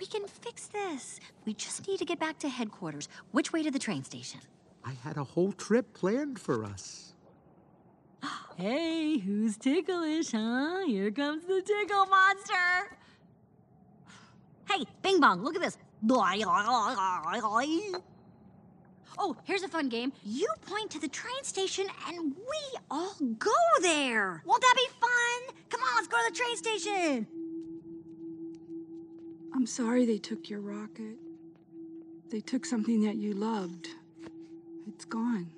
We 0.00 0.06
can 0.14 0.24
fix 0.44 0.56
this. 0.78 1.04
We 1.46 1.52
just 1.52 1.78
need 1.88 1.98
to 1.98 2.04
get 2.04 2.18
back 2.20 2.38
to 2.44 2.48
headquarters. 2.48 3.06
Which 3.32 3.52
way 3.52 3.62
to 3.64 3.72
the 3.76 3.82
train 3.86 4.04
station? 4.04 4.40
I 4.84 4.92
had 5.06 5.16
a 5.16 5.24
whole 5.24 5.52
trip 5.52 5.86
planned 6.00 6.38
for 6.46 6.64
us. 6.64 6.84
Hey, 8.56 9.18
who's 9.18 9.56
ticklish, 9.56 10.30
huh? 10.32 10.86
Here 10.86 11.10
comes 11.10 11.44
the 11.46 11.60
tickle 11.70 12.06
monster. 12.06 12.96
Hey, 14.70 14.84
Bing 15.02 15.18
Bong, 15.20 15.42
look 15.42 15.56
at 15.56 15.62
this. 15.62 15.76
Oh, 19.18 19.36
here's 19.44 19.62
a 19.62 19.68
fun 19.68 19.88
game. 19.88 20.12
You 20.24 20.48
point 20.66 20.90
to 20.92 20.98
the 20.98 21.08
train 21.08 21.42
station 21.42 21.86
and 22.08 22.34
we 22.34 22.78
all 22.90 23.14
go 23.38 23.50
there. 23.80 24.42
Won't 24.44 24.62
that 24.62 24.74
be 24.76 24.88
fun? 25.00 25.56
Come 25.68 25.80
on, 25.80 25.96
let's 25.96 26.08
go 26.08 26.16
to 26.16 26.32
the 26.32 26.38
train 26.38 26.56
station. 26.56 27.26
I'm 29.54 29.66
sorry 29.66 30.06
they 30.06 30.18
took 30.18 30.48
your 30.48 30.60
rocket. 30.60 31.16
They 32.30 32.40
took 32.40 32.64
something 32.64 33.02
that 33.02 33.16
you 33.16 33.34
loved. 33.34 33.88
It's 34.88 35.04
gone. 35.04 35.50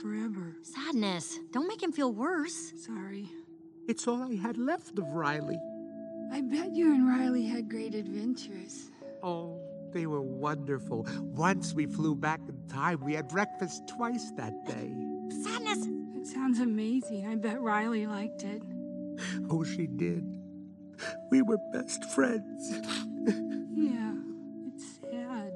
Forever. 0.00 0.54
Sadness. 0.62 1.40
Don't 1.52 1.66
make 1.66 1.82
him 1.82 1.92
feel 1.92 2.12
worse. 2.12 2.72
Sorry. 2.76 3.30
It's 3.88 4.06
all 4.06 4.22
I 4.22 4.36
had 4.36 4.56
left 4.56 4.98
of 4.98 5.12
Riley. 5.12 5.58
I 6.32 6.40
bet 6.40 6.74
you 6.74 6.94
and 6.94 7.08
Riley 7.08 7.46
had 7.46 7.68
great 7.68 7.94
adventures. 7.94 8.90
Oh, 9.22 9.60
they 9.94 10.06
were 10.06 10.20
wonderful. 10.20 11.06
Once 11.20 11.72
we 11.72 11.86
flew 11.86 12.14
back 12.14 12.40
in 12.48 12.68
time, 12.68 13.00
we 13.02 13.14
had 13.14 13.28
breakfast 13.28 13.88
twice 13.88 14.32
that 14.36 14.52
day. 14.66 14.92
Sadness. 15.42 15.86
It 16.16 16.26
sounds 16.26 16.58
amazing. 16.58 17.26
I 17.26 17.36
bet 17.36 17.60
Riley 17.60 18.06
liked 18.06 18.42
it. 18.42 18.62
Oh, 19.48 19.62
she 19.64 19.86
did. 19.86 20.24
We 21.30 21.42
were 21.42 21.58
best 21.72 22.04
friends. 22.06 22.80
Yeah, 23.76 24.14
it's 24.68 24.84
sad. 25.00 25.52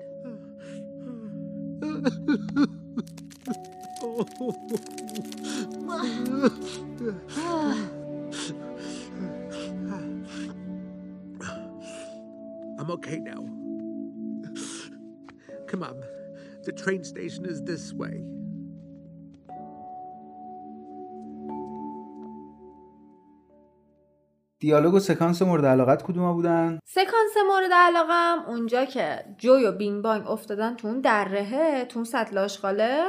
I'm 12.79 12.91
okay 12.93 13.19
now. 13.19 13.45
Come 15.71 15.83
on. 15.83 15.97
The 16.65 16.73
train 16.73 17.05
station 17.05 17.45
is 17.45 17.63
this 17.63 17.93
way. 17.93 18.39
دیالوگ 24.61 24.95
و 24.95 24.99
سکانس 24.99 25.43
مورد 25.43 25.65
علاقت 25.65 26.03
کدوم 26.03 26.33
بودن 26.33 26.79
سکانس 26.85 27.37
مورد 27.49 27.73
علاقم 27.73 28.45
اونجا 28.47 28.85
که 28.85 29.25
جوی 29.39 29.67
و 29.67 29.73
بینگ 29.73 30.03
بانگ 30.03 30.27
افتادن 30.31 30.77
تو 30.77 30.89
اون 30.89 31.01
درهه 31.01 31.85
تو 31.85 31.99
اون 31.99 32.05
سطل 32.05 32.39
آشغاله 32.39 33.05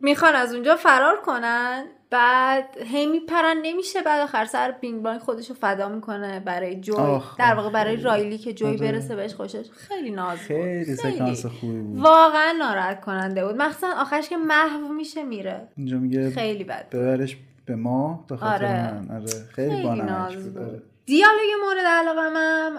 می‌خوان 0.00 0.34
از 0.34 0.54
اونجا 0.54 0.76
فرار 0.76 1.20
کنن 1.20 1.86
بعد 2.10 2.64
هی 2.84 3.06
میپرن 3.06 3.56
نمیشه 3.62 4.02
بعد 4.02 4.20
آخر 4.20 4.44
سر 4.44 4.70
بینگ 4.70 5.02
بانگ 5.02 5.20
خودشو 5.20 5.54
فدا 5.54 5.88
می‌کنه 5.88 6.40
برای 6.40 6.80
جوی. 6.80 6.96
آخ، 6.96 7.36
در 7.38 7.54
واقع 7.54 7.70
برای 7.70 7.96
رایلی 7.96 8.38
که 8.38 8.52
جوی 8.52 8.68
آره. 8.68 8.78
برسه 8.78 9.16
بهش 9.16 9.34
خوشش. 9.34 9.70
خیلی 9.70 10.10
ناز 10.10 10.38
بود. 10.38 10.46
خیلی 10.46 10.96
سکانس 10.96 11.46
خوبی 11.46 11.78
بود. 11.80 12.00
واقعا 12.00 12.52
ناراحت 12.58 13.00
کننده 13.00 13.46
بود. 13.46 13.56
مخصوصا 13.56 13.86
آخرش 13.96 14.28
که 14.28 14.36
محو 14.36 14.92
میشه 14.92 15.22
میره. 15.22 15.68
اینجا 15.76 15.98
میگه 15.98 16.30
خیلی 16.30 16.64
بد 16.64 16.90
ببرش 16.90 17.36
به 17.66 17.76
ما 17.76 18.24
به 18.28 18.36
خاطر 18.36 18.54
آره. 18.54 18.92
من. 18.92 19.16
آره 19.16 19.26
خیلی, 19.52 19.76
خیلی 19.76 20.02
ناز 20.02 20.34
بود. 20.34 20.54
بود. 20.54 20.82
دیالوگ 21.06 21.50
مورد 21.64 21.86
علاقمم 21.86 22.76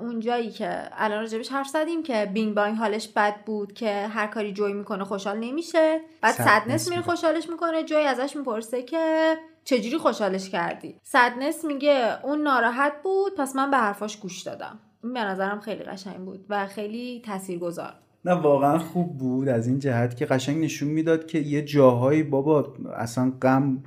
اون 0.00 0.20
جایی 0.20 0.50
که 0.50 0.82
الان 0.92 1.20
راجبش 1.20 1.48
حرف 1.48 1.68
زدیم 1.68 2.02
که 2.02 2.30
بینگ 2.34 2.54
بانگ 2.54 2.76
حالش 2.76 3.08
بد 3.08 3.44
بود 3.46 3.72
که 3.72 4.06
هر 4.06 4.26
کاری 4.26 4.52
جوی 4.52 4.72
می‌کنه 4.72 5.04
خوشحال 5.04 5.38
نمیشه. 5.38 6.00
بعد 6.20 6.34
صدنس 6.34 6.88
میره. 6.88 7.02
خوشحالش 7.02 7.48
می‌کنه. 7.48 7.84
جوی 7.84 8.04
ازش 8.04 8.36
می‌پرسه 8.36 8.82
که 8.82 9.34
چجوری 9.64 9.98
خوشحالش 9.98 10.50
کردی؟ 10.50 10.96
صدنس 11.02 11.64
میگه 11.64 12.24
اون 12.24 12.42
ناراحت 12.42 12.92
بود 13.02 13.34
پس 13.34 13.56
من 13.56 13.70
به 13.70 13.76
حرفاش 13.76 14.16
گوش 14.16 14.42
دادم. 14.42 14.78
این 15.04 15.12
به 15.14 15.20
نظرم 15.20 15.60
خیلی 15.60 15.82
قشنگ 15.82 16.16
بود 16.16 16.46
و 16.48 16.66
خیلی 16.66 17.22
تاثیرگذار. 17.24 17.94
نه 18.24 18.32
واقعا 18.32 18.78
خوب 18.78 19.18
بود. 19.18 19.48
از 19.48 19.66
این 19.66 19.78
جهت 19.78 20.16
که 20.16 20.26
قشنگ 20.26 20.64
نشون 20.64 20.88
می‌داد 20.88 21.26
که 21.26 21.38
یه 21.38 21.62
جاهایی 21.62 22.22
بابا 22.22 22.74
اصلا 22.96 23.32
غم 23.42 23.82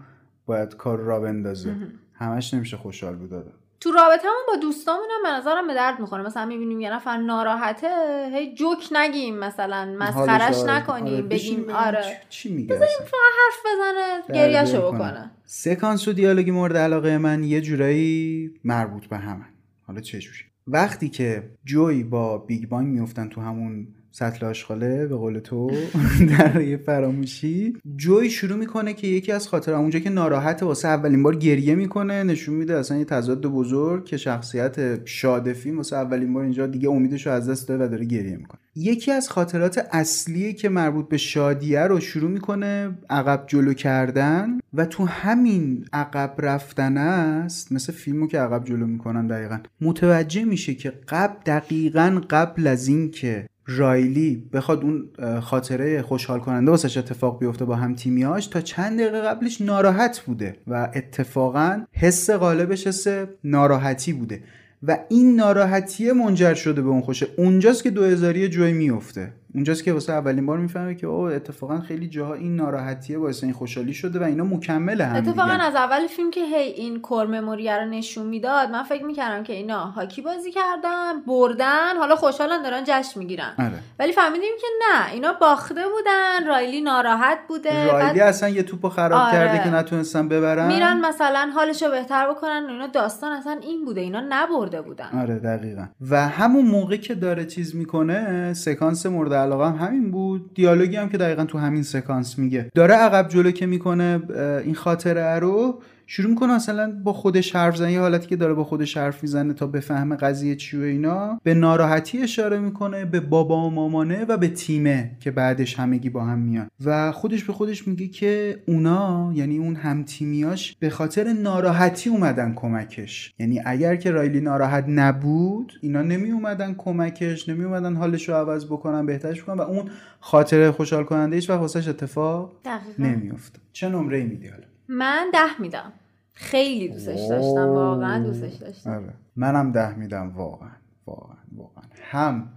باید 0.46 0.76
کار 0.76 0.98
را 1.00 1.20
بندازه. 1.20 1.76
همش 2.14 2.54
نمیشه 2.54 2.78
خوشحال 2.78 3.16
بود 3.16 3.34
آدم 3.34 3.54
تو 3.80 3.92
رابطه 3.92 4.28
با 4.48 4.56
دوستامون 4.56 5.08
هم 5.12 5.24
به 5.24 5.30
نظرم 5.30 5.68
به 5.68 5.74
درد 5.74 6.00
می‌خوره. 6.00 6.24
مثلا 6.24 6.46
می‌بینیم 6.46 6.80
یه 6.80 6.94
نفر 6.94 7.18
ناراحته 7.18 7.88
هی 8.34 8.56
جوک 8.56 8.88
نگیم 8.92 9.38
مثلا 9.38 9.96
مسخرش 10.00 10.56
آره. 10.58 10.72
نکنیم 10.72 11.14
آره، 11.14 11.22
بگیم 11.22 11.70
آره. 11.70 12.04
چی- 12.30 12.54
میگه 12.54 12.76
اصلا. 12.76 12.88
حرف 12.88 13.60
بزنه 13.66 14.36
گریهشو 14.40 14.92
بکنه. 14.92 15.32
سکانس 15.46 16.08
و 16.08 16.14
دیالوگی 16.14 16.52
مورد 16.52 16.78
علاقه 16.78 17.18
من 17.18 17.44
یه 17.44 17.62
جورایی 17.62 18.52
مربوط 18.64 19.06
به 19.06 19.18
همن 19.18 19.50
حالا 19.88 20.02
چه 20.02 20.20
جوری؟ 20.20 20.38
وقتی 20.68 21.10
که 21.10 21.50
Joy 21.66 22.04
با 22.04 22.38
Bing 22.38 22.70
Bong 22.70 23.00
میفتن 23.00 23.30
تو 23.30 23.42
همون 23.42 23.88
سطل 24.18 24.46
آشغاله 24.46 25.08
به 25.08 25.16
قول 25.16 25.40
تو 25.40 25.72
دره 26.38 26.62
ی 26.62 26.78
فراموشی. 26.78 27.74
Joy 27.96 28.30
شروع 28.30 28.58
می‌کنه 28.58 28.94
که 28.94 29.08
یکی 29.08 29.32
از 29.32 29.48
خاطر 29.48 29.74
اونجا 29.74 30.00
که 30.00 30.10
ناراحت 30.10 30.64
واسه 30.64 30.88
اولین 30.88 31.24
بار 31.24 31.36
گریه 31.36 31.76
می‌کنه 31.76 32.24
نشون 32.24 32.56
میده 32.56 32.78
اصلا 32.78 32.98
یه 32.98 33.06
تضاد 33.06 33.42
بزرگ 33.42 34.06
که 34.06 34.18
شخصیت 34.18 35.06
شادی 35.06 35.72
واسه 35.72 35.96
اولین 35.96 36.34
بار 36.34 36.44
اینجا 36.44 36.68
دیگه 36.68 36.90
امیدش 36.90 37.28
رو 37.28 37.34
از 37.34 37.50
دست 37.50 37.68
داده 37.68 37.86
و 37.86 37.88
داره 37.88 38.06
گریه 38.06 38.38
می‌کنه. 38.38 38.60
یکی 38.76 39.12
از 39.12 39.30
خاطرات 39.30 39.88
اصلی 39.92 40.54
که 40.54 40.70
مربوط 40.70 41.10
به 41.10 41.18
شادیه 41.18 41.82
رو 41.82 42.00
شروع 42.00 42.32
می‌کنه 42.32 42.98
عقب 43.10 43.44
جلو 43.48 43.74
کردن 43.74 44.60
و 44.74 44.86
تو 44.86 45.06
همین 45.06 45.86
عقب 45.94 46.36
رفتناست 46.40 47.72
مثل 47.72 47.94
فیلمو 47.94 48.28
که 48.28 48.40
عقب 48.40 48.66
جلو 48.66 48.88
می‌کنن 48.88 49.28
دقیقا. 49.28 49.60
متوجه 49.82 50.44
میشه 50.44 50.74
که 50.74 50.94
قبل 51.10 51.36
دقیقا 51.46 52.22
قبل 52.30 52.68
از 52.68 52.88
این 52.88 53.12
که 53.12 53.48
رایلی 53.68 54.44
بخواد 54.54 54.84
اون 54.84 55.10
خاطره 55.40 56.02
خوشحال 56.02 56.40
کننده 56.40 56.72
واسش 56.72 56.98
اتفاق 56.98 57.40
بیفته 57.40 57.66
با 57.66 57.76
هم 57.76 57.96
تیمیاش 57.96 58.48
تا 58.48 58.62
چند 58.62 59.00
دقیقه 59.00 59.22
قبلش 59.22 59.62
ناراحت 59.62 60.20
بوده 60.20 60.56
و 60.68 60.92
اتفاقا 60.96 61.86
حس 61.92 62.30
غالبش 62.30 62.88
حس 62.88 63.08
ناراحتی 63.44 64.14
بوده 64.14 64.44
و 64.84 64.98
این 65.10 65.36
ناراحتی 65.36 66.12
منجر 66.12 66.54
شده 66.54 66.82
به 66.82 66.90
اون 66.90 67.02
خوشه. 67.02 67.28
اونجاست 67.38 67.84
که 67.84 67.90
دو 67.90 68.04
هزاری 68.04 68.50
جوی 68.50 68.74
میفته 68.74 69.34
اونجاست 69.56 69.84
که 69.84 69.94
واسه 69.94 70.14
اولین 70.14 70.46
بار 70.46 70.58
می‌فهمه 70.58 70.96
که 70.96 71.08
او 71.08 71.22
اتفاقا 71.22 71.80
خیلی 71.80 72.08
جاها 72.08 72.34
این 72.34 72.56
ناراحتیه 72.56 73.18
باعث 73.18 73.44
این 73.44 73.54
خوشحالی 73.54 73.94
شده 73.94 74.20
و 74.20 74.24
اینا 74.24 74.44
مکمل 74.44 75.02
هم 75.02 75.16
اتفاقا 75.16 75.52
از 75.52 75.76
اول 75.76 76.08
فیلم 76.08 76.32
که 76.32 76.42
هی 76.42 76.72
این 76.72 77.02
کور 77.02 77.28
مموریه 77.28 77.78
رو 77.78 77.86
نشون 77.86 78.28
می‌داد 78.28 78.70
من 78.70 78.84
فکر 78.84 79.04
می‌کردم 79.04 79.44
که 79.44 79.54
اینا 79.54 79.86
هاکی 79.86 80.22
بازی 80.22 80.52
کردن 80.52 81.22
بردن 81.28 81.98
حالا 81.98 82.16
خوشحالن 82.16 82.64
دارن 82.64 82.84
جشن 82.88 83.20
می‌گیرن. 83.20 83.54
آره. 83.60 83.80
ولی 84.00 84.12
فهمیدیم 84.12 84.52
که 84.62 84.68
نه 84.82 85.12
اینا 85.14 85.34
باخته 85.34 85.82
بودن 85.96 86.48
رایلی 86.48 86.82
ناراحت 86.82 87.38
بوده 87.48 87.92
رایلی 87.92 88.20
اصلا 88.20 88.50
یه 88.50 88.64
توپو 88.64 88.90
خراب 88.90 89.22
آره. 89.22 89.32
کرده 89.32 89.64
که 89.64 89.76
نتونستن 89.76 90.28
ببرن. 90.28 90.68
میرن 90.68 91.06
مثلا 91.06 91.52
حالشو 91.56 91.92
بهتر 91.92 92.30
بکنن 92.32 92.66
اینا 92.70 92.88
داستان 92.88 93.32
اصلا 93.32 93.60
این 93.62 93.86
بوده 93.86 94.02
اینا 94.02 94.24
نبرده 94.30 94.82
بودن. 94.82 95.10
آره 95.22 95.36
دقیقا. 95.36 95.86
و 96.10 96.28
همون 96.28 96.66
موقع 96.66 96.96
که 96.96 97.16
داره 97.16 97.46
چیز 97.46 97.76
می‌کنه 97.76 98.54
سکانس 98.54 99.06
مورد 99.06 99.45
علاقه 99.46 99.66
هم 99.68 99.88
همین 99.88 100.12
بود. 100.12 100.54
دیالوگی 100.54 100.96
هم 100.96 101.10
که 101.10 101.18
دقیقا 101.18 101.46
تو 101.46 101.58
همین 101.58 101.84
سکانس 101.84 102.40
میگه. 102.40 102.72
داره 102.76 102.94
عقب 102.94 103.28
جلو 103.28 103.52
که 103.52 103.66
می‌کنه 103.66 104.22
این 104.64 104.76
خاطره 104.76 105.40
رو 105.40 105.82
شروع 106.08 106.30
می‌کنه 106.30 106.56
مثلا 106.56 107.02
با 107.04 107.14
خودش 107.14 107.56
حرف 107.56 107.78
زنه 107.78 107.92
یه 107.92 108.00
حالتی 108.00 108.28
که 108.28 108.36
داره 108.36 108.54
با 108.54 108.64
خودش 108.64 108.98
حرف 108.98 109.24
می‌زنه 109.24 109.54
تا 109.54 109.68
بفهمه 109.68 110.16
قضیه 110.16 110.56
چی 110.56 110.78
و 110.78 110.82
اینا. 110.82 111.40
به 111.44 111.54
ناراحتی 111.54 112.22
اشاره 112.22 112.60
می‌کنه 112.60 113.06
به 113.06 113.20
بابا 113.20 113.68
و 113.68 113.70
مامانه 113.72 114.26
و 114.26 114.38
به 114.38 114.48
تیمه 114.48 115.12
که 115.20 115.32
بعدش 115.32 115.80
همگی 115.80 116.10
با 116.10 116.24
هم 116.24 116.40
میان. 116.40 116.68
و 116.86 117.12
خودش 117.12 117.44
به 117.44 117.54
خودش 117.54 117.88
میگه 117.88 118.08
که 118.08 118.64
اونا 118.68 119.32
یعنی 119.36 119.58
اون 119.58 119.76
هم 119.76 120.04
تیمیاش 120.04 120.76
به 120.80 120.90
خاطر 120.90 121.34
ناراحتی 121.34 122.10
اومدن 122.10 122.54
کمکش. 122.54 123.34
یعنی 123.40 123.62
اگر 123.66 123.96
که 123.96 124.12
رایلی 124.12 124.42
ناراحت 124.42 124.86
نبود 124.88 125.74
اینا 125.82 126.02
نمی 126.02 126.32
اومدن 126.32 126.76
کمکش 126.78 127.50
نمی 127.50 127.64
اومدن 127.64 127.96
حالش 127.96 128.30
رو 128.30 128.36
عوض 128.36 128.66
بکنن 128.66 129.06
بهترش 129.06 129.44
بکنن 129.44 129.58
و 129.58 129.62
اون 129.62 129.90
خاطره 130.20 130.72
خوشحال 130.72 131.04
کننده 131.04 131.36
هیچ 131.36 131.50
وقت 131.50 131.76
اتفاق 131.76 132.52
نمیافته. 133.00 133.60
چه 133.74 133.90
نمره 133.90 134.24
میدی 134.24 134.48
حالا؟ 134.48 134.64
من 134.90 135.30
ده 135.34 135.62
میدم. 135.62 135.92
خیلی 136.34 136.90
دوستش 136.90 137.20
داشتم 137.30 137.70
واقعا 137.70 138.24
دوستش 138.24 138.54
داشتم. 138.54 138.90
آره. 138.90 139.14
منم 139.36 139.72
ده 139.72 139.96
میدم 139.96 140.32
واقعا 140.36 140.70
واقعا 141.06 141.38
واقعا. 141.58 141.84
هم 142.02 142.48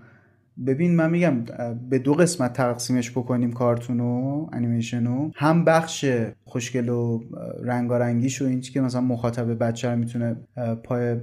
ببین 0.67 0.97
من 0.97 1.11
میگم 1.11 1.45
به 1.91 1.99
دو 1.99 2.15
قسمت 2.15 2.53
تقسیمش 2.53 3.11
بکنیم 3.11 3.53
کارتونو 3.53 4.47
انیمیشنو. 4.53 5.31
هم 5.37 5.65
بخش 5.65 6.05
خوشگل 6.45 6.89
و 6.89 7.23
رنگارنگیش 7.63 8.43
و 8.43 8.45
این 8.45 8.61
که 8.61 8.81
مثلا 8.81 9.01
مخاطب 9.01 9.59
بچه 9.65 9.91
رو 9.91 9.97
می‌تونه 9.99 10.37
پای 10.85 11.17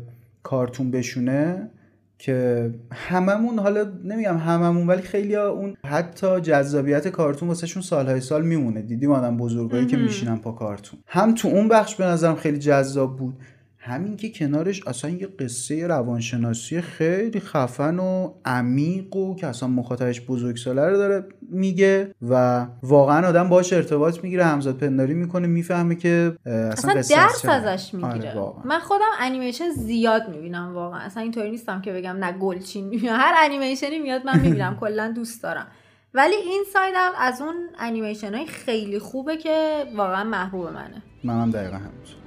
کارتون 0.44 0.92
بشونه. 0.92 1.70
که 2.18 2.70
هممون 2.92 3.60
حالا 3.60 3.92
نمیگم 4.04 4.38
هممون 4.38 4.88
ولی 4.88 5.02
خیلی 5.02 5.36
ها 5.36 5.48
اون 5.48 5.78
حتی 5.86 6.42
جذابیت 6.42 7.08
کارتون 7.08 7.48
واسهشون 7.48 7.82
سالهای 7.82 8.22
سال 8.22 8.46
میمونه. 8.46 8.82
دیدیم 8.82 9.12
آدم 9.12 9.38
بزرگایی 9.38 9.86
که 9.86 9.98
میشینن 9.98 10.38
پا 10.38 10.52
کارتون. 10.52 11.00
هم 11.08 11.36
تو 11.36 11.48
اون 11.48 11.68
بخش 11.68 11.96
به 11.96 12.06
نظرم 12.06 12.36
خیلی 12.36 12.60
جذاب 12.60 13.18
بود. 13.18 13.38
همین 13.86 14.18
که 14.18 14.30
کنارش 14.30 14.88
اصلا 14.88 15.12
یه 15.12 15.28
قصه 15.28 15.88
روانشناسی 15.88 16.82
خیلی 16.82 17.40
خفن 17.40 18.00
و 18.00 18.34
عمیق 18.46 19.16
و 19.16 19.36
که 19.36 19.48
اصلا 19.48 19.70
مخاطبش 19.70 20.22
بزرگساله 20.22 20.90
رو 20.90 20.98
داره 20.98 21.28
میگه 21.42 22.12
و 22.30 22.66
واقعا 22.84 23.28
آدم 23.28 23.50
باش 23.50 23.74
ارتباط 23.74 24.24
می‌گیره 24.24 24.46
همزاد 24.46 24.78
پنداری 24.78 25.14
می‌کنه 25.14 25.48
می‌فهمه 25.48 25.96
که 25.96 26.38
اصلا, 26.46 26.94
اصلا 27.00 27.18
درس 27.18 27.46
ازش 27.46 27.94
می‌گیره. 27.94 28.40
آره 28.40 28.68
من 28.68 28.80
خودم 28.80 29.12
انیمیشن 29.20 29.70
زیاد 29.70 30.30
می‌بینم 30.30 30.74
واقعا. 30.74 31.00
اصلا 31.00 31.24
اینطوری 31.24 31.52
نیستم 31.52 31.82
که 31.82 31.94
بگم 31.94 32.16
نه 32.20 32.32
گلچین 32.32 32.88
می‌بینم. 32.88 33.16
هر 33.20 33.34
انیمیشنی 33.38 34.00
میاد 34.00 34.26
من 34.26 34.40
می‌بینم 34.40 34.78
کلا 34.82 35.12
دوست 35.16 35.44
دارم. 35.44 35.68
ولی 36.14 36.36
این 36.36 36.64
ساید 36.74 36.94
از 37.20 37.42
اون 37.42 37.56
انیمیشن 37.80 38.36
های 38.36 38.46
خیلی 38.46 39.00
خوبه 39.00 39.38
که 39.38 39.86
واقعا 39.96 40.24
محبوب 40.24 40.68
منه. 40.68 41.04
منم 41.24 41.52
دقیقا 41.52 41.78
همینطور. 41.78 42.25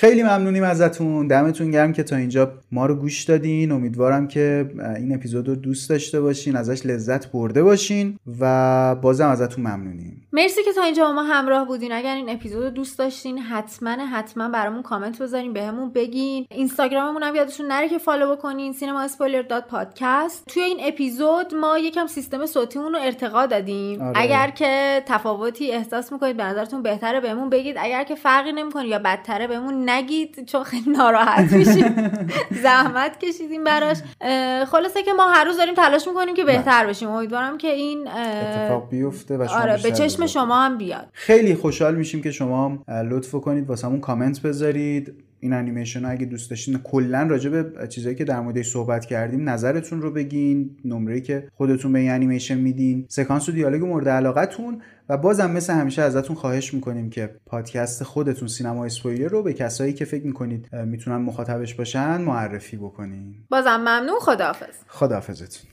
خیلی 0.00 0.22
ممنونیم 0.22 0.64
ازتون. 0.64 1.26
دمتون 1.26 1.70
گرم 1.70 1.92
که 1.92 2.02
تا 2.02 2.16
اینجا 2.16 2.52
ما 2.72 2.86
رو 2.86 2.94
گوش 2.94 3.24
دادین. 3.24 3.72
امیدوارم 3.72 4.28
که 4.28 4.70
این 4.96 5.14
اپیزود 5.14 5.48
رو 5.48 5.54
دوست 5.54 5.90
داشته 5.90 6.20
باشین 6.20 6.56
ازش 6.56 6.86
لذت 6.86 7.32
برده 7.32 7.62
باشین 7.62 8.18
و 8.40 8.94
بازم 8.94 9.28
ازتون 9.28 9.66
ممنونیم. 9.66 10.26
مرسی 10.32 10.62
که 10.64 10.72
تا 10.72 10.82
اینجا 10.82 11.04
با 11.04 11.12
ما 11.12 11.22
همراه 11.22 11.66
بودین. 11.66 11.92
اگر 11.92 12.14
این 12.14 12.28
اپیزود 12.28 12.64
رو 12.64 12.70
دوست 12.70 12.98
داشتین 12.98 13.38
حتما 13.38 13.90
حتما 13.90 14.48
برامون 14.48 14.82
کامنت 14.82 15.22
بذارین 15.22 15.52
بهمون 15.52 15.92
بگین. 15.92 16.46
اینستاگراممون 16.50 17.22
هم 17.22 17.34
یادتون 17.34 17.66
نره 17.66 17.88
که 17.88 17.98
follow 17.98 18.36
بکنین. 18.36 18.72
سینما 18.72 19.00
Spoiler 19.00 19.42
dot 19.42 19.66
podcast 19.66 20.44
توی 20.46 20.62
این 20.62 20.78
اپیزود 20.80 21.54
ما 21.54 21.78
یکم 21.78 22.06
سیستم 22.06 22.46
صوتیمون 22.46 22.92
رو 22.92 22.98
ارتقا 23.02 23.46
دادیم. 23.46 24.02
آره. 24.02 24.12
اگر 24.14 24.50
که 24.50 25.02
تفاوتی 25.06 25.72
احساس 25.72 26.12
می‌کنید 26.12 26.36
به 26.36 26.44
نظرتون 26.44 26.82
بهتره 26.82 27.20
بهمون 27.20 27.50
بگید. 27.50 27.76
اگر 27.78 28.04
که 28.04 28.14
فرقی 28.14 28.52
نمی‌کنه 28.52 28.88
یا 28.88 28.98
بدتره 28.98 29.46
بهمون 29.46 29.89
نگید 29.90 30.44
چون 30.46 30.64
خیلی 30.64 30.90
ناراحت 30.90 31.52
میشیم 31.52 32.10
زحمت 32.62 33.18
کشیدیم 33.18 33.64
براش. 33.64 33.96
خلاصه 34.66 35.02
که 35.02 35.12
ما 35.12 35.28
هر 35.28 35.44
روز 35.44 35.56
داریم 35.56 35.74
تلاش 35.74 36.08
می‌کنیم 36.08 36.34
که 36.34 36.44
بهتر 36.44 36.86
بشیم. 36.86 37.08
امیدوارم 37.08 37.58
که 37.58 37.68
این 37.68 38.08
اتفاق 38.08 38.90
بیفته 38.90 39.36
و 39.36 39.42
آره 39.42 39.82
به 39.82 39.90
چشم 39.90 40.26
شما 40.26 40.64
هم 40.64 40.78
بیاد. 40.78 41.08
خیلی 41.12 41.54
خوشحال 41.54 41.94
میشیم 41.94 42.22
که 42.22 42.30
شما 42.30 42.78
لطف 43.10 43.34
کنید 43.34 43.68
واسمون 43.68 44.00
کامنت 44.00 44.42
بذارید. 44.42 45.14
این 45.40 45.52
انیمیشن 45.52 46.04
اگه 46.04 46.26
دوست 46.26 46.50
داشتین 46.50 46.78
کلا 46.78 47.22
راجع 47.22 47.50
به 47.50 47.88
چیزایی 47.88 48.14
که 48.14 48.24
در 48.24 48.40
موردش 48.40 48.70
صحبت 48.70 49.06
کردیم 49.06 49.48
نظرتون 49.48 50.02
رو 50.02 50.10
بگین 50.10 50.76
نمره 50.84 51.20
که 51.20 51.48
خودتون 51.54 51.92
به 51.92 51.98
این 51.98 52.10
انیمیشن 52.10 52.58
میدین 52.58 53.06
سکانس 53.08 53.48
و 53.48 53.52
دیالوگ 53.52 53.84
مورد 53.84 54.08
علاقتون 54.08 54.82
و 55.08 55.16
بازم 55.16 55.50
مثل 55.50 55.72
همیشه 55.72 56.02
ازتون 56.02 56.36
خواهش 56.36 56.74
می‌کنیم 56.74 57.10
که 57.10 57.30
پادکست 57.46 58.02
خودتون 58.02 58.48
سینما 58.48 58.84
اسپویلر 58.84 59.28
رو 59.28 59.42
به 59.42 59.52
کسایی 59.52 59.92
که 59.92 60.04
فکر 60.04 60.26
می‌کنید 60.26 60.74
می‌تونن 60.76 61.16
مخاطبش 61.16 61.74
باشن 61.74 62.20
معرفی 62.20 62.76
بکنین. 62.76 63.34
بازم 63.50 63.76
ممنون. 63.76 64.18
خداحافظ. 64.20 64.74
خداحافظتون. 64.86 65.70